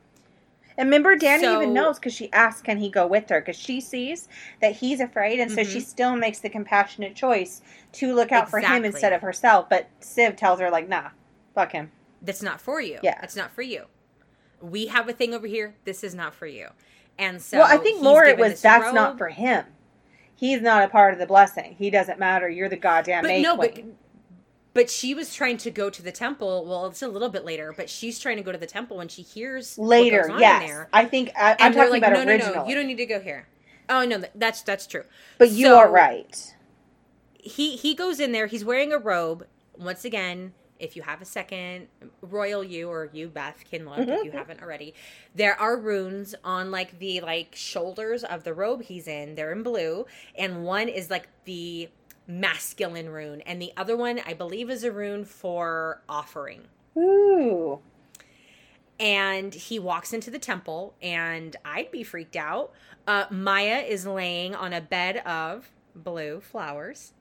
And 0.79 0.87
remember, 0.87 1.17
Danny 1.17 1.43
So- 1.43 1.57
even 1.61 1.75
knows 1.75 1.99
because 1.99 2.15
she 2.15 2.33
asks, 2.33 2.63
"Can 2.63 2.79
he 2.79 2.89
go 2.89 3.07
with 3.07 3.29
her?" 3.29 3.41
Because 3.41 3.57
she 3.59 3.81
sees 3.81 4.29
that 4.63 4.77
he's 4.77 5.01
afraid, 5.01 5.41
and 5.41 5.51
so 5.51 5.65
she 5.65 5.79
Mhm. 5.81 5.85
still 5.87 6.17
makes 6.17 6.39
the 6.39 6.49
compassionate 6.49 7.15
choice 7.17 7.61
to 7.95 8.15
look 8.15 8.31
out 8.33 8.49
for 8.49 8.61
him 8.61 8.85
instead 8.85 9.13
of 9.13 9.21
herself. 9.21 9.69
But 9.69 9.89
Siv 10.01 10.37
tells 10.37 10.61
her, 10.61 10.71
like, 10.71 10.89
"Nah, 10.89 11.11
fuck 11.55 11.73
him." 11.73 11.91
That's 12.23 12.43
not 12.43 12.61
for 12.61 12.81
you. 12.81 13.01
Yeah. 13.03 13.19
It's 13.23 13.37
not 13.37 13.51
for 13.51 13.63
you. 13.63 13.87
We 14.61 14.87
have 14.87 15.09
a 15.09 15.13
thing 15.13 15.35
over 15.35 15.47
here. 15.47 15.75
This 15.85 16.03
is 16.03 16.15
not 16.15 16.35
for 16.35 16.47
you. 16.47 16.69
And 17.19 17.43
so 17.43 17.59
well, 17.59 17.67
I 17.69 17.79
think 17.79 18.01
more 18.01 18.25
it 18.25 18.39
was 18.39 18.63
that's 18.63 18.93
not 18.95 19.19
for 19.19 19.29
him. 19.29 19.65
He's 20.35 20.61
not 20.61 20.85
a 20.85 20.89
part 20.89 21.13
of 21.13 21.19
the 21.19 21.27
blessing. 21.27 21.75
He 21.77 21.91
doesn't 21.91 22.21
matter. 22.21 22.49
You're 22.49 22.69
the 22.69 22.77
goddamn 22.77 23.25
but 23.25 23.41
no, 23.41 23.57
Queen. 23.57 23.71
but 23.75 24.08
she 24.87 25.15
was 25.15 25.35
trying 25.35 25.57
to 25.59 25.71
go 25.71 25.91
to 25.91 26.03
the 26.03 26.13
temple. 26.13 26.65
Well, 26.67 26.87
it's 26.87 27.03
a 27.03 27.09
little 27.09 27.29
bit 27.29 27.45
later, 27.45 27.75
but 27.77 27.91
she's 27.91 28.19
trying 28.19 28.37
to 28.37 28.43
go 28.43 28.53
to 28.53 28.59
the 28.59 28.67
temple 28.67 28.97
when 28.99 29.09
she 29.09 29.23
hears 29.23 29.77
Later, 29.79 30.23
goes 30.23 30.31
on 30.31 30.37
in 30.37 30.41
yes. 30.41 30.67
there. 30.69 30.89
I 30.93 31.05
think 31.07 31.31
I, 31.37 31.53
I'm 31.53 31.57
And 31.61 31.75
talking 31.75 31.91
like, 31.91 32.03
about 32.03 32.13
no, 32.13 32.33
original. 32.33 32.55
no, 32.55 32.63
no, 32.63 32.69
you 32.69 32.75
don't 32.75 32.87
need 32.87 32.99
to 32.99 33.07
go 33.07 33.21
here. 33.21 33.49
Oh 33.89 34.05
no, 34.05 34.19
th- 34.19 34.33
that's 34.35 34.63
that's 34.63 34.87
true. 34.87 35.05
but 35.39 35.51
you 35.51 35.67
So- 35.67 35.79
are 35.79 35.91
right. 35.91 36.55
He 37.41 37.77
he 37.77 37.95
goes 37.95 38.21
in 38.21 38.33
there. 38.33 38.47
He's 38.47 38.65
wearing 38.65 38.93
a 38.93 38.99
robe. 38.99 39.47
Once 39.79 40.05
again, 40.05 40.53
if 40.79 40.97
you 40.97 41.03
have 41.03 41.23
a 41.23 41.25
second, 41.25 41.89
Royal 42.21 42.63
you 42.63 42.89
or 42.89 43.09
you 43.13 43.29
Beth 43.29 43.65
can 43.71 43.87
look 43.87 43.99
if 43.99 44.09
mm-hmm. 44.09 44.25
you 44.25 44.31
haven't 44.33 44.61
already. 44.63 44.95
There 45.35 45.59
are 45.61 45.77
runes 45.79 46.35
on 46.45 46.71
like 46.71 46.99
the 46.99 47.21
like 47.21 47.55
shoulders 47.55 48.25
of 48.25 48.45
the 48.45 48.55
robe 48.55 48.83
he's 48.83 49.09
in. 49.09 49.35
They're 49.35 49.53
in 49.53 49.63
blue, 49.63 50.07
and 50.37 50.65
one 50.65 50.89
is 50.89 51.11
like 51.11 51.29
the 51.45 51.89
masculine 52.29 53.09
rune, 53.09 53.41
and 53.41 53.61
the 53.61 53.73
other 53.77 53.97
one 53.97 54.21
I 54.25 54.35
believe 54.35 54.71
is 54.71 54.85
a 54.85 54.93
rune 54.93 55.25
for 55.25 56.03
offering. 56.09 56.63
Ooh. 56.97 57.81
and 58.99 59.55
he 59.55 59.79
walks 59.79 60.13
into 60.13 60.31
the 60.31 60.39
temple 60.39 60.95
and 61.01 61.55
i'd 61.65 61.91
be 61.93 62.03
freaked 62.03 62.35
out 62.35 62.73
uh, 63.07 63.25
Maja 63.31 63.79
is 63.87 64.05
laying 64.07 64.55
on 64.57 64.73
a 64.73 64.81
bed 64.81 65.19
of 65.19 65.71
blue 65.95 66.41
flowers 66.41 67.13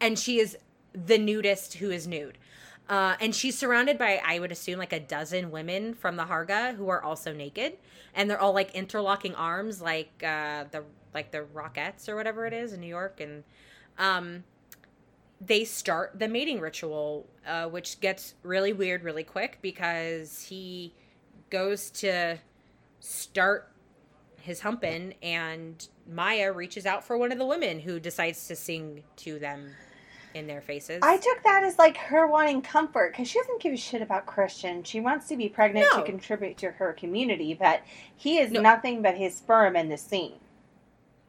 and 0.00 0.18
she 0.18 0.38
is 0.38 0.58
the 0.92 1.16
nudist 1.16 1.74
who 1.74 1.90
is 1.90 2.06
nude 2.06 2.36
uh, 2.90 3.14
and 3.20 3.34
she's 3.34 3.56
surrounded 3.56 3.96
by 3.96 4.20
i 4.26 4.38
would 4.38 4.52
assume 4.52 4.78
like 4.78 4.92
a 4.92 5.00
dozen 5.00 5.50
women 5.50 5.94
from 5.94 6.16
the 6.16 6.24
harga 6.24 6.74
who 6.76 6.88
are 6.90 7.02
also 7.02 7.32
naked 7.32 7.78
and 8.14 8.28
they're 8.28 8.40
all 8.40 8.52
like 8.52 8.74
interlocking 8.74 9.34
arms 9.34 9.80
like 9.80 10.10
uh, 10.22 10.64
the 10.72 10.84
like 11.14 11.30
the 11.30 11.44
rockettes 11.54 12.08
or 12.08 12.16
whatever 12.16 12.46
it 12.46 12.52
is 12.52 12.72
in 12.72 12.80
new 12.80 12.86
york 12.86 13.20
and 13.20 13.42
um, 13.98 14.44
they 15.40 15.64
start 15.64 16.18
the 16.18 16.28
mating 16.28 16.60
ritual, 16.60 17.26
uh, 17.46 17.66
which 17.66 18.00
gets 18.00 18.34
really 18.42 18.72
weird 18.72 19.02
really 19.02 19.24
quick 19.24 19.58
because 19.62 20.42
he 20.42 20.94
goes 21.48 21.90
to 21.90 22.38
start 23.00 23.72
his 24.42 24.60
humping, 24.60 25.14
and 25.22 25.88
Maja 26.06 26.52
reaches 26.52 26.86
out 26.86 27.04
for 27.04 27.16
one 27.18 27.32
of 27.32 27.38
the 27.38 27.44
women 27.46 27.80
who 27.80 28.00
decides 28.00 28.46
to 28.48 28.56
sing 28.56 29.02
to 29.16 29.38
them 29.38 29.70
in 30.34 30.46
their 30.46 30.60
faces. 30.60 31.00
I 31.02 31.16
took 31.16 31.42
that 31.42 31.64
as 31.64 31.78
like 31.78 31.96
her 31.96 32.26
wanting 32.26 32.62
comfort 32.62 33.12
because 33.12 33.28
she 33.28 33.38
doesn't 33.38 33.60
give 33.60 33.72
a 33.72 33.76
shit 33.76 34.00
about 34.00 34.26
Christian. 34.26 34.82
She 34.84 35.00
wants 35.00 35.26
to 35.28 35.36
be 35.36 35.48
pregnant 35.48 35.88
No. 35.92 36.00
to 36.00 36.04
contribute 36.06 36.56
to 36.58 36.70
her 36.72 36.92
community, 36.92 37.52
but 37.54 37.82
he 38.16 38.38
is 38.38 38.50
No. 38.50 38.60
nothing 38.60 39.02
but 39.02 39.16
his 39.16 39.34
sperm 39.34 39.74
in 39.76 39.88
the 39.88 39.98
scene. 39.98 40.38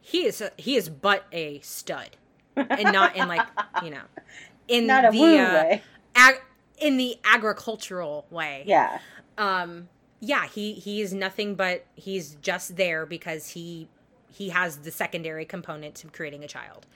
He 0.02 0.26
is 0.26 0.42
he 0.58 0.76
is 0.76 0.88
but 0.90 1.24
a 1.32 1.60
stud, 1.60 2.10
and 2.56 2.92
not 2.92 3.16
in 3.16 3.28
like 3.28 3.46
you 3.82 3.90
know 3.90 4.02
in 4.68 4.86
Not 4.86 5.06
a 5.06 5.10
the 5.10 5.38
uh, 5.38 5.78
ag- 6.16 6.42
in 6.78 6.96
the 6.98 7.16
agricultural 7.24 8.26
way. 8.30 8.64
Yeah. 8.66 8.98
um 9.38 9.88
yeah 10.20 10.46
he 10.46 10.74
he 10.74 11.00
is 11.00 11.12
nothing 11.14 11.54
but 11.54 11.84
he's 11.94 12.34
just 12.42 12.76
there 12.76 13.06
because 13.06 13.48
he 13.50 13.88
he 14.30 14.48
has 14.50 14.78
the 14.78 14.90
secondary 14.90 15.44
component 15.44 15.94
to 15.96 16.06
creating 16.08 16.42
a 16.44 16.48
child 16.48 16.86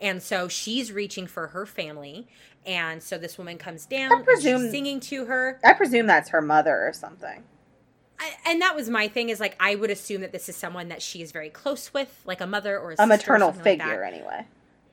and 0.00 0.22
so 0.22 0.48
she's 0.48 0.92
reaching 0.92 1.26
for 1.26 1.48
her 1.48 1.66
family 1.66 2.26
and 2.66 3.02
so 3.02 3.16
this 3.18 3.36
woman 3.38 3.58
comes 3.58 3.84
down 3.86 4.12
and 4.12 4.24
presume- 4.24 4.62
she's 4.62 4.70
singing 4.70 5.00
to 5.00 5.24
her 5.26 5.58
I 5.64 5.72
presume 5.74 6.06
that's 6.06 6.30
her 6.30 6.40
mother 6.42 6.86
or 6.86 6.92
something. 6.92 7.44
I, 8.18 8.32
and 8.46 8.62
that 8.62 8.76
was 8.76 8.88
my 8.88 9.08
thing 9.08 9.28
is 9.28 9.40
like 9.40 9.56
i 9.58 9.74
would 9.74 9.90
assume 9.90 10.20
that 10.20 10.32
this 10.32 10.48
is 10.48 10.56
someone 10.56 10.88
that 10.88 11.02
she 11.02 11.20
is 11.20 11.32
very 11.32 11.50
close 11.50 11.92
with 11.92 12.22
like 12.24 12.40
a 12.40 12.46
mother 12.46 12.78
or 12.78 12.90
a, 12.90 12.94
A 12.94 12.96
sister 12.96 13.04
or 13.04 13.06
maternal 13.08 13.48
like 13.48 13.62
figure, 13.62 14.04
anyway. 14.04 14.46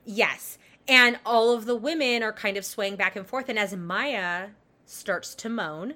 Yes. 0.05 0.57
And 0.87 1.19
all 1.25 1.53
of 1.53 1.65
the 1.65 1.75
women 1.75 2.23
are 2.23 2.33
kind 2.33 2.57
of 2.57 2.65
swaying 2.65 2.95
back 2.95 3.15
and 3.15 3.25
forth. 3.25 3.49
And 3.49 3.59
as 3.59 3.75
Maja 3.75 4.49
starts 4.85 5.35
to 5.35 5.49
moan, 5.49 5.93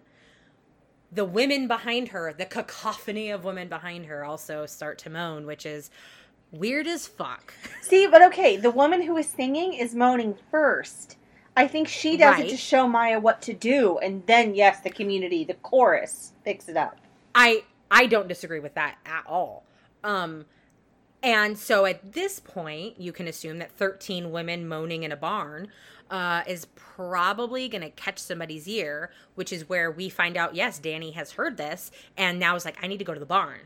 the 1.12 1.26
women 1.26 1.68
behind 1.68 2.10
her, 2.10 2.34
the 2.34 2.46
cacophony 2.46 3.30
of 3.30 3.44
women 3.44 3.68
behind 3.68 4.06
her, 4.06 4.24
also 4.24 4.66
start 4.66 4.98
to 5.00 5.10
moan, 5.10 5.46
which 5.46 5.66
is 5.66 5.90
weird 6.52 6.88
as 6.88 7.08
fuck. 7.08 7.54
See, 7.82 8.08
but 8.08 8.22
okay, 8.24 8.58
the 8.58 8.72
woman 8.72 9.02
who 9.02 9.18
is 9.18 9.28
singing 9.28 9.74
is 9.74 9.96
moaning 9.96 10.38
first. 10.52 11.18
I 11.58 11.68
think 11.68 11.88
she 11.88 12.18
does 12.18 12.40
it 12.40 12.50
to 12.50 12.58
show 12.58 12.86
Maja 12.86 13.18
what 13.18 13.42
to 13.44 13.54
do, 13.54 13.98
and 14.00 14.26
then 14.28 14.56
yes, 14.56 14.82
the 14.82 14.90
community, 14.90 15.46
the 15.46 15.54
chorus, 15.54 16.34
picks 16.44 16.68
it 16.68 16.76
up. 16.76 16.98
I 17.36 17.64
I 17.92 18.08
don't 18.08 18.28
disagree 18.28 18.60
with 18.60 18.74
that 18.74 18.98
at 19.06 19.24
all. 19.28 19.66
Um 20.04 20.46
and 21.22 21.58
so 21.58 21.86
at 21.86 22.14
this 22.14 22.40
point, 22.40 23.02
you 23.02 23.12
can 23.12 23.28
assume 23.28 23.58
that 23.58 23.72
13 23.72 24.32
women 24.32 24.68
moaning 24.68 25.02
in 25.02 25.12
a 25.12 25.16
barn 25.16 25.70
uh, 26.12 26.44
is 26.48 26.68
probably 26.76 27.68
going 27.68 27.82
to 27.82 27.90
catch 27.90 28.20
somebody's 28.20 28.68
ear, 28.68 29.10
which 29.34 29.52
is 29.52 29.68
where 29.68 29.90
we 29.90 30.08
find 30.08 30.38
out, 30.38 30.54
yes, 30.54 30.78
Danny 30.78 31.12
has 31.12 31.32
heard 31.32 31.58
this 31.58 31.90
and 32.16 32.38
now 32.40 32.56
is 32.56 32.64
like, 32.64 32.78
I 32.84 32.86
need 32.86 33.00
to 33.00 33.06
go 33.06 33.16
to 33.16 33.20
the 33.20 33.26
barn. 33.26 33.62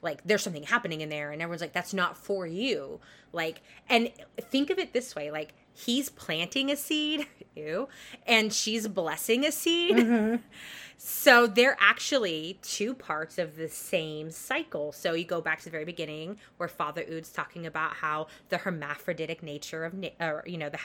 Like, 0.00 0.22
there's 0.24 0.42
something 0.42 0.62
happening 0.62 1.00
in 1.00 1.08
there. 1.08 1.32
And 1.32 1.42
everyone's 1.42 1.60
like, 1.60 1.72
that's 1.72 1.92
not 1.92 2.16
for 2.16 2.46
you. 2.46 3.00
Like, 3.32 3.62
and 3.88 4.12
think 4.40 4.70
of 4.70 4.78
it 4.78 4.92
this 4.92 5.16
way 5.16 5.32
like, 5.32 5.54
he's 5.74 6.08
planting 6.08 6.70
a 6.70 6.76
seed, 6.76 7.26
ew, 7.56 7.88
and 8.26 8.52
she's 8.52 8.86
blessing 8.86 9.44
a 9.44 9.50
seed. 9.50 9.96
So 10.96 11.46
they're 11.46 11.76
actually 11.78 12.58
two 12.62 12.94
parts 12.94 13.38
of 13.38 13.56
the 13.56 13.68
same 13.68 14.30
cycle. 14.30 14.92
So 14.92 15.12
you 15.12 15.24
go 15.24 15.40
back 15.40 15.58
to 15.58 15.64
the 15.66 15.70
very 15.70 15.84
beginning 15.84 16.38
where 16.56 16.68
Father 16.68 17.04
Oud's 17.10 17.30
talking 17.30 17.66
about 17.66 17.94
how 17.94 18.28
the 18.48 18.58
hermaphroditic 18.58 19.42
nature 19.42 19.84
of, 19.84 19.94
or, 20.20 20.42
you 20.46 20.56
know, 20.56 20.70
the 20.70 20.78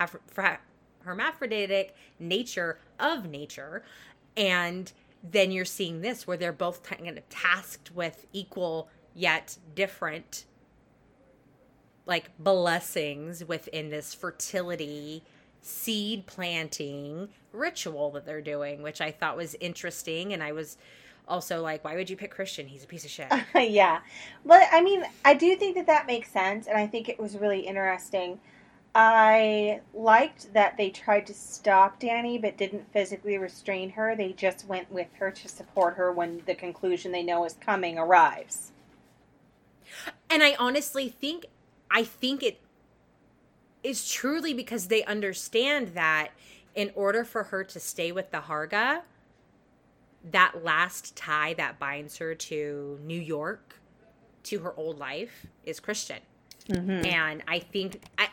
hermaphroditic 1.04 1.96
nature 2.20 2.80
of 3.00 3.26
nature. 3.30 3.84
And 4.36 4.92
then 5.24 5.52
you're 5.52 5.66
seeing 5.66 6.02
this 6.02 6.28
where 6.28 6.38
they're 6.38 6.52
both 6.52 6.84
kind 6.84 7.08
of 7.08 7.30
tasked 7.30 7.92
with 7.96 8.26
equal 8.34 8.90
yet 9.14 9.58
different 9.76 10.46
like 12.06 12.32
blessings 12.38 13.46
within 13.46 13.90
this 13.90 14.14
fertility 14.14 15.24
seed 15.62 16.26
planting 16.26 17.30
ritual 17.54 18.12
that 18.12 18.26
they're 18.26 18.42
doing, 18.42 18.82
which 18.82 19.02
I 19.02 19.12
thought 19.12 19.38
was 19.38 19.56
interesting. 19.60 20.34
And 20.34 20.42
I 20.42 20.52
was 20.52 20.78
also 21.28 21.62
like, 21.62 21.84
why 21.84 21.96
would 21.96 22.10
you 22.10 22.18
pick 22.18 22.32
Christian? 22.32 22.68
He's 22.68 22.84
a 22.84 22.88
piece 22.88 23.06
of 23.06 23.12
shit. 23.12 23.28
yeah. 23.72 24.00
But 24.46 24.64
I 24.72 24.82
mean, 24.82 25.04
I 25.24 25.34
do 25.34 25.56
think 25.56 25.76
that 25.76 25.88
that 25.88 26.08
makes 26.08 26.30
sense, 26.30 26.68
and 26.68 26.78
I 26.78 26.88
think 26.88 27.10
it 27.10 27.20
was 27.20 27.38
really 27.38 27.62
interesting. 27.62 28.40
I 28.94 29.80
liked 29.94 30.54
that 30.54 30.76
they 30.76 30.90
tried 30.90 31.26
to 31.28 31.34
stop 31.34 32.00
Danny 32.00 32.38
but 32.38 32.58
didn't 32.58 32.92
physically 32.92 33.38
restrain 33.38 33.92
her. 33.92 34.16
They 34.16 34.34
just 34.34 34.68
went 34.68 34.92
with 34.92 35.08
her 35.14 35.32
to 35.32 35.48
support 35.48 35.96
her 35.96 36.12
when 36.12 36.42
the 36.46 36.56
conclusion 36.56 37.14
they 37.14 37.24
know 37.24 37.46
is 37.46 37.54
coming 37.54 37.98
arrives. 37.98 38.74
And 40.30 40.44
I 40.44 40.56
honestly 40.60 41.08
think 41.08 41.46
I 41.90 42.04
think 42.04 42.44
it 42.44 42.60
is 43.84 44.10
truly 44.10 44.54
because 44.54 44.88
they 44.88 45.04
understand 45.04 45.90
that 45.90 46.30
in 46.76 46.92
order 46.96 47.24
for 47.24 47.44
her 47.46 47.64
to 47.64 47.80
stay 47.80 48.12
with 48.12 48.32
the 48.32 48.40
Harga, 48.40 49.02
that 50.32 50.64
last 50.64 51.16
tie 51.16 51.54
that 51.56 51.80
binds 51.80 52.18
her 52.18 52.36
to 52.36 53.00
New 53.04 53.20
York, 53.20 53.76
to 54.44 54.60
her 54.60 54.74
old 54.78 55.00
life, 55.00 55.48
is 55.66 55.80
Christian. 55.80 56.20
Mm-hmm. 56.70 57.06
And 57.06 57.44
I 57.48 57.60
think 57.60 58.04
I, 58.18 58.30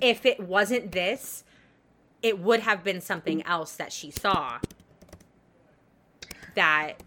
if 0.00 0.24
it 0.24 0.40
wasn't 0.40 0.92
this, 0.92 1.44
it 2.22 2.38
would 2.38 2.60
have 2.60 2.84
been 2.84 3.00
something 3.00 3.44
else 3.44 3.74
that 3.76 3.92
she 3.92 4.10
saw 4.10 4.58
that 6.54 7.02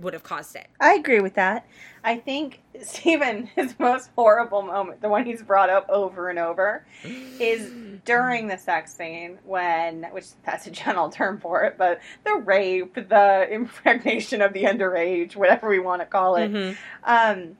would 0.00 0.12
have 0.12 0.22
caused 0.22 0.56
it. 0.56 0.66
I 0.80 0.94
agree 0.94 1.20
with 1.20 1.34
that. 1.34 1.66
I 2.02 2.16
think 2.18 2.60
Stephen, 2.82 3.46
his 3.56 3.78
most 3.78 4.10
horrible 4.16 4.62
moment, 4.62 5.00
the 5.00 5.08
one 5.08 5.24
he's 5.24 5.42
brought 5.42 5.70
up 5.70 5.88
over 5.88 6.28
and 6.28 6.38
over, 6.38 6.84
is 7.04 7.72
during 8.04 8.48
the 8.48 8.58
sex 8.58 8.94
scene 8.94 9.38
when, 9.44 10.04
which 10.12 10.26
that's 10.44 10.66
a 10.66 10.70
general 10.70 11.08
term 11.10 11.40
for 11.40 11.62
it, 11.64 11.76
but 11.78 12.00
the 12.24 12.34
rape, 12.34 12.94
the 12.94 13.48
impregnation 13.50 14.42
of 14.42 14.52
the 14.52 14.64
underage, 14.64 15.36
whatever 15.36 15.68
we 15.68 15.78
want 15.78 16.02
to 16.02 16.06
call 16.06 16.36
it. 16.36 16.52
Mhm. 16.52 16.76
Um, 17.04 17.56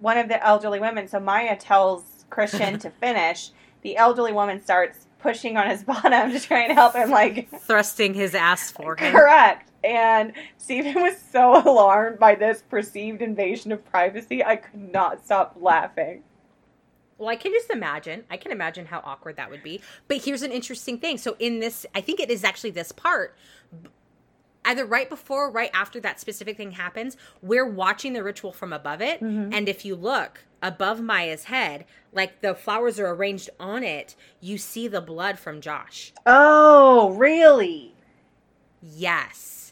one 0.00 0.18
of 0.18 0.28
the 0.28 0.44
elderly 0.44 0.80
women, 0.80 1.06
so 1.08 1.20
Maja 1.20 1.56
tells 1.56 2.24
Christian 2.30 2.78
to 2.80 2.90
finish. 2.90 3.50
The 3.82 3.96
elderly 3.96 4.32
woman 4.32 4.62
starts 4.62 5.06
pushing 5.20 5.56
on 5.56 5.70
his 5.70 5.82
bottom 5.84 6.32
to 6.32 6.40
try 6.40 6.60
and 6.64 6.72
help 6.72 6.94
him, 6.94 7.10
like, 7.10 7.48
Thrusting 7.60 8.14
his 8.14 8.34
ass 8.34 8.70
for 8.70 8.96
him. 8.96 9.12
Correct. 9.12 9.70
And 9.84 10.32
Stephen 10.56 10.94
was 11.02 11.16
so 11.18 11.62
alarmed 11.70 12.18
by 12.18 12.34
this 12.34 12.62
perceived 12.62 13.22
invasion 13.22 13.70
of 13.70 13.84
privacy, 13.84 14.42
I 14.42 14.56
could 14.56 14.92
not 14.92 15.24
stop 15.24 15.56
laughing. 15.60 16.22
Well, 17.18 17.28
I 17.28 17.36
can 17.36 17.52
just 17.52 17.70
imagine. 17.70 18.24
I 18.30 18.36
can 18.36 18.50
imagine 18.50 18.86
how 18.86 19.00
awkward 19.04 19.36
that 19.36 19.50
would 19.50 19.62
be. 19.62 19.80
But 20.08 20.24
here's 20.24 20.42
an 20.42 20.50
interesting 20.50 20.98
thing. 20.98 21.18
So 21.18 21.36
in 21.38 21.60
this, 21.60 21.86
I 21.94 22.00
think 22.00 22.18
it 22.18 22.30
is 22.30 22.42
actually 22.42 22.70
this 22.70 22.90
part. 22.90 23.36
Either 24.64 24.84
right 24.84 25.08
before 25.08 25.46
or 25.46 25.50
right 25.50 25.70
after 25.74 26.00
that 26.00 26.18
specific 26.18 26.56
thing 26.56 26.72
happens, 26.72 27.16
we're 27.42 27.68
watching 27.68 28.14
the 28.14 28.24
ritual 28.24 28.52
from 28.52 28.72
above 28.72 29.00
it. 29.00 29.20
Mm-hmm. 29.20 29.52
And 29.52 29.68
if 29.68 29.84
you 29.84 29.94
look 29.94 30.44
above 30.62 30.98
Maja's 30.98 31.44
head, 31.44 31.84
like 32.12 32.40
the 32.40 32.54
flowers 32.54 32.98
are 32.98 33.10
arranged 33.10 33.50
on 33.60 33.84
it, 33.84 34.16
you 34.40 34.58
see 34.58 34.88
the 34.88 35.02
blood 35.02 35.38
from 35.38 35.60
Josh. 35.60 36.12
Oh, 36.26 37.10
really? 37.10 37.94
Yes. 38.82 39.63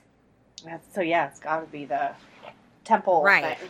So, 0.93 1.01
yeah, 1.01 1.29
it's 1.29 1.41
got 1.41 1.61
to 1.61 1.67
be 1.67 1.85
the 1.85 2.13
temple 2.85 3.23
Right. 3.23 3.59
thing. 3.59 3.69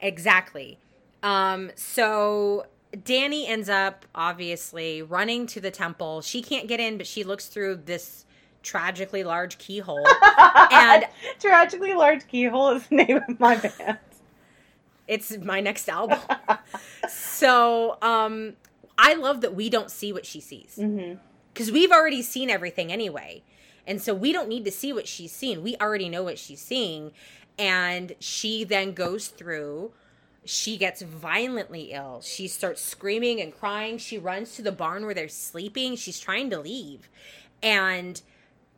Exactly. 0.00 0.78
Um, 1.22 1.70
so 1.74 2.66
Danny 3.04 3.46
ends 3.46 3.68
up 3.68 4.04
obviously 4.14 5.02
running 5.02 5.46
to 5.48 5.60
the 5.60 5.70
temple. 5.70 6.20
She 6.20 6.42
can't 6.42 6.68
get 6.68 6.80
in, 6.80 6.98
but 6.98 7.06
she 7.06 7.24
looks 7.24 7.46
through 7.46 7.76
this 7.86 8.24
tragically 8.62 9.24
large 9.24 9.58
keyhole. 9.58 10.06
And- 10.70 11.04
Tragically 11.38 11.94
Large 11.94 12.26
Keyhole 12.28 12.70
is 12.70 12.86
the 12.88 12.96
name 12.96 13.20
of 13.28 13.38
my 13.40 13.56
band. 13.56 13.98
it's 15.06 15.36
my 15.38 15.60
next 15.60 15.88
album. 15.88 16.18
so 17.08 17.98
um, 18.02 18.54
I 18.96 19.14
love 19.14 19.40
that 19.42 19.54
we 19.54 19.68
don't 19.68 19.90
see 19.90 20.12
what 20.12 20.24
she 20.26 20.40
sees 20.40 20.76
hmm 20.76 21.14
because 21.52 21.70
we've 21.70 21.92
already 21.92 22.20
seen 22.22 22.50
everything 22.50 22.90
anyway. 22.92 23.42
And 23.86 24.00
so 24.00 24.14
we 24.14 24.32
don't 24.32 24.48
need 24.48 24.64
to 24.64 24.70
see 24.70 24.92
what 24.92 25.06
she's 25.08 25.32
seen. 25.32 25.62
We 25.62 25.76
already 25.76 26.08
know 26.08 26.22
what 26.22 26.38
she's 26.38 26.60
seeing. 26.60 27.12
And 27.58 28.14
she 28.18 28.64
then 28.64 28.92
goes 28.92 29.28
through, 29.28 29.92
she 30.44 30.76
gets 30.76 31.02
violently 31.02 31.92
ill. 31.92 32.20
She 32.22 32.48
starts 32.48 32.82
screaming 32.82 33.40
and 33.40 33.54
crying. 33.54 33.98
She 33.98 34.18
runs 34.18 34.56
to 34.56 34.62
the 34.62 34.72
barn 34.72 35.04
where 35.04 35.14
they're 35.14 35.28
sleeping. 35.28 35.96
She's 35.96 36.18
trying 36.18 36.50
to 36.50 36.58
leave. 36.58 37.08
And 37.62 38.20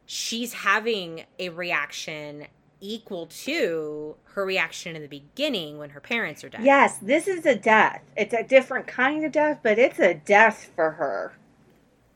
she's 0.04 0.52
having 0.52 1.24
a 1.38 1.48
reaction 1.48 2.46
equal 2.80 3.26
to 3.26 4.16
her 4.24 4.44
reaction 4.44 4.94
in 4.94 5.02
the 5.02 5.08
beginning 5.08 5.78
when 5.78 5.90
her 5.90 6.00
parents 6.00 6.44
are 6.44 6.48
dead. 6.48 6.62
Yes, 6.62 6.98
this 6.98 7.26
is 7.26 7.46
a 7.46 7.56
death. 7.56 8.02
It's 8.16 8.34
a 8.34 8.42
different 8.42 8.86
kind 8.86 9.24
of 9.24 9.32
death, 9.32 9.60
but 9.62 9.78
it's 9.78 9.98
a 9.98 10.14
death 10.14 10.70
for 10.76 10.92
her. 10.92 11.32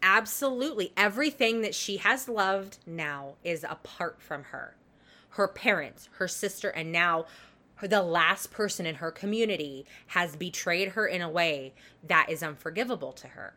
Absolutely. 0.03 0.93
Everything 0.97 1.61
that 1.61 1.75
she 1.75 1.99
has 1.99 2.29
loved 2.29 2.79
now 2.87 3.35
is 3.45 3.65
apart 3.65 4.21
from 4.21 4.45
her. 4.45 4.77
Her 5.31 5.47
parents, 5.47 6.09
her 6.19 6.29
sister, 6.29 6.71
and 6.71 6.91
now 6.91 7.27
the 7.83 8.03
last 8.03 8.51
person 8.51 8.87
in 8.87 8.97
her 8.97 9.11
community 9.11 9.87
has 10.09 10.37
betrayed 10.37 10.91
her 10.91 11.07
in 11.07 11.23
a 11.23 11.31
way 11.31 11.73
that 12.07 12.29
is 12.29 12.43
unforgivable 12.43 13.13
to 13.13 13.29
her. 13.29 13.55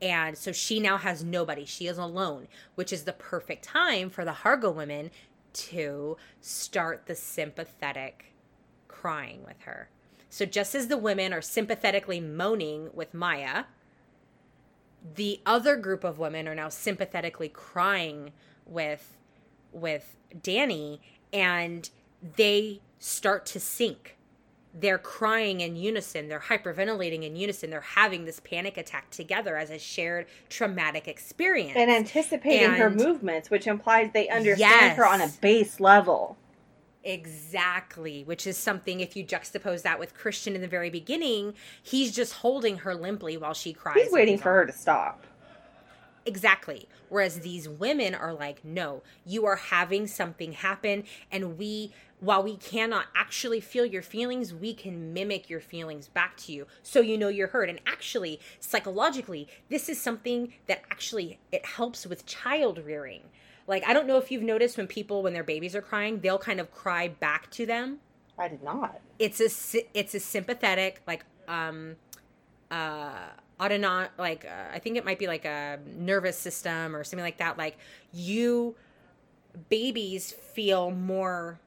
And 0.00 0.36
so 0.36 0.52
she 0.52 0.80
now 0.80 0.98
has 0.98 1.24
nobody. 1.24 1.64
She 1.64 1.86
is 1.86 1.98
alone, 1.98 2.48
which 2.74 2.92
is 2.92 3.04
the 3.04 3.12
perfect 3.12 3.64
time 3.64 4.10
for 4.10 4.24
the 4.24 4.32
Harga 4.32 4.74
women 4.74 5.10
to 5.52 6.16
start 6.40 7.06
the 7.06 7.14
sympathetic 7.14 8.32
crying 8.88 9.42
with 9.44 9.60
her. 9.62 9.88
So 10.28 10.44
just 10.44 10.74
as 10.74 10.88
the 10.88 10.98
women 10.98 11.32
are 11.32 11.40
sympathetically 11.40 12.20
moaning 12.20 12.90
with 12.92 13.14
Maja, 13.14 13.64
the 15.14 15.40
other 15.46 15.76
group 15.76 16.04
of 16.04 16.18
women 16.18 16.48
are 16.48 16.54
now 16.54 16.68
sympathetically 16.68 17.48
crying 17.48 18.32
with 18.64 19.16
with 19.72 20.16
Danny 20.42 21.00
and 21.32 21.90
they 22.36 22.80
start 22.98 23.46
to 23.46 23.60
sink. 23.60 24.16
They're 24.78 24.98
crying 24.98 25.62
in 25.62 25.76
unison, 25.76 26.28
they're 26.28 26.38
hyperventilating 26.38 27.22
in 27.22 27.34
unison, 27.34 27.70
they're 27.70 27.80
having 27.80 28.26
this 28.26 28.40
panic 28.40 28.76
attack 28.76 29.10
together 29.10 29.56
as 29.56 29.70
a 29.70 29.78
shared 29.78 30.26
traumatic 30.50 31.08
experience. 31.08 31.76
And 31.76 31.90
anticipating 31.90 32.72
her 32.72 32.90
movements, 32.90 33.50
which 33.50 33.66
implies 33.66 34.10
they 34.12 34.28
understand 34.28 34.96
her 34.96 35.06
on 35.06 35.22
a 35.22 35.28
base 35.40 35.80
level. 35.80 36.36
Exactly, 37.06 38.24
which 38.24 38.48
is 38.48 38.58
something 38.58 38.98
if 38.98 39.14
you 39.14 39.24
juxtapose 39.24 39.82
that 39.82 40.00
with 40.00 40.12
Christian 40.12 40.56
in 40.56 40.60
the 40.60 40.66
very 40.66 40.90
beginning, 40.90 41.54
he's 41.80 42.12
just 42.12 42.32
holding 42.32 42.78
her 42.78 42.96
limply 42.96 43.36
while 43.36 43.54
she 43.54 43.72
cries. 43.72 44.02
He's 44.02 44.12
waiting 44.12 44.38
for 44.38 44.52
her 44.52 44.66
to 44.66 44.72
stop. 44.72 45.24
Exactly. 46.24 46.88
Whereas 47.08 47.38
these 47.38 47.68
women 47.68 48.12
are 48.12 48.34
like, 48.34 48.64
no, 48.64 49.04
you 49.24 49.46
are 49.46 49.54
having 49.54 50.08
something 50.08 50.50
happen. 50.50 51.04
And 51.30 51.56
we, 51.56 51.92
while 52.18 52.42
we 52.42 52.56
cannot 52.56 53.06
actually 53.14 53.60
feel 53.60 53.86
your 53.86 54.02
feelings, 54.02 54.52
we 54.52 54.74
can 54.74 55.14
mimic 55.14 55.48
your 55.48 55.60
feelings 55.60 56.08
back 56.08 56.36
to 56.38 56.52
you. 56.52 56.66
So 56.82 57.00
you 57.00 57.16
know 57.16 57.28
you're 57.28 57.46
hurt. 57.46 57.70
And 57.70 57.80
actually, 57.86 58.40
psychologically, 58.58 59.46
this 59.68 59.88
is 59.88 60.00
something 60.02 60.54
that 60.66 60.82
actually, 60.90 61.38
it 61.52 61.64
helps 61.64 62.04
with 62.04 62.26
child 62.26 62.80
rearing. 62.84 63.22
Like, 63.66 63.84
I 63.86 63.92
don't 63.92 64.06
know 64.06 64.16
if 64.18 64.30
you've 64.30 64.42
noticed 64.42 64.76
when 64.76 64.86
people, 64.86 65.22
when 65.22 65.32
their 65.32 65.44
babies 65.44 65.74
are 65.74 65.82
crying, 65.82 66.20
they'll 66.20 66.38
kind 66.38 66.60
of 66.60 66.70
cry 66.72 67.08
back 67.08 67.50
to 67.52 67.66
them. 67.66 67.98
I 68.38 68.48
did 68.48 68.62
not. 68.62 69.00
it's 69.18 69.40
a 69.40 69.80
it's 69.98 70.14
a 70.14 70.20
sympathetic 70.20 71.00
like 71.06 71.24
um 71.48 71.96
uh 72.70 73.28
autonomic 73.58 74.10
like 74.18 74.44
uh, 74.44 74.74
i 74.74 74.78
think 74.78 74.98
it 74.98 75.04
might 75.06 75.18
be 75.18 75.26
like 75.26 75.46
a 75.46 75.78
nervous 75.96 76.36
system 76.38 76.94
or 76.94 77.02
something 77.02 77.24
like 77.24 77.38
that. 77.38 77.56
Like 77.56 77.78
you 78.12 78.74
babies 79.70 80.32
feel 80.32 80.90
more 80.90 81.58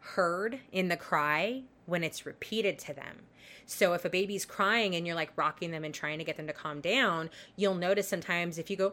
heard 0.00 0.60
in 0.72 0.88
the 0.88 0.96
cry 0.96 1.62
when 1.84 2.02
it's 2.02 2.24
repeated 2.24 2.78
to 2.78 2.94
them. 2.94 3.24
So 3.66 3.92
if 3.92 4.04
a 4.04 4.08
baby's 4.08 4.44
crying 4.46 4.94
and 4.94 5.06
you're 5.06 5.16
like 5.16 5.32
rocking 5.36 5.70
them 5.72 5.84
and 5.84 5.92
trying 5.92 6.18
to 6.18 6.24
get 6.24 6.36
them 6.36 6.46
to 6.46 6.52
calm 6.52 6.80
down 6.80 7.30
you'll 7.56 7.74
notice 7.74 8.08
sometimes 8.08 8.58
if 8.58 8.70
you 8.70 8.76
go 8.76 8.92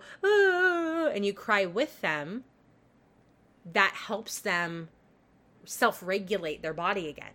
And 1.08 1.26
you 1.26 1.34
cry 1.34 1.66
with 1.66 2.02
them 2.02 2.44
that 3.66 3.94
helps 3.94 4.40
them 4.40 4.90
self-regulate 5.66 6.62
their 6.62 6.74
body 6.74 7.08
again 7.08 7.32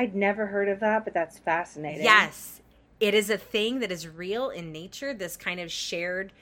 I'd 0.00 0.14
never 0.14 0.46
heard 0.46 0.68
of 0.68 0.80
that, 0.80 1.04
but 1.04 1.12
that's 1.12 1.38
fascinating. 1.38 2.04
Yes. 2.04 2.62
It 3.00 3.12
is 3.12 3.28
a 3.28 3.36
thing 3.36 3.80
that 3.80 3.92
is 3.92 4.08
real 4.08 4.48
in 4.48 4.72
nature, 4.72 5.12
this 5.12 5.36
kind 5.36 5.60
of 5.60 5.70
shared 5.70 6.32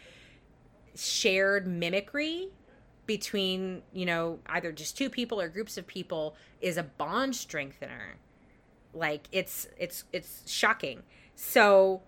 shared 0.95 1.67
mimicry 1.67 2.49
between, 3.07 3.83
you 3.93 4.05
know, 4.05 4.41
either 4.47 4.71
just 4.73 4.97
two 4.97 5.09
people 5.09 5.41
or 5.41 5.49
groups 5.49 5.77
of 5.79 5.87
people 5.87 6.37
is 6.61 6.77
a 6.77 6.83
bond 6.85 7.35
strengthener. 7.35 8.17
Like 8.95 9.29
it's 9.33 9.67
it's 9.77 10.05
it's 10.13 10.49
shocking. 10.49 11.03
So 11.35 12.03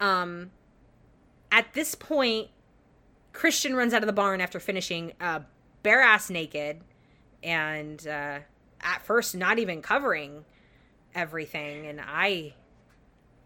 um 0.00 0.50
at 1.50 1.72
this 1.72 1.94
point 1.96 2.48
Christian 3.32 3.74
runs 3.74 3.94
out 3.94 4.02
of 4.02 4.06
the 4.06 4.12
barn 4.12 4.40
after 4.40 4.60
finishing 4.60 5.12
uh 5.20 5.40
bare 5.82 6.00
ass 6.00 6.30
naked 6.30 6.80
and 7.42 8.06
uh 8.06 8.38
at 8.80 9.02
first 9.02 9.34
not 9.34 9.58
even 9.58 9.82
covering 9.82 10.44
everything 11.14 11.86
and 11.86 12.00
I 12.00 12.54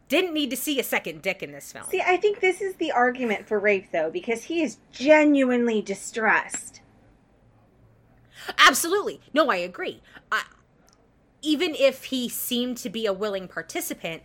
didn't 0.08 0.34
need 0.34 0.50
to 0.50 0.56
see 0.56 0.78
a 0.78 0.84
second 0.84 1.22
dick 1.22 1.42
in 1.42 1.52
this 1.52 1.72
film. 1.72 1.86
See, 1.90 2.02
I 2.04 2.16
think 2.16 2.40
this 2.40 2.60
is 2.60 2.76
the 2.76 2.92
argument 2.92 3.48
for 3.48 3.58
rape, 3.58 3.90
though, 3.90 4.10
because 4.10 4.44
he 4.44 4.62
is 4.62 4.78
genuinely 4.92 5.82
distressed. 5.82 6.80
Absolutely. 8.58 9.20
No, 9.34 9.50
I 9.50 9.56
agree. 9.56 10.00
I, 10.30 10.44
even 11.42 11.74
if 11.74 12.04
he 12.04 12.28
seemed 12.28 12.76
to 12.78 12.90
be 12.90 13.06
a 13.06 13.12
willing 13.12 13.48
participant, 13.48 14.22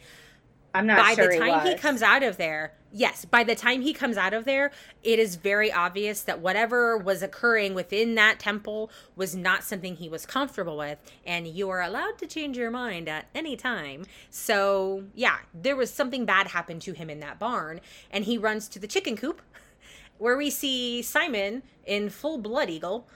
I'm 0.74 0.88
not 0.88 0.98
by 0.98 1.14
sure 1.14 1.32
the 1.32 1.38
time 1.40 1.66
he, 1.66 1.74
was. 1.74 1.82
comes 1.82 2.02
out 2.02 2.24
of 2.24 2.38
there, 2.38 2.74
yes, 2.92 3.26
by 3.26 3.44
the 3.44 3.56
time 3.56 3.82
he 3.82 3.94
comes 3.94 4.18
out 4.18 4.34
of 4.34 4.46
there, 4.46 4.72
it 5.04 5.20
is 5.20 5.36
very 5.36 5.72
obvious 5.72 6.22
that 6.22 6.40
whatever 6.40 6.98
was 6.98 7.22
occurring 7.22 7.74
within 7.74 8.16
that 8.16 8.40
temple 8.40 8.92
was 9.16 9.36
not 9.36 9.64
something 9.64 9.96
he 9.96 10.10
was 10.10 10.26
comfortable 10.26 10.78
with, 10.78 11.00
and 11.26 11.48
you 11.48 11.70
are 11.70 11.82
allowed 11.82 12.18
to 12.20 12.28
change 12.28 12.58
your 12.58 12.72
mind 12.72 13.10
at 13.10 13.28
any 13.34 13.56
time. 13.56 14.06
So, 14.30 15.06
yeah, 15.14 15.40
there 15.54 15.76
was 15.76 15.92
something 15.92 16.26
bad 16.26 16.48
happen 16.48 16.80
to 16.82 16.94
him 16.94 17.10
in 17.10 17.20
that 17.20 17.40
barn, 17.40 17.82
and 18.10 18.26
he 18.26 18.38
runs 18.38 18.68
to 18.70 18.80
the 18.80 18.88
chicken 18.88 19.16
coop 19.16 19.42
where 20.18 20.38
we 20.38 20.50
see 20.50 21.02
Simon 21.02 21.64
in 21.86 22.10
full 22.10 22.38
blood 22.38 22.70
eagle. 22.70 23.08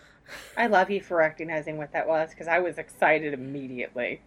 I 0.57 0.67
love 0.67 0.89
you 0.89 1.01
for 1.01 1.17
recognizing 1.17 1.77
what 1.77 1.93
that 1.93 2.07
was 2.07 2.31
because 2.31 2.47
I 2.47 2.59
was 2.59 2.77
excited 2.77 3.33
immediately. 3.33 4.21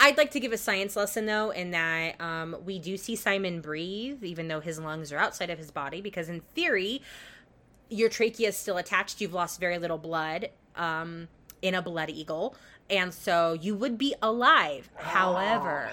I'd 0.00 0.16
like 0.16 0.30
to 0.32 0.40
give 0.40 0.52
a 0.52 0.58
science 0.58 0.94
lesson 0.94 1.26
though, 1.26 1.50
in 1.50 1.72
that 1.72 2.20
um, 2.20 2.56
we 2.64 2.78
do 2.78 2.96
see 2.96 3.16
Simon 3.16 3.60
breathe, 3.60 4.22
even 4.22 4.48
though 4.48 4.60
his 4.60 4.78
lungs 4.78 5.12
are 5.12 5.18
outside 5.18 5.50
of 5.50 5.58
his 5.58 5.70
body, 5.70 6.00
because 6.00 6.28
in 6.28 6.40
theory, 6.54 7.02
your 7.88 8.08
trachea 8.08 8.48
is 8.48 8.56
still 8.56 8.76
attached. 8.76 9.20
You've 9.20 9.34
lost 9.34 9.58
very 9.58 9.78
little 9.78 9.98
blood 9.98 10.50
um, 10.76 11.28
in 11.62 11.74
a 11.74 11.82
blood 11.82 12.10
eagle, 12.10 12.54
and 12.88 13.12
so 13.12 13.54
you 13.54 13.74
would 13.74 13.98
be 13.98 14.14
alive. 14.22 14.88
However, 14.94 15.90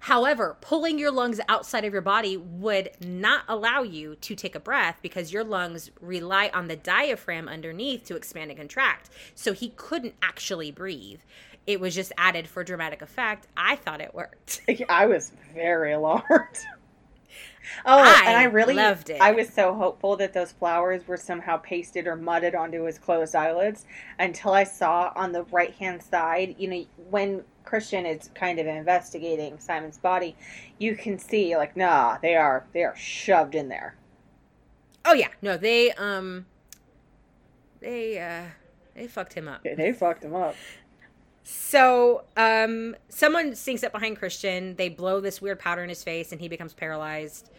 however, 0.00 0.56
pulling 0.60 0.98
your 0.98 1.12
lungs 1.12 1.40
outside 1.48 1.84
of 1.84 1.92
your 1.92 2.02
body 2.02 2.36
would 2.36 2.90
not 3.00 3.44
allow 3.46 3.82
you 3.82 4.16
to 4.16 4.34
take 4.34 4.56
a 4.56 4.60
breath 4.60 4.98
because 5.02 5.32
your 5.32 5.44
lungs 5.44 5.92
rely 6.00 6.50
on 6.52 6.66
the 6.66 6.74
diaphragm 6.76 7.46
underneath 7.46 8.04
to 8.06 8.16
expand 8.16 8.50
and 8.50 8.58
contract. 8.58 9.08
So 9.36 9.52
he 9.52 9.68
couldn't 9.76 10.14
actually 10.20 10.72
breathe. 10.72 11.20
It 11.66 11.80
was 11.80 11.94
just 11.94 12.12
added 12.18 12.48
for 12.48 12.64
dramatic 12.64 13.02
effect. 13.02 13.46
I 13.56 13.76
thought 13.76 14.00
it 14.00 14.14
worked. 14.14 14.62
I 14.88 15.06
was 15.06 15.32
very 15.54 15.92
alarmed. 15.92 16.24
Oh, 17.86 17.98
I 18.02 18.24
and 18.26 18.36
I 18.36 18.44
really 18.44 18.74
loved 18.74 19.08
it. 19.08 19.20
I 19.20 19.30
was 19.30 19.48
so 19.48 19.72
hopeful 19.72 20.16
that 20.16 20.32
those 20.32 20.50
flowers 20.50 21.06
were 21.06 21.16
somehow 21.16 21.58
pasted 21.58 22.08
or 22.08 22.16
mudded 22.16 22.56
onto 22.56 22.82
his 22.84 22.98
closed 22.98 23.36
eyelids 23.36 23.86
until 24.18 24.52
I 24.52 24.64
saw 24.64 25.12
on 25.14 25.30
the 25.30 25.44
right 25.44 25.72
hand 25.74 26.02
side, 26.02 26.56
you 26.58 26.66
know, 26.68 26.84
when 27.08 27.44
Christian 27.64 28.04
is 28.04 28.30
kind 28.34 28.58
of 28.58 28.66
investigating 28.66 29.60
Simon's 29.60 29.96
body, 29.96 30.34
you 30.78 30.96
can 30.96 31.18
see 31.20 31.56
like, 31.56 31.76
nah, 31.76 32.18
they 32.20 32.34
are 32.34 32.66
they 32.72 32.82
are 32.82 32.96
shoved 32.96 33.54
in 33.54 33.68
there. 33.68 33.94
Oh 35.04 35.14
yeah, 35.14 35.28
no, 35.40 35.56
they 35.56 35.92
um, 35.92 36.46
they 37.80 38.18
uh, 38.18 38.50
they 38.94 39.06
fucked 39.06 39.34
him 39.34 39.46
up. 39.46 39.62
They- 39.62 39.74
They 39.76 39.92
fucked 39.92 40.24
him 40.24 40.34
up. 40.34 40.56
So, 41.44 42.24
um, 42.36 42.94
someone 43.08 43.54
sneaks 43.54 43.82
up 43.82 43.92
behind 43.92 44.18
Christian. 44.18 44.76
They 44.76 44.88
blow 44.88 45.20
this 45.20 45.40
weird 45.42 45.58
powder 45.58 45.82
in 45.82 45.88
his 45.88 46.04
face, 46.04 46.30
and 46.32 46.40
he 46.40 46.48
becomes 46.48 46.72
paralyzed. 46.72 47.50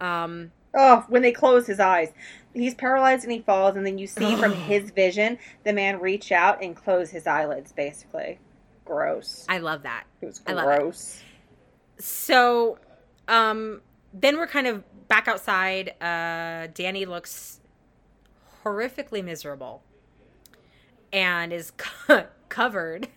Um, 0.00 0.52
Oh, 0.74 1.04
when 1.08 1.20
they 1.20 1.32
close 1.32 1.66
his 1.66 1.80
eyes. 1.80 2.12
He's 2.54 2.74
paralyzed 2.74 3.24
and 3.24 3.32
he 3.32 3.40
falls, 3.40 3.76
and 3.76 3.84
then 3.84 3.98
you 3.98 4.06
see 4.06 4.36
from 4.36 4.52
his 4.68 4.90
vision 4.90 5.38
the 5.64 5.72
man 5.72 6.00
reach 6.00 6.32
out 6.32 6.62
and 6.62 6.74
close 6.74 7.10
his 7.10 7.26
eyelids, 7.26 7.72
basically. 7.72 8.38
Gross. 8.86 9.44
I 9.50 9.58
love 9.58 9.82
that. 9.82 10.04
It 10.22 10.26
was 10.26 10.40
I 10.46 10.52
love 10.52 10.64
it. 10.64 10.78
gross. 10.78 11.22
So, 11.98 12.78
um, 13.28 13.82
then 14.14 14.38
we're 14.38 14.46
kind 14.46 14.66
of 14.66 14.82
back 15.08 15.28
outside. 15.28 15.90
Uh, 16.00 16.68
Danny 16.74 17.04
looks 17.04 17.60
horrifically 18.64 19.22
miserable 19.22 19.82
and 21.12 21.52
is 21.52 21.72
co- 21.76 22.26
covered 22.48 23.08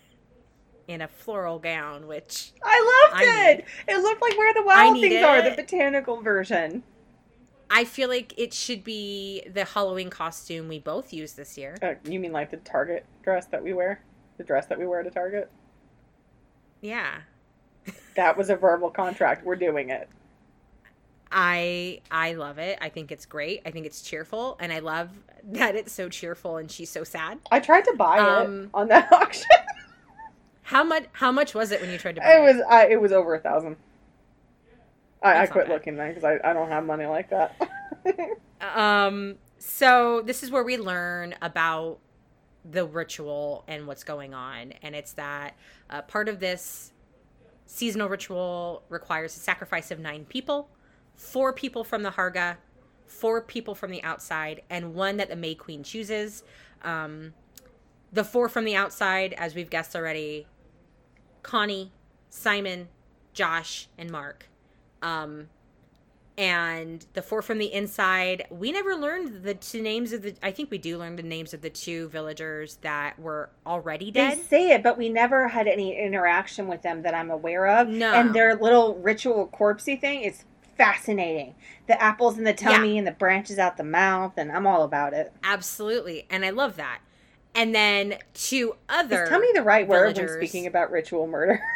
in 0.87 1.01
a 1.01 1.07
floral 1.07 1.59
gown, 1.59 2.07
which 2.07 2.53
I 2.63 3.07
loved 3.09 3.21
I 3.21 3.51
it. 3.51 3.65
It 3.87 3.97
looked 4.01 4.21
like 4.21 4.37
where 4.37 4.53
the 4.53 4.63
wild 4.63 4.99
things 4.99 5.23
are, 5.23 5.41
the 5.41 5.51
botanical 5.51 6.21
version. 6.21 6.83
I 7.69 7.83
feel 7.83 8.09
like 8.09 8.33
it 8.37 8.53
should 8.53 8.83
be 8.83 9.41
the 9.51 9.65
Halloween 9.65 10.09
costume 10.09 10.67
we 10.67 10.79
both 10.79 11.11
use 11.11 11.33
this 11.33 11.57
year. 11.57 11.75
Uh, 11.81 11.95
you 12.03 12.19
mean 12.19 12.31
like 12.31 12.51
the 12.51 12.57
Target 12.57 13.05
dress 13.23 13.47
that 13.47 13.63
we 13.63 13.73
wear? 13.73 14.01
The 14.37 14.43
dress 14.43 14.67
that 14.67 14.77
we 14.79 14.85
wear 14.85 15.03
to 15.03 15.09
Target? 15.09 15.49
Yeah. 16.81 17.21
That 18.15 18.35
was 18.37 18.49
a 18.49 18.55
verbal 18.55 18.89
contract. 18.89 19.45
We're 19.45 19.55
doing 19.55 19.89
it. 19.91 20.09
I 21.31 22.01
I 22.11 22.33
love 22.33 22.57
it. 22.59 22.77
I 22.81 22.89
think 22.89 23.11
it's 23.11 23.25
great. 23.25 23.61
I 23.65 23.71
think 23.71 23.85
it's 23.85 24.01
cheerful, 24.01 24.57
and 24.59 24.71
I 24.71 24.79
love 24.79 25.09
that 25.43 25.75
it's 25.75 25.91
so 25.91 26.09
cheerful 26.09 26.57
and 26.57 26.71
she's 26.71 26.89
so 26.89 27.03
sad. 27.03 27.39
I 27.51 27.59
tried 27.59 27.85
to 27.85 27.93
buy 27.97 28.19
Um, 28.19 28.63
it 28.65 28.69
on 28.73 28.87
that 28.89 29.11
auction. 29.11 29.45
How 30.65 30.83
much? 30.83 31.05
How 31.11 31.31
much 31.31 31.53
was 31.53 31.71
it 31.71 31.79
when 31.79 31.91
you 31.91 31.97
tried 31.99 32.15
to 32.15 32.21
buy 32.21 32.37
it 32.37 32.41
was 32.41 32.61
I, 32.67 32.87
it 32.87 32.99
was 32.99 33.11
over 33.11 33.35
a 33.35 33.39
thousand. 33.39 33.77
I, 35.21 35.43
I 35.43 35.45
quit 35.45 35.69
looking 35.69 35.95
then 35.95 36.09
because 36.09 36.23
I, 36.23 36.39
I 36.43 36.53
don't 36.53 36.69
have 36.69 36.85
money 36.85 37.05
like 37.05 37.29
that. 37.29 37.55
Um. 38.61 39.35
So 39.59 40.21
this 40.25 40.41
is 40.41 40.49
where 40.49 40.63
we 40.63 40.77
learn 40.77 41.35
about 41.41 41.99
the 42.63 42.85
ritual 42.85 43.63
and 43.67 43.85
what's 43.85 44.03
going 44.03 44.33
on, 44.33 44.73
and 44.81 44.95
it's 44.95 45.13
that 45.13 45.55
uh, 45.89 46.01
part 46.03 46.29
of 46.29 46.39
this 46.39 46.93
seasonal 47.67 48.09
ritual 48.09 48.83
requires 48.89 49.35
a 49.35 49.39
sacrifice 49.39 49.91
of 49.91 49.99
nine 49.99 50.25
people, 50.25 50.69
four 51.15 51.51
people 51.53 51.83
from 51.83 52.01
the 52.01 52.11
Harga, 52.11 52.57
four 53.05 53.41
people 53.41 53.75
from 53.75 53.91
the 53.91 54.01
outside, 54.03 54.61
and 54.69 54.95
one 54.95 55.17
that 55.17 55.29
the 55.29 55.35
May 55.35 55.53
Queen 55.53 55.83
chooses. 55.83 56.43
Um, 56.83 57.33
the 58.11 58.23
four 58.23 58.47
from 58.49 58.65
the 58.65 58.75
outside, 58.75 59.33
as 59.33 59.53
we've 59.53 59.69
guessed 59.69 59.95
already, 59.95 60.47
Connie, 61.45 61.91
Simon, 62.31 62.87
Josh, 63.33 63.87
and 63.99 64.09
Mark. 64.09 64.49
Um, 65.03 65.49
and 66.39 67.05
the 67.13 67.21
four 67.21 67.43
from 67.43 67.59
the 67.59 67.71
inside, 67.71 68.47
we 68.49 68.71
never 68.71 68.95
learned 68.95 69.43
the 69.43 69.53
two 69.53 69.79
names 69.81 70.11
of 70.11 70.23
the. 70.23 70.35
I 70.41 70.49
think 70.49 70.71
we 70.71 70.79
do 70.79 70.97
learn 70.97 71.15
the 71.17 71.23
names 71.23 71.53
of 71.53 71.61
the 71.61 71.69
two 71.69 72.09
villagers 72.09 72.77
that 72.81 73.19
were 73.19 73.51
already 73.65 74.09
dead. 74.09 74.39
they 74.39 74.41
say 74.41 74.71
it, 74.71 74.81
but 74.81 74.97
we 74.97 75.07
never 75.07 75.47
had 75.47 75.67
any 75.67 75.95
interaction 75.97 76.67
with 76.67 76.81
them 76.81 77.03
that 77.03 77.13
I'm 77.13 77.29
aware 77.29 77.67
of. 77.67 77.87
No. 77.89 78.11
And 78.11 78.33
their 78.33 78.55
little 78.55 78.95
ritual 78.95 79.47
corpsey 79.47 80.01
thing 80.01 80.23
is 80.23 80.43
fascinating. 80.75 81.53
The 81.87 82.01
apples 82.01 82.39
in 82.39 82.43
the 82.43 82.53
tummy 82.53 82.97
and 82.97 83.05
the 83.05 83.11
branches 83.11 83.59
out 83.59 83.77
the 83.77 83.83
mouth, 83.83 84.33
and 84.35 84.51
I'm 84.51 84.65
all 84.65 84.81
about 84.81 85.13
it. 85.13 85.31
Absolutely, 85.43 86.25
and 86.29 86.43
I 86.43 86.49
love 86.49 86.75
that. 86.77 86.99
And 87.55 87.73
then 87.73 88.19
two 88.33 88.75
other. 88.89 89.27
Tell 89.27 89.39
me 89.39 89.49
the 89.55 89.63
right 89.63 89.87
word 89.87 90.05
when 90.05 90.15
villagers- 90.15 90.35
speaking 90.35 90.67
about 90.67 90.91
ritual 90.91 91.27
murder? 91.27 91.61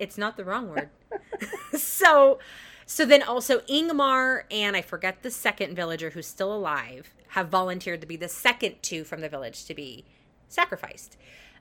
It's 0.00 0.16
not 0.16 0.38
the 0.38 0.44
wrong 0.44 0.70
word. 0.70 0.88
so, 1.74 2.38
so 2.86 3.04
then 3.04 3.22
also 3.22 3.60
Ingmar 3.60 4.44
and 4.50 4.74
I 4.74 4.80
forget 4.80 5.22
the 5.22 5.30
second 5.30 5.76
villager 5.76 6.08
who's 6.08 6.26
still 6.26 6.54
alive 6.54 7.14
have 7.28 7.48
volunteered 7.48 8.00
to 8.00 8.06
be 8.06 8.16
the 8.16 8.26
second 8.26 8.76
two 8.82 9.04
from 9.04 9.20
the 9.20 9.28
village 9.28 9.66
to 9.66 9.74
be 9.74 10.06
sacrificed. 10.48 11.18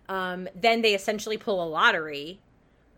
Um, 0.07 0.47
then 0.55 0.81
they 0.81 0.95
essentially 0.95 1.37
pull 1.37 1.61
a 1.61 1.67
lottery. 1.67 2.39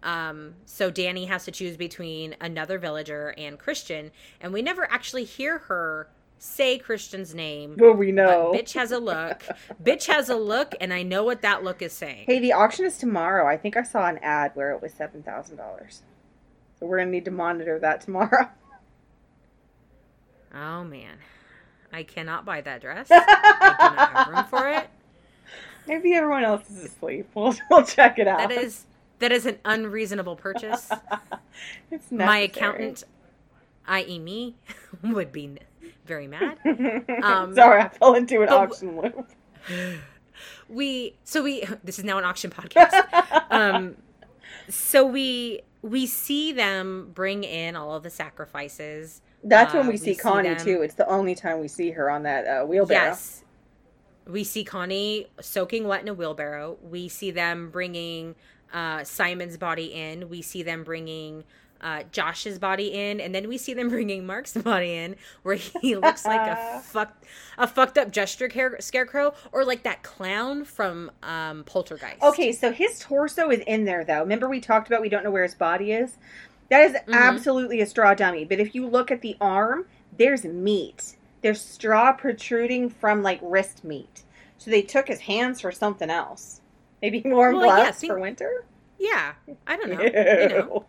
Um, 0.04 0.54
so 0.66 0.90
Danny 0.92 1.26
has 1.26 1.44
to 1.46 1.52
choose 1.52 1.76
between 1.76 2.36
another 2.40 2.78
villager 2.78 3.34
and 3.38 3.60
Christian, 3.60 4.12
and 4.40 4.54
we 4.54 4.62
never 4.62 4.90
actually 4.92 5.26
hear 5.26 5.58
her 5.58 6.08
say 6.44 6.80
Christian's 6.80 7.36
name. 7.36 7.76
well, 7.78 7.94
we 7.94 8.12
know. 8.12 8.52
Bitch 8.54 8.74
has 8.74 8.92
a 8.92 8.98
look. 8.98 9.44
bitch 9.82 10.08
has 10.08 10.28
a 10.28 10.36
look, 10.36 10.74
and 10.82 10.92
I 10.92 11.04
know 11.04 11.24
what 11.24 11.44
that 11.44 11.64
look 11.64 11.84
is 11.84 11.94
saying. 11.94 12.24
Hey, 12.26 12.40
the 12.40 12.54
auction 12.54 12.84
is 12.84 12.98
tomorrow. 12.98 13.48
I 13.48 13.58
think 13.58 13.78
I 13.78 13.84
saw 13.84 14.08
an 14.08 14.18
ad 14.18 14.52
where 14.56 14.72
it 14.72 14.82
was 14.82 14.92
seven 14.92 15.22
thousand 15.22 15.58
dollars. 15.58 16.02
So 16.80 16.88
we're 16.88 16.98
gonna 16.98 17.12
need 17.12 17.26
to 17.26 17.32
monitor 17.32 17.80
that 17.80 18.02
tomorrow. 18.02 18.50
Oh 20.54 20.84
man, 20.84 21.16
I 21.94 22.04
cannot 22.04 22.44
buy 22.44 22.60
that 22.60 22.82
dress. 22.82 23.08
I 23.10 23.20
do 23.90 23.96
not 23.96 24.12
have 24.12 24.28
room 24.28 24.44
for 24.50 24.68
it. 24.68 24.90
Maybe 25.88 26.14
everyone 26.14 26.44
else 26.44 26.70
is 26.70 26.84
asleep. 26.84 27.30
We'll 27.34 27.56
we'll 27.70 27.86
check 27.86 28.20
it 28.20 28.28
out. 28.28 28.40
That 28.50 28.52
is 28.52 28.84
that 29.20 29.32
is 29.32 29.46
an 29.46 29.60
unreasonable 29.64 30.36
purchase. 30.36 30.92
it's 31.90 32.12
necessary. 32.12 32.26
My 32.26 32.38
accountant, 32.40 33.06
i.e., 33.88 34.20
me, 34.20 34.56
would 35.02 35.32
be 35.32 35.56
very 36.12 36.28
mad. 36.28 36.58
Um, 37.24 37.56
Sorry, 37.56 37.82
I 37.82 37.88
fell 37.88 38.16
into 38.16 38.42
an 38.42 38.50
auction 38.50 39.00
loop. 39.00 39.32
We 40.68 41.18
so 41.26 41.44
we 41.44 41.66
this 41.84 42.00
is 42.00 42.06
now 42.06 42.18
an 42.18 42.24
auction 42.24 42.50
podcast. 42.50 42.94
Um, 43.52 43.98
so 44.70 45.06
we 45.06 45.62
we 45.82 46.08
see 46.08 46.54
them 46.54 47.12
bring 47.14 47.44
in 47.44 47.76
all 47.76 47.94
of 47.94 48.04
the 48.04 48.10
sacrifices. 48.10 49.22
That's 49.44 49.74
when 49.74 49.86
uh, 49.86 49.90
we 49.90 49.98
see 49.98 50.12
we 50.12 50.16
Connie 50.16 50.56
too. 50.56 50.82
It's 50.82 50.96
the 50.96 51.08
only 51.08 51.36
time 51.36 51.60
we 51.60 51.68
see 51.68 51.92
her 51.92 52.10
on 52.10 52.24
that 52.24 52.48
uh, 52.48 52.66
wheelbarrow. 52.66 53.10
Yes. 53.10 53.44
We 54.26 54.46
see 54.46 54.64
Connie 54.64 55.28
soaking 55.42 55.88
wet 55.88 56.02
in 56.02 56.08
a 56.08 56.14
wheelbarrow. 56.14 56.78
We 56.82 57.10
see 57.10 57.32
them 57.32 57.70
bringing 57.70 58.36
uh, 58.74 59.04
Simon's 59.04 59.58
body 59.58 59.94
in. 59.94 60.30
We 60.30 60.42
see 60.42 60.64
them 60.64 60.84
bringing 60.84 61.44
uh, 61.82 62.04
Josh's 62.12 62.58
body 62.60 62.88
in, 62.94 63.20
and 63.20 63.34
then 63.36 63.48
we 63.48 63.58
see 63.58 63.74
them 63.74 63.90
bringing 63.96 64.26
Mark's 64.26 64.54
body 64.54 64.94
in, 64.96 65.16
where 65.44 65.56
he 65.56 65.96
looks 65.98 66.26
like 66.26 66.48
a 66.50 66.80
fucked 66.84 67.26
a 67.58 67.68
fucked 67.68 67.98
up 67.98 68.12
gesture 68.12 68.48
care- 68.48 68.80
scarecrow, 68.80 69.34
or 69.52 69.66
like 69.66 69.84
that 69.84 70.04
clown 70.04 70.64
from 70.64 71.12
um, 71.24 71.64
Poltergeist. 71.66 72.22
Okay, 72.24 72.52
so 72.52 72.72
his 72.72 73.00
torso 73.00 73.50
is 73.50 73.60
in 73.68 73.86
there 73.86 74.04
though. 74.06 74.20
Remember 74.22 74.48
we 74.50 74.60
talked 74.62 74.88
about 74.88 75.02
we 75.02 75.10
don't 75.10 75.24
know 75.24 75.32
where 75.32 75.44
his 75.44 75.56
body 75.56 75.92
is. 75.92 76.18
That 76.70 76.90
is 76.90 76.94
Mhm. 77.08 77.14
absolutely 77.14 77.82
a 77.82 77.86
straw 77.86 78.14
dummy. 78.14 78.46
But 78.46 78.60
if 78.60 78.74
you 78.74 78.88
look 78.88 79.12
at 79.12 79.22
the 79.22 79.36
arm, 79.42 79.86
there's 80.18 80.46
meat. 80.46 81.18
There's 81.42 81.60
straw 81.60 82.14
protruding 82.14 82.90
from 82.90 83.24
like 83.24 83.40
wrist 83.42 83.84
meat. 83.84 84.24
So 84.58 84.72
they 84.72 84.82
took 84.82 85.08
his 85.08 85.22
hands 85.22 85.60
for 85.62 85.72
something 85.72 86.10
else. 86.10 86.62
Maybe 87.02 87.22
warm 87.26 87.56
Well, 87.58 87.66
yeah, 87.66 87.76
gloves 87.84 87.98
think- 88.00 88.14
for 88.14 88.20
winter. 88.20 88.64
Yeah, 89.00 89.34
I 89.68 89.76
don't 89.76 89.90
know. 89.90 90.02
You 90.02 90.50
know. 90.50 90.86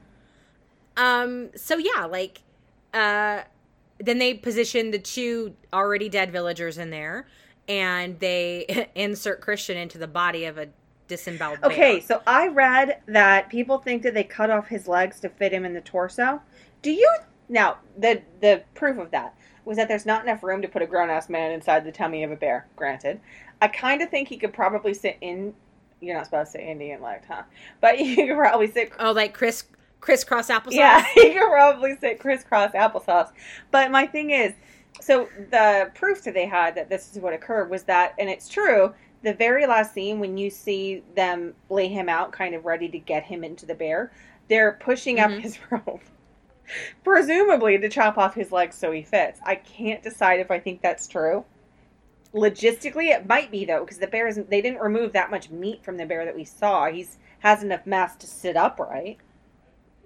Um. 0.96 1.50
So 1.56 1.78
yeah, 1.78 2.04
like, 2.04 2.42
uh, 2.92 3.42
then 3.98 4.18
they 4.18 4.34
position 4.34 4.90
the 4.90 4.98
two 4.98 5.54
already 5.72 6.08
dead 6.08 6.32
villagers 6.32 6.78
in 6.78 6.90
there, 6.90 7.28
and 7.68 8.18
they 8.20 8.90
insert 8.94 9.40
Christian 9.40 9.76
into 9.76 9.98
the 9.98 10.08
body 10.08 10.44
of 10.44 10.58
a 10.58 10.68
disemboweled. 11.08 11.60
bear. 11.60 11.70
Okay, 11.70 12.00
so 12.00 12.22
I 12.26 12.48
read 12.48 13.00
that 13.06 13.48
people 13.48 13.78
think 13.78 14.02
that 14.02 14.14
they 14.14 14.24
cut 14.24 14.50
off 14.50 14.68
his 14.68 14.88
legs 14.88 15.20
to 15.20 15.28
fit 15.28 15.52
him 15.52 15.64
in 15.64 15.74
the 15.74 15.80
torso. 15.80 16.40
Do 16.80 16.90
you 16.90 17.08
now 17.48 17.78
the 17.98 18.22
the 18.40 18.62
proof 18.74 18.98
of 18.98 19.10
that 19.10 19.34
was 19.64 19.76
that 19.76 19.88
there's 19.88 20.06
not 20.06 20.24
enough 20.24 20.42
room 20.42 20.62
to 20.62 20.68
put 20.68 20.82
a 20.82 20.86
grown 20.86 21.10
ass 21.10 21.28
man 21.28 21.52
inside 21.52 21.84
the 21.84 21.92
tummy 21.92 22.24
of 22.24 22.32
a 22.32 22.36
bear. 22.36 22.66
Granted, 22.76 23.20
I 23.60 23.68
kind 23.68 24.02
of 24.02 24.10
think 24.10 24.28
he 24.28 24.36
could 24.36 24.52
probably 24.52 24.94
sit 24.94 25.16
in. 25.20 25.54
You're 26.00 26.16
not 26.16 26.24
supposed 26.24 26.52
to 26.52 26.58
say 26.58 26.68
Indian 26.68 27.00
legged, 27.00 27.26
huh? 27.26 27.42
But 27.80 27.98
you 28.04 28.16
could 28.16 28.36
probably 28.36 28.70
sit. 28.70 28.92
Oh, 28.98 29.12
like 29.12 29.34
Chris 29.34 29.64
crisscross 30.02 30.48
applesauce. 30.48 30.72
Yeah, 30.72 31.02
you 31.16 31.32
could 31.32 31.48
probably 31.50 31.96
say 31.96 32.16
crisscross 32.16 32.72
applesauce. 32.72 33.30
But 33.70 33.90
my 33.90 34.06
thing 34.06 34.30
is, 34.30 34.52
so 35.00 35.28
the 35.50 35.90
proof 35.94 36.22
that 36.24 36.34
they 36.34 36.44
had 36.44 36.74
that 36.74 36.90
this 36.90 37.10
is 37.16 37.22
what 37.22 37.32
occurred 37.32 37.70
was 37.70 37.84
that, 37.84 38.14
and 38.18 38.28
it's 38.28 38.48
true. 38.50 38.92
The 39.22 39.32
very 39.32 39.66
last 39.66 39.94
scene 39.94 40.18
when 40.20 40.36
you 40.36 40.50
see 40.50 41.02
them 41.14 41.54
lay 41.70 41.88
him 41.88 42.08
out, 42.10 42.32
kind 42.32 42.54
of 42.54 42.64
ready 42.66 42.88
to 42.88 42.98
get 42.98 43.22
him 43.22 43.42
into 43.44 43.64
the 43.64 43.74
bear, 43.74 44.12
they're 44.48 44.72
pushing 44.72 45.16
Mhm. 45.16 45.24
up 45.36 45.40
his 45.40 45.58
rope, 45.70 46.00
presumably 47.04 47.78
to 47.78 47.88
chop 47.88 48.18
off 48.18 48.34
his 48.34 48.50
legs 48.52 48.74
so 48.76 48.90
he 48.90 49.02
fits. 49.02 49.40
I 49.46 49.54
can't 49.54 50.02
decide 50.02 50.40
if 50.40 50.50
I 50.50 50.58
think 50.58 50.82
that's 50.82 51.06
true. 51.06 51.44
Logistically, 52.34 53.10
it 53.14 53.26
might 53.28 53.50
be 53.50 53.64
though, 53.64 53.80
because 53.84 53.98
the 53.98 54.06
bear 54.06 54.26
isn't. 54.26 54.50
They 54.50 54.62
didn't 54.62 54.80
remove 54.80 55.12
that 55.12 55.30
much 55.30 55.50
meat 55.50 55.84
from 55.84 55.96
the 55.98 56.06
bear 56.06 56.24
that 56.24 56.34
we 56.34 56.44
saw. 56.44 56.86
He's 56.90 57.18
has 57.40 57.62
enough 57.62 57.86
mass 57.86 58.16
to 58.16 58.26
sit 58.26 58.56
upright. 58.56 59.18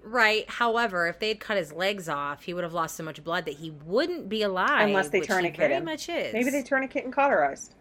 Right. 0.07 0.49
However, 0.49 1.07
if 1.07 1.19
they 1.19 1.27
had 1.27 1.41
cut 1.41 1.57
his 1.57 1.73
legs 1.73 2.07
off, 2.07 2.43
he 2.43 2.53
would 2.53 2.63
have 2.63 2.73
lost 2.73 2.95
so 2.95 3.03
much 3.03 3.21
blood 3.23 3.45
that 3.45 3.55
he 3.55 3.71
wouldn't 3.71 4.29
be 4.29 4.41
alive. 4.41 4.87
Unless 4.87 5.09
they 5.09 5.19
which 5.19 5.27
turn 5.27 5.43
a 5.43 5.49
kid 5.49 5.57
very 5.57 5.73
him. 5.75 5.85
much 5.85 6.07
is. 6.07 6.31
Maybe 6.31 6.49
they 6.49 6.63
turn 6.63 6.83
a 6.83 6.87
kitten 6.87 7.11
cauterized. 7.11 7.73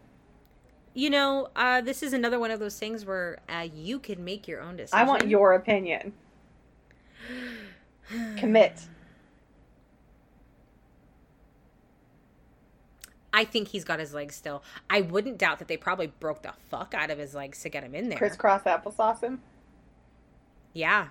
You 0.92 1.10
know, 1.10 1.50
uh, 1.54 1.82
this 1.82 2.02
is 2.02 2.12
another 2.12 2.40
one 2.40 2.50
of 2.50 2.58
those 2.58 2.76
things 2.78 3.04
where 3.04 3.38
uh, 3.48 3.68
you 3.72 4.00
can 4.00 4.24
make 4.24 4.48
your 4.48 4.60
own 4.60 4.76
decision. 4.76 4.98
I 4.98 5.04
want 5.04 5.28
your 5.28 5.54
opinion. 5.54 6.14
Commit. 8.36 8.80
I 13.32 13.44
think 13.44 13.68
he's 13.68 13.84
got 13.84 14.00
his 14.00 14.14
legs 14.14 14.34
still. 14.34 14.64
I 14.90 15.02
wouldn't 15.02 15.38
doubt 15.38 15.60
that 15.60 15.68
they 15.68 15.76
probably 15.76 16.06
broke 16.08 16.42
the 16.42 16.54
fuck 16.70 16.92
out 16.96 17.10
of 17.10 17.18
his 17.18 17.34
legs 17.34 17.60
to 17.62 17.68
get 17.68 17.84
him 17.84 17.94
in 17.94 18.08
there. 18.08 18.18
Crisscross 18.18 18.62
applesauce 18.62 19.20
him. 19.20 19.42
Yeah. 20.72 21.08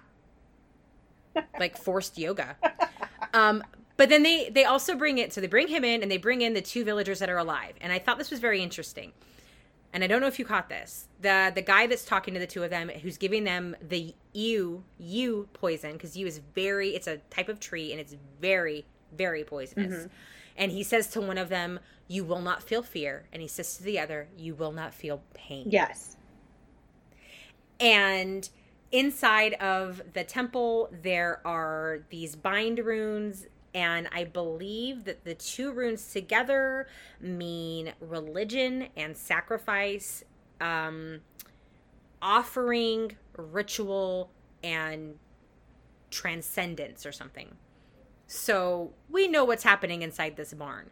Like 1.59 1.77
forced 1.77 2.17
yoga. 2.17 2.57
Um, 3.33 3.63
but 3.97 4.09
then 4.09 4.23
they 4.23 4.49
they 4.49 4.65
also 4.65 4.95
bring 4.95 5.17
it 5.17 5.33
so 5.33 5.41
they 5.41 5.47
bring 5.47 5.67
him 5.67 5.83
in 5.83 6.01
and 6.01 6.11
they 6.11 6.17
bring 6.17 6.41
in 6.41 6.53
the 6.53 6.61
two 6.61 6.83
villagers 6.83 7.19
that 7.19 7.29
are 7.29 7.37
alive. 7.37 7.73
And 7.81 7.91
I 7.93 7.99
thought 7.99 8.17
this 8.17 8.31
was 8.31 8.39
very 8.39 8.61
interesting. 8.61 9.13
And 9.93 10.03
I 10.03 10.07
don't 10.07 10.19
know 10.19 10.27
if 10.27 10.39
you 10.39 10.45
caught 10.45 10.67
this. 10.67 11.07
The 11.21 11.51
the 11.55 11.61
guy 11.61 11.87
that's 11.87 12.03
talking 12.03 12.33
to 12.33 12.39
the 12.39 12.47
two 12.47 12.63
of 12.63 12.69
them 12.69 12.89
who's 12.89 13.17
giving 13.17 13.45
them 13.45 13.75
the 13.81 14.13
yew 14.33 14.83
yew 14.97 15.47
poison 15.53 15.93
because 15.93 16.17
yew 16.17 16.27
is 16.27 16.41
very 16.53 16.89
it's 16.89 17.07
a 17.07 17.17
type 17.29 17.47
of 17.47 17.59
tree 17.59 17.91
and 17.91 18.01
it's 18.01 18.15
very 18.41 18.85
very 19.15 19.43
poisonous. 19.43 20.07
And 20.57 20.71
he 20.71 20.83
says 20.83 21.07
to 21.11 21.21
one 21.21 21.37
of 21.37 21.49
them, 21.49 21.79
"You 22.07 22.23
will 22.25 22.41
not 22.41 22.63
feel 22.63 22.83
fear." 22.83 23.25
And 23.31 23.41
he 23.41 23.47
says 23.47 23.77
to 23.77 23.83
the 23.83 23.99
other, 23.99 24.27
"You 24.37 24.55
will 24.55 24.71
not 24.71 24.93
feel 24.93 25.21
pain." 25.33 25.67
Yes. 25.69 26.17
And 27.79 28.49
inside 28.95 29.53
of 29.55 30.01
the 30.13 30.23
temple, 30.23 30.89
there 31.01 31.41
are 31.45 31.99
these 32.09 32.35
bind 32.35 32.79
runes. 32.79 33.47
And 33.73 34.07
I 34.13 34.23
believe 34.23 35.03
that 35.03 35.25
the 35.25 35.35
two 35.35 35.73
runes 35.73 36.13
together 36.13 36.87
mean 37.19 37.91
religion 37.99 38.87
and 38.95 39.17
sacrifice, 39.17 40.23
um, 40.61 41.19
offering, 42.21 43.17
ritual, 43.37 44.31
and 44.63 45.15
transcendence 46.09 47.05
or 47.05 47.11
something. 47.11 47.57
So 48.27 48.93
we 49.09 49.27
know 49.27 49.43
what's 49.43 49.63
happening 49.63 50.03
inside 50.03 50.37
this 50.37 50.53
barn. 50.53 50.89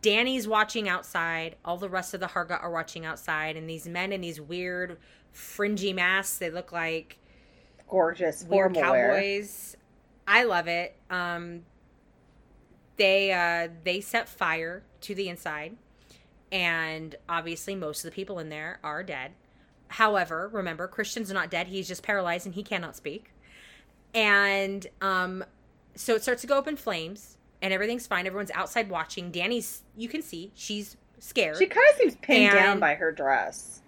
Danny's 0.00 0.48
watching 0.48 0.88
outside. 0.88 1.56
All 1.66 1.76
the 1.76 1.90
rest 1.90 2.14
of 2.14 2.20
the 2.20 2.28
Harga 2.28 2.58
are 2.62 2.70
watching 2.70 3.04
outside. 3.04 3.58
And 3.58 3.68
these 3.68 3.86
men 3.86 4.10
in 4.10 4.22
these 4.22 4.40
weird 4.40 4.96
fringy 5.32 5.92
masks, 5.92 6.38
they 6.38 6.48
look 6.48 6.72
like 6.72 7.18
Gorgeous. 7.88 8.44
weird 8.44 8.74
Formal 8.74 8.90
wear. 8.90 9.14
cowboys. 9.14 9.76
I 10.26 10.44
love 10.44 10.66
it. 10.68 10.96
Um, 11.08 11.62
they 12.96 13.32
uh, 13.32 13.68
they 13.84 14.00
set 14.00 14.28
fire 14.28 14.82
to 15.02 15.14
the 15.14 15.28
inside, 15.28 15.76
and 16.50 17.14
obviously 17.28 17.74
most 17.74 18.04
of 18.04 18.10
the 18.10 18.14
people 18.14 18.38
in 18.38 18.48
there 18.48 18.80
are 18.82 19.02
dead. 19.02 19.32
However, 19.88 20.50
remember 20.52 20.88
Christian's 20.88 21.30
not 21.30 21.50
dead; 21.50 21.68
he's 21.68 21.86
just 21.86 22.02
paralyzed 22.02 22.46
and 22.46 22.54
he 22.54 22.62
cannot 22.62 22.96
speak. 22.96 23.32
And 24.14 24.86
um, 25.00 25.44
so 25.94 26.14
it 26.14 26.22
starts 26.22 26.40
to 26.40 26.46
go 26.46 26.58
up 26.58 26.66
in 26.66 26.76
flames, 26.76 27.36
and 27.60 27.72
everything's 27.72 28.06
fine. 28.06 28.26
Everyone's 28.26 28.50
outside 28.54 28.88
watching. 28.88 29.30
Danny's, 29.30 29.82
you 29.96 30.08
can 30.08 30.22
see, 30.22 30.50
she's 30.54 30.96
scared. 31.18 31.58
She 31.58 31.66
kind 31.66 31.86
of 31.90 31.96
seems 31.96 32.14
pinned 32.16 32.52
down 32.52 32.80
by 32.80 32.94
her 32.94 33.12
dress. 33.12 33.82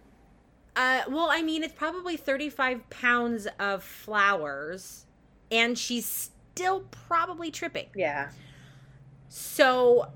Uh, 0.78 1.02
well, 1.08 1.28
I 1.28 1.42
mean, 1.42 1.64
it's 1.64 1.74
probably 1.74 2.16
35 2.16 2.88
pounds 2.88 3.48
of 3.58 3.82
flowers, 3.82 5.06
and 5.50 5.76
she's 5.76 6.30
still 6.54 6.84
probably 7.08 7.50
tripping. 7.50 7.88
Yeah. 7.96 8.30
So 9.28 10.12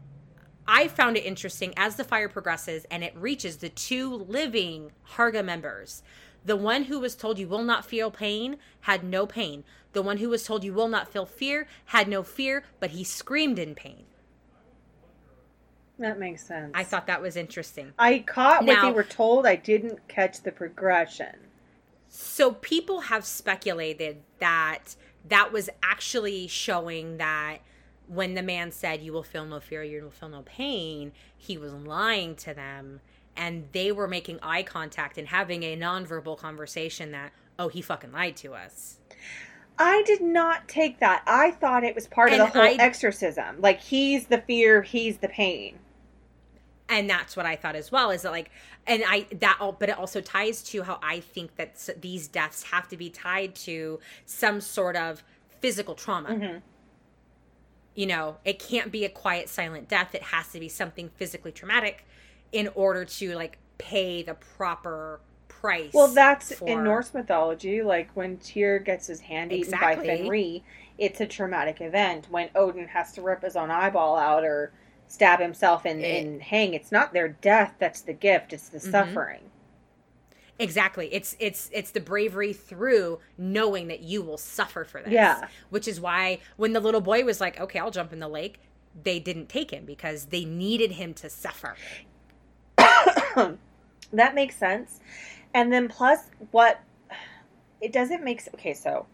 I 0.68 0.86
found 0.86 1.16
it 1.16 1.22
interesting 1.22 1.74
as 1.76 1.96
the 1.96 2.04
fire 2.04 2.28
progresses 2.28 2.86
and 2.92 3.02
it 3.02 3.12
reaches 3.16 3.56
the 3.56 3.70
two 3.70 4.14
living 4.14 4.92
Harga 5.16 5.44
members. 5.44 6.04
The 6.44 6.56
one 6.56 6.84
who 6.84 7.00
was 7.00 7.16
told 7.16 7.40
you 7.40 7.48
will 7.48 7.64
not 7.64 7.84
feel 7.84 8.12
pain 8.12 8.56
had 8.82 9.02
no 9.02 9.26
pain. 9.26 9.64
The 9.94 10.02
one 10.02 10.18
who 10.18 10.28
was 10.28 10.44
told 10.44 10.62
you 10.62 10.72
will 10.72 10.88
not 10.88 11.12
feel 11.12 11.26
fear 11.26 11.66
had 11.86 12.06
no 12.06 12.22
fear, 12.22 12.62
but 12.78 12.90
he 12.90 13.02
screamed 13.02 13.58
in 13.58 13.74
pain. 13.74 14.04
That 16.02 16.18
makes 16.18 16.44
sense. 16.44 16.72
I 16.74 16.84
thought 16.84 17.06
that 17.06 17.22
was 17.22 17.36
interesting. 17.36 17.92
I 17.98 18.18
caught 18.20 18.64
what 18.64 18.82
they 18.82 18.90
were 18.90 19.04
told. 19.04 19.46
I 19.46 19.56
didn't 19.56 20.08
catch 20.08 20.42
the 20.42 20.50
progression. 20.50 21.36
So 22.08 22.52
people 22.52 23.02
have 23.02 23.24
speculated 23.24 24.18
that 24.40 24.96
that 25.28 25.52
was 25.52 25.70
actually 25.82 26.48
showing 26.48 27.18
that 27.18 27.58
when 28.08 28.34
the 28.34 28.42
man 28.42 28.72
said 28.72 29.00
you 29.00 29.12
will 29.12 29.22
feel 29.22 29.46
no 29.46 29.60
fear, 29.60 29.82
you 29.82 30.02
will 30.02 30.10
feel 30.10 30.28
no 30.28 30.42
pain, 30.42 31.12
he 31.36 31.56
was 31.56 31.72
lying 31.72 32.34
to 32.36 32.52
them 32.52 33.00
and 33.36 33.68
they 33.72 33.92
were 33.92 34.08
making 34.08 34.38
eye 34.42 34.62
contact 34.62 35.16
and 35.16 35.28
having 35.28 35.62
a 35.62 35.76
nonverbal 35.76 36.36
conversation 36.36 37.12
that 37.12 37.32
oh 37.58 37.68
he 37.68 37.80
fucking 37.80 38.12
lied 38.12 38.36
to 38.36 38.54
us. 38.54 38.98
I 39.78 40.02
did 40.02 40.20
not 40.20 40.68
take 40.68 41.00
that. 41.00 41.22
I 41.26 41.52
thought 41.52 41.84
it 41.84 41.94
was 41.94 42.06
part 42.06 42.32
of 42.32 42.38
the 42.38 42.46
whole 42.46 42.62
I- 42.62 42.76
exorcism. 42.78 43.60
Like 43.60 43.80
he's 43.80 44.26
the 44.26 44.38
fear, 44.38 44.82
he's 44.82 45.18
the 45.18 45.28
pain. 45.28 45.78
And 46.92 47.10
that's 47.10 47.36
what 47.36 47.46
I 47.46 47.56
thought 47.56 47.76
as 47.76 47.90
well. 47.90 48.10
Is 48.10 48.22
that 48.22 48.32
like, 48.32 48.50
and 48.86 49.02
I 49.06 49.26
that, 49.40 49.58
all, 49.60 49.72
but 49.72 49.88
it 49.88 49.98
also 49.98 50.20
ties 50.20 50.62
to 50.64 50.82
how 50.82 50.98
I 51.02 51.20
think 51.20 51.56
that 51.56 51.88
these 52.00 52.28
deaths 52.28 52.64
have 52.64 52.88
to 52.88 52.96
be 52.96 53.10
tied 53.10 53.54
to 53.56 54.00
some 54.26 54.60
sort 54.60 54.96
of 54.96 55.24
physical 55.60 55.94
trauma. 55.94 56.28
Mm-hmm. 56.30 56.58
You 57.94 58.06
know, 58.06 58.36
it 58.44 58.58
can't 58.58 58.90
be 58.90 59.04
a 59.04 59.08
quiet, 59.08 59.48
silent 59.48 59.88
death. 59.88 60.14
It 60.14 60.22
has 60.22 60.50
to 60.52 60.60
be 60.60 60.68
something 60.68 61.10
physically 61.16 61.52
traumatic 61.52 62.06
in 62.50 62.68
order 62.74 63.04
to 63.04 63.34
like 63.34 63.58
pay 63.78 64.22
the 64.22 64.34
proper 64.34 65.20
price. 65.48 65.92
Well, 65.92 66.08
that's 66.08 66.54
for- 66.54 66.68
in 66.68 66.84
Norse 66.84 67.14
mythology. 67.14 67.82
Like 67.82 68.10
when 68.14 68.38
Tyr 68.38 68.78
gets 68.78 69.06
his 69.06 69.20
hand 69.20 69.52
eaten 69.52 69.78
by 69.78 69.96
Fenrir, 69.96 70.60
it's 70.98 71.20
a 71.20 71.26
traumatic 71.26 71.80
event. 71.80 72.26
When 72.30 72.50
Odin 72.54 72.88
has 72.88 73.12
to 73.12 73.22
rip 73.22 73.42
his 73.42 73.56
own 73.56 73.70
eyeball 73.70 74.16
out 74.16 74.44
or 74.44 74.72
stab 75.12 75.40
himself 75.40 75.84
and, 75.84 76.00
It- 76.00 76.24
and 76.24 76.42
hang, 76.42 76.72
it's 76.72 76.90
not 76.90 77.12
their 77.12 77.28
death 77.28 77.74
that's 77.78 78.00
the 78.00 78.14
gift; 78.14 78.52
it's 78.54 78.70
the 78.70 78.78
Mhm. 78.78 78.90
suffering. 78.90 79.50
Exactly. 80.58 81.12
It's 81.12 81.36
it's 81.38 81.68
it's 81.72 81.90
the 81.90 82.00
bravery 82.00 82.52
through 82.52 83.18
knowing 83.36 83.88
that 83.88 84.00
you 84.00 84.22
will 84.22 84.38
suffer 84.38 84.84
for 84.84 85.02
this. 85.02 85.12
Yeah. 85.12 85.48
Which 85.70 85.86
is 85.86 86.00
why 86.00 86.38
when 86.56 86.72
the 86.72 86.80
little 86.80 87.00
boy 87.00 87.24
was 87.24 87.40
like, 87.40 87.60
"Okay, 87.60 87.78
I'll 87.78 87.90
jump 87.90 88.12
in 88.12 88.20
the 88.20 88.28
lake," 88.28 88.60
they 89.02 89.18
didn't 89.18 89.48
take 89.48 89.70
him 89.70 89.84
because 89.84 90.26
they 90.26 90.44
needed 90.44 90.92
him 90.92 91.12
to 91.14 91.28
suffer. 91.28 91.76
that 94.12 94.34
makes 94.34 94.56
sense. 94.56 95.00
And 95.52 95.72
then 95.72 95.88
plus 95.88 96.30
what 96.52 96.80
it 97.80 97.92
doesn't 97.92 98.22
make 98.24 98.42
okay, 98.54 98.72
so 98.74 99.06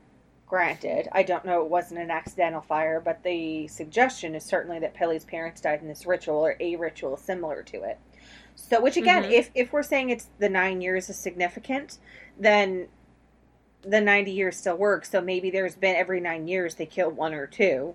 granted, 0.49 1.09
I 1.13 1.23
don't 1.23 1.45
know 1.45 1.63
it 1.63 1.71
wasn't 1.71 2.01
an 2.01 2.11
accidental 2.11 2.61
fire, 2.63 3.01
but 3.01 3.23
the 3.23 3.69
suggestion 3.69 4.35
is 4.35 4.45
certainly 4.45 4.79
that 4.81 4.95
Pelle's 4.95 5.25
parents 5.25 5.61
died 5.61 5.83
in 5.83 5.89
this 5.89 6.07
ritual 6.07 6.37
or 6.39 6.57
a 6.59 6.77
ritual 6.77 7.17
similar 7.17 7.63
to 7.65 7.83
it. 7.83 7.99
So 8.55 8.81
which 8.81 8.97
again, 8.97 9.25
Mhm. 9.25 9.33
if 9.33 9.51
if 9.55 9.73
we're 9.73 9.83
saying 9.83 10.11
it's 10.11 10.29
the 10.39 10.49
9 10.49 10.81
years 10.81 11.09
is 11.09 11.17
significant, 11.17 11.99
then 12.39 12.89
the 13.83 14.01
90 14.01 14.33
years 14.33 14.57
still 14.57 14.77
works. 14.77 15.11
So 15.11 15.21
maybe 15.21 15.51
there's 15.51 15.77
been 15.77 15.95
every 15.95 16.21
9 16.21 16.49
years 16.49 16.75
they 16.75 16.87
kill 16.87 17.11
one 17.11 17.35
or 17.35 17.47
two. 17.47 17.95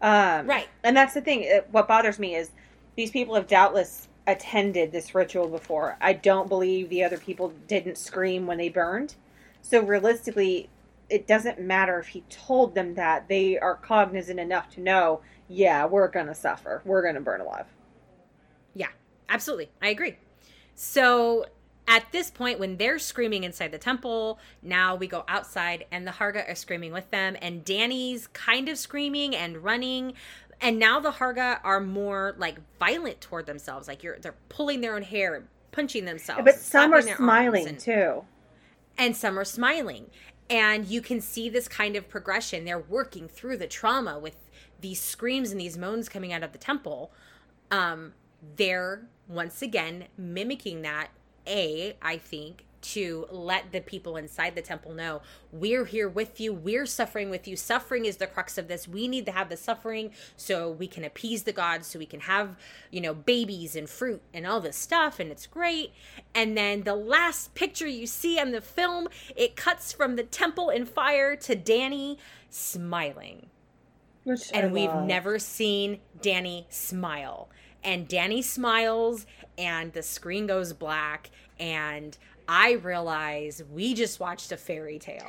Um, 0.00 0.46
Right. 0.48 0.68
and 0.82 0.96
that's 0.96 1.14
the 1.14 1.20
thing. 1.20 1.44
uh, 1.44 1.62
What 1.70 1.86
bothers 1.86 2.18
me 2.18 2.34
is 2.34 2.50
these 2.96 3.10
people 3.10 3.34
have 3.36 3.46
doubtless 3.46 4.08
attended 4.26 4.90
this 4.90 5.14
ritual 5.14 5.48
before. 5.48 5.96
I 6.00 6.14
don't 6.14 6.48
believe 6.48 6.88
the 6.88 7.04
other 7.04 7.18
people 7.18 7.52
didn't 7.68 7.98
scream 7.98 8.46
when 8.46 8.58
they 8.58 8.68
burned. 8.70 9.14
So 9.62 9.80
realistically, 9.80 10.68
it 11.10 11.26
doesn't 11.26 11.60
matter 11.60 11.98
if 11.98 12.08
he 12.08 12.22
told 12.30 12.74
them 12.74 12.94
that. 12.94 13.28
They 13.28 13.58
are 13.58 13.74
cognizant 13.76 14.40
enough 14.40 14.70
to 14.70 14.80
know, 14.80 15.20
yeah, 15.48 15.84
we're 15.84 16.08
to 16.26 16.34
suffer. 16.34 16.82
We're 16.84 17.02
to 17.14 17.20
burn 17.20 17.40
alive. 17.40 17.66
Yeah, 18.74 18.88
absolutely. 19.28 19.70
I 19.82 19.88
agree. 19.88 20.16
So 20.74 21.46
at 21.86 22.04
this 22.12 22.30
point, 22.30 22.58
when 22.58 22.76
they're 22.78 22.98
screaming 22.98 23.44
inside 23.44 23.70
the 23.70 23.78
temple, 23.78 24.38
now 24.62 24.94
we 24.96 25.06
go 25.06 25.24
outside 25.28 25.84
and 25.92 26.06
the 26.06 26.12
Harga 26.12 26.50
are 26.50 26.54
screaming 26.54 26.92
with 26.92 27.10
them, 27.10 27.36
and 27.42 27.64
Danny's 27.64 28.26
kind 28.28 28.68
of 28.68 28.78
screaming 28.78 29.36
and 29.36 29.58
running. 29.62 30.14
And 30.60 30.78
now 30.78 31.00
the 31.00 31.10
Harga 31.12 31.58
are 31.62 31.80
more 31.80 32.34
like 32.38 32.58
violent 32.78 33.20
toward 33.20 33.46
themselves. 33.46 33.86
Like 33.86 34.02
you're 34.02 34.18
they're 34.18 34.36
pulling 34.48 34.80
their 34.80 34.94
own 34.94 35.02
hair 35.02 35.34
and 35.34 35.46
punching 35.72 36.04
themselves. 36.04 36.42
but 36.44 36.54
some 36.54 36.92
are 36.94 37.02
slapping 37.02 37.06
their 37.06 37.14
arms 37.14 37.18
smiling 37.18 37.68
and- 37.68 37.78
too. 37.80 38.24
and 38.96 39.16
some 39.16 39.38
are 39.38 39.44
smiling. 39.44 40.06
And 40.50 40.86
you 40.86 41.00
can 41.00 41.20
see 41.20 41.48
this 41.48 41.68
kind 41.68 41.96
of 41.96 42.08
progression. 42.08 42.64
They're 42.64 42.78
working 42.78 43.28
through 43.28 43.56
the 43.56 43.66
trauma 43.66 44.18
with 44.18 44.36
these 44.80 45.00
screams 45.00 45.50
and 45.50 45.60
these 45.60 45.78
moans 45.78 46.08
coming 46.08 46.32
out 46.32 46.42
of 46.42 46.52
the 46.52 46.58
temple. 46.58 47.12
Um, 47.70 48.12
they're 48.56 49.06
once 49.28 49.62
again 49.62 50.06
mimicking 50.16 50.82
that. 50.82 51.08
A, 51.46 51.96
I 52.00 52.16
think, 52.16 52.64
to 52.84 53.26
let 53.30 53.72
the 53.72 53.80
people 53.80 54.16
inside 54.16 54.54
the 54.54 54.62
temple 54.62 54.92
know 54.92 55.22
we're 55.50 55.86
here 55.86 56.08
with 56.08 56.38
you, 56.38 56.52
we're 56.52 56.86
suffering 56.86 57.30
with 57.30 57.48
you. 57.48 57.56
Suffering 57.56 58.04
is 58.04 58.18
the 58.18 58.26
crux 58.26 58.58
of 58.58 58.68
this. 58.68 58.86
We 58.86 59.08
need 59.08 59.24
to 59.26 59.32
have 59.32 59.48
the 59.48 59.56
suffering 59.56 60.10
so 60.36 60.70
we 60.70 60.86
can 60.86 61.04
appease 61.04 61.44
the 61.44 61.52
gods, 61.52 61.86
so 61.86 61.98
we 61.98 62.06
can 62.06 62.20
have, 62.20 62.56
you 62.90 63.00
know, 63.00 63.14
babies 63.14 63.74
and 63.74 63.88
fruit 63.88 64.20
and 64.32 64.46
all 64.46 64.60
this 64.60 64.76
stuff, 64.76 65.18
and 65.18 65.30
it's 65.30 65.46
great. 65.46 65.92
And 66.34 66.56
then 66.56 66.82
the 66.82 66.94
last 66.94 67.54
picture 67.54 67.86
you 67.86 68.06
see 68.06 68.38
on 68.38 68.50
the 68.50 68.60
film, 68.60 69.08
it 69.34 69.56
cuts 69.56 69.92
from 69.92 70.16
the 70.16 70.22
temple 70.22 70.70
in 70.70 70.84
fire 70.84 71.36
to 71.36 71.54
Danny 71.54 72.18
smiling 72.50 73.46
Which 74.24 74.50
and 74.52 74.72
we've 74.72 74.94
never 74.94 75.38
seen 75.38 76.00
Danny 76.20 76.66
smile. 76.68 77.48
And 77.82 78.08
Danny 78.08 78.40
smiles, 78.40 79.26
and 79.58 79.92
the 79.92 80.02
screen 80.02 80.46
goes 80.46 80.72
black, 80.72 81.30
and 81.60 82.16
I 82.48 82.72
realize 82.72 83.62
we 83.72 83.94
just 83.94 84.20
watched 84.20 84.52
a 84.52 84.56
fairy 84.56 84.98
tale. 84.98 85.26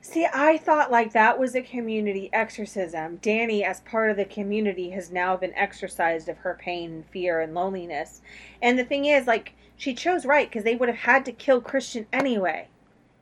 See, 0.00 0.26
I 0.32 0.58
thought 0.58 0.90
like 0.90 1.12
that 1.12 1.38
was 1.38 1.54
a 1.54 1.62
community 1.62 2.28
exorcism. 2.32 3.16
Danny, 3.22 3.64
as 3.64 3.80
part 3.82 4.10
of 4.10 4.16
the 4.16 4.24
community, 4.24 4.90
has 4.90 5.10
now 5.10 5.36
been 5.36 5.54
exorcised 5.54 6.28
of 6.28 6.36
her 6.38 6.58
pain, 6.60 7.04
fear, 7.10 7.40
and 7.40 7.54
loneliness. 7.54 8.20
And 8.60 8.78
the 8.78 8.84
thing 8.84 9.04
is, 9.06 9.26
like, 9.28 9.52
she 9.76 9.94
chose 9.94 10.26
right 10.26 10.48
because 10.48 10.64
they 10.64 10.74
would 10.76 10.88
have 10.88 10.98
had 10.98 11.24
to 11.26 11.32
kill 11.32 11.60
Christian 11.60 12.06
anyway. 12.12 12.66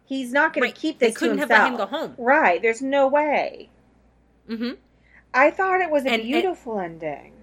He's 0.07 0.33
not 0.33 0.53
going 0.55 0.63
Right. 0.65 0.75
to 0.75 0.81
keep 0.81 0.99
this. 0.99 1.11
They 1.11 1.15
couldn't 1.15 1.39
have 1.39 1.51
let 1.51 1.69
him 1.69 1.77
go 1.77 1.87
home. 1.87 2.15
Right? 2.19 2.61
There's 2.63 2.83
no 2.83 3.07
way. 3.09 3.69
hmm 4.49 4.73
I 5.33 5.51
thought 5.53 5.81
it 5.81 5.91
was 5.91 6.05
a 6.05 6.09
And- 6.09 6.23
and- 6.23 6.31
beautiful 6.31 6.81
ending. 6.81 7.35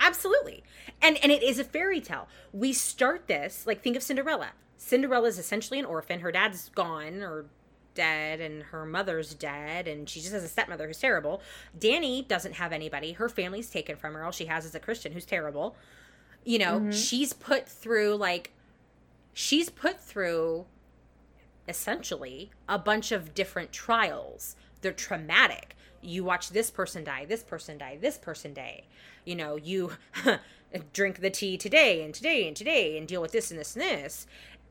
Absolutely. 0.00 0.62
And 1.00 1.16
and 1.22 1.30
it 1.30 1.42
is 1.42 1.58
a 1.58 1.64
fairy 1.64 2.00
tale. 2.00 2.26
We 2.52 2.72
start 2.72 3.26
this 3.28 3.66
like 3.66 3.82
think 3.82 3.96
of 3.96 4.02
Cinderella. 4.02 4.52
Cinderella 4.84 5.28
is 5.28 5.38
essentially 5.38 5.78
an 5.78 5.86
orphan. 5.86 6.20
Her 6.20 6.30
dad's 6.30 6.68
gone 6.70 7.22
or 7.22 7.46
dead 7.94 8.40
and 8.40 8.64
her 8.64 8.84
mother's 8.84 9.34
dead 9.34 9.86
and 9.88 10.08
she 10.08 10.20
just 10.20 10.32
has 10.32 10.42
a 10.44 10.48
stepmother 10.48 10.86
who's 10.86 10.98
terrible. 10.98 11.40
Danny 11.78 12.22
doesn't 12.22 12.54
have 12.54 12.72
anybody. 12.72 13.12
Her 13.12 13.28
family's 13.28 13.70
taken 13.70 13.96
from 13.96 14.14
her. 14.14 14.24
All 14.24 14.32
she 14.32 14.46
has 14.46 14.64
is 14.64 14.74
a 14.74 14.80
Christian 14.80 15.12
who's 15.12 15.24
terrible. 15.24 15.76
You 16.44 16.58
know, 16.58 16.80
Mhm. 16.80 16.92
she's 16.92 17.32
put 17.32 17.68
through 17.68 18.16
like 18.16 18.50
she's 19.32 19.70
put 19.70 20.00
through 20.02 20.66
essentially 21.66 22.50
a 22.68 22.78
bunch 22.78 23.12
of 23.12 23.34
different 23.34 23.72
trials. 23.72 24.56
They're 24.82 24.92
traumatic. 24.92 25.76
You 26.02 26.24
watch 26.24 26.50
this 26.50 26.70
person 26.70 27.04
die, 27.04 27.24
this 27.24 27.42
person 27.42 27.78
die, 27.78 27.96
this 28.00 28.18
person 28.18 28.52
die. 28.52 28.82
You 29.24 29.36
know, 29.36 29.56
you 29.56 29.92
drink 30.92 31.20
the 31.20 31.30
tea 31.30 31.56
today 31.56 32.02
and 32.02 32.12
today 32.12 32.46
and 32.46 32.56
today 32.56 32.98
and 32.98 33.08
deal 33.08 33.22
with 33.22 33.32
this 33.32 33.50
and 33.50 33.58
this 33.58 33.74
and 33.74 33.82
this. 33.82 34.26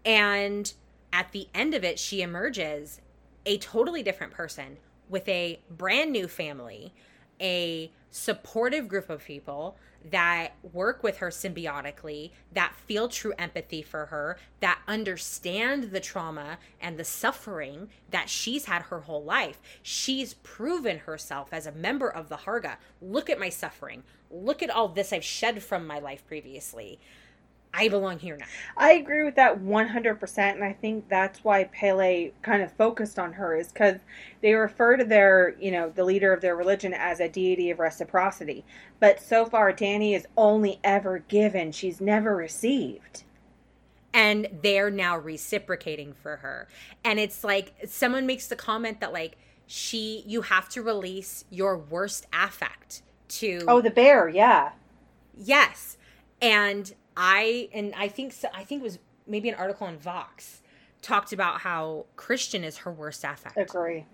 And 0.05 0.71
at 1.11 1.31
the 1.31 1.47
end 1.53 1.73
of 1.73 1.83
it, 1.83 1.99
she 1.99 2.21
emerges 2.21 2.99
a 3.45 3.57
totally 3.57 4.03
different 4.03 4.33
person 4.33 4.77
with 5.09 5.27
a 5.27 5.59
brand 5.69 6.11
new 6.11 6.27
family, 6.27 6.93
a 7.39 7.91
supportive 8.09 8.87
group 8.87 9.09
of 9.09 9.23
people 9.23 9.77
that 10.11 10.53
work 10.73 11.01
with 11.01 11.17
her 11.17 11.29
symbiotically, 11.29 12.31
that 12.51 12.75
feel 12.75 13.07
true 13.07 13.33
empathy 13.37 13.81
for 13.81 14.07
her, 14.07 14.37
that 14.59 14.79
understand 14.87 15.91
the 15.91 15.99
trauma 15.99 16.57
and 16.81 16.97
the 16.97 17.03
suffering 17.03 17.89
that 18.11 18.29
she's 18.29 18.65
had 18.65 18.83
her 18.83 19.01
whole 19.01 19.23
life. 19.23 19.61
She's 19.81 20.33
proven 20.35 20.99
herself 20.99 21.49
as 21.53 21.65
a 21.65 21.71
member 21.71 22.09
of 22.09 22.27
the 22.29 22.37
Harga. 22.37 22.77
Look 23.01 23.29
at 23.29 23.39
my 23.39 23.49
suffering. 23.49 24.03
Look 24.29 24.61
at 24.61 24.69
all 24.69 24.89
this 24.89 25.13
I've 25.13 25.23
shed 25.23 25.63
from 25.63 25.87
my 25.87 25.99
life 25.99 26.25
previously. 26.27 26.99
I 27.73 27.89
belong 27.89 28.19
here 28.19 28.37
now. 28.37 28.45
I 28.77 28.93
agree 28.93 29.23
with 29.23 29.35
that 29.35 29.59
100%, 29.59 30.53
and 30.55 30.63
I 30.63 30.73
think 30.73 31.09
that's 31.09 31.43
why 31.43 31.63
Pelle 31.65 32.29
kind 32.43 32.61
of 32.61 32.71
focused 32.73 33.17
on 33.19 33.33
her, 33.33 33.55
is 33.55 33.71
because 33.71 34.01
they 34.41 34.53
refer 34.53 34.97
to 34.97 35.03
their, 35.03 35.55
you 35.59 35.71
know, 35.71 35.89
the 35.89 36.03
leader 36.03 36.31
of 36.33 36.41
their 36.41 36.55
religion 36.55 36.93
as 36.93 37.19
a 37.19 37.29
deity 37.29 37.71
of 37.71 37.79
reciprocity. 37.79 38.65
But 38.99 39.19
so 39.21 39.45
far, 39.45 39.71
Danny 39.73 40.13
is 40.13 40.27
only 40.37 40.79
ever 40.83 41.19
given, 41.19 41.71
she's 41.71 41.99
never 42.01 42.35
received. 42.35 43.23
and 44.13 44.47
they're 44.61 44.91
now 44.91 45.17
reciprocating 45.17 46.13
for 46.13 46.37
her 46.37 46.67
and 47.03 47.19
it's 47.19 47.43
like 47.43 47.73
someone 47.87 48.25
makes 48.25 48.47
the 48.47 48.55
comment 48.55 48.99
that 48.99 49.11
like 49.13 49.37
she 49.65 50.23
you 50.27 50.41
have 50.43 50.69
to 50.69 50.81
release 50.81 51.45
your 51.49 51.77
worst 51.77 52.25
affect 52.33 53.01
to 53.27 53.59
Oh, 53.67 53.81
the 53.81 53.89
bear, 53.91 54.29
yeah. 54.29 54.71
yes 55.35 55.97
and 56.41 56.93
i 57.17 57.69
and 57.73 57.93
i 57.95 58.07
think 58.07 58.33
so, 58.33 58.47
i 58.53 58.63
think 58.63 58.81
it 58.81 58.83
was 58.83 58.99
maybe 59.27 59.49
an 59.49 59.55
article 59.55 59.87
in 59.87 59.97
vox 59.97 60.61
talked 61.01 61.33
about 61.33 61.61
how 61.61 62.05
christian 62.15 62.63
is 62.63 62.77
her 62.77 62.91
worst 62.91 63.23
affect 63.23 63.57
Agree. 63.57 64.05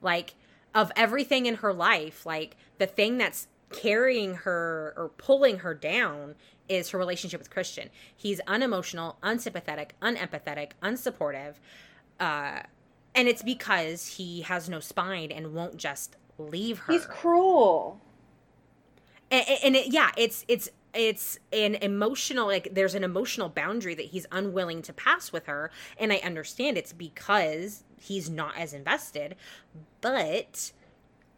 like 0.00 0.34
of 0.74 0.92
everything 0.96 1.46
in 1.46 1.56
her 1.56 1.72
life 1.72 2.24
like 2.24 2.56
the 2.78 2.86
thing 2.86 3.18
that's 3.18 3.48
carrying 3.72 4.34
her 4.34 4.92
or 4.96 5.10
pulling 5.16 5.58
her 5.58 5.74
down 5.74 6.34
is 6.68 6.90
her 6.90 6.98
relationship 6.98 7.38
with 7.40 7.50
christian 7.50 7.90
he's 8.16 8.40
unemotional 8.46 9.16
unsympathetic 9.22 9.94
unempathetic 10.00 10.72
unsupportive 10.82 11.54
uh 12.18 12.60
and 13.14 13.28
it's 13.28 13.42
because 13.42 14.06
he 14.06 14.42
has 14.42 14.68
no 14.68 14.78
spine 14.80 15.32
and 15.32 15.52
won't 15.52 15.76
just 15.76 16.16
leave 16.38 16.78
her 16.80 16.92
He's 16.92 17.06
cruel. 17.06 18.00
and, 19.30 19.44
and 19.64 19.76
it, 19.76 19.92
yeah 19.92 20.10
it's 20.16 20.44
it's 20.48 20.68
it's 20.94 21.38
an 21.52 21.76
emotional 21.76 22.46
like 22.46 22.68
there's 22.72 22.94
an 22.94 23.04
emotional 23.04 23.48
boundary 23.48 23.94
that 23.94 24.06
he's 24.06 24.26
unwilling 24.32 24.82
to 24.82 24.92
pass 24.92 25.32
with 25.32 25.46
her 25.46 25.70
and 25.98 26.12
i 26.12 26.16
understand 26.18 26.76
it's 26.76 26.92
because 26.92 27.84
he's 27.98 28.28
not 28.28 28.56
as 28.56 28.72
invested 28.72 29.36
but 30.00 30.72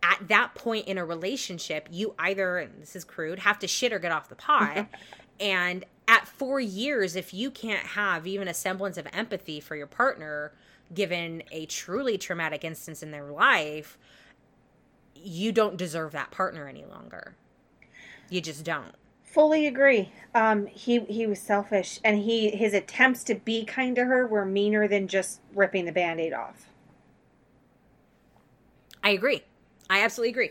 at 0.03 0.29
that 0.29 0.55
point 0.55 0.87
in 0.87 0.99
a 0.99 1.05
relationship 1.05 1.89
you 1.91 2.15
either 2.19 2.59
and 2.59 2.83
this 2.83 2.97
is 2.97 3.05
crude 3.05 3.39
have 3.41 3.59
to 3.59 3.69
shit 3.69 3.93
or 3.93 3.99
get 3.99 4.13
off 4.13 4.29
the 4.29 4.37
pot. 4.37 4.87
And 5.41 5.85
at 6.07 6.29
four 6.29 6.61
years 6.61 7.17
if 7.17 7.35
you 7.35 7.51
can't 7.51 7.85
have 7.85 8.29
even 8.29 8.47
a 8.47 8.55
semblance 8.55 8.97
of 8.97 9.09
empathy 9.13 9.59
for 9.59 9.75
your 9.75 9.89
partner 9.89 10.53
given 10.95 11.43
a 11.51 11.67
truly 11.67 12.17
traumatic 12.17 12.63
instance 12.63 13.03
in 13.03 13.11
their 13.11 13.25
life 13.25 13.99
you 15.17 15.51
don't 15.51 15.77
deserve 15.77 16.13
that 16.13 16.31
partner 16.31 16.69
any 16.69 16.85
longer. 16.85 17.35
You 18.29 18.41
just 18.41 18.63
don't 18.63 18.95
fully 19.33 19.67
agree. 19.67 20.13
Um, 20.35 20.67
he 20.67 21.01
he 21.01 21.27
was 21.27 21.41
selfish, 21.41 21.99
and 22.05 22.19
he 22.19 22.51
his 22.51 22.75
attempts 22.75 23.25
to 23.25 23.35
be 23.35 23.65
kind 23.65 23.97
to 23.97 24.05
her 24.05 24.27
were 24.27 24.45
meaner 24.45 24.87
than 24.87 25.09
just 25.09 25.41
ripping 25.55 25.87
the 25.87 25.93
band-aid 25.93 26.33
off. 26.33 26.69
I 29.03 29.11
agree. 29.11 29.43
I 29.91 30.03
absolutely 30.03 30.31
agree. 30.31 30.51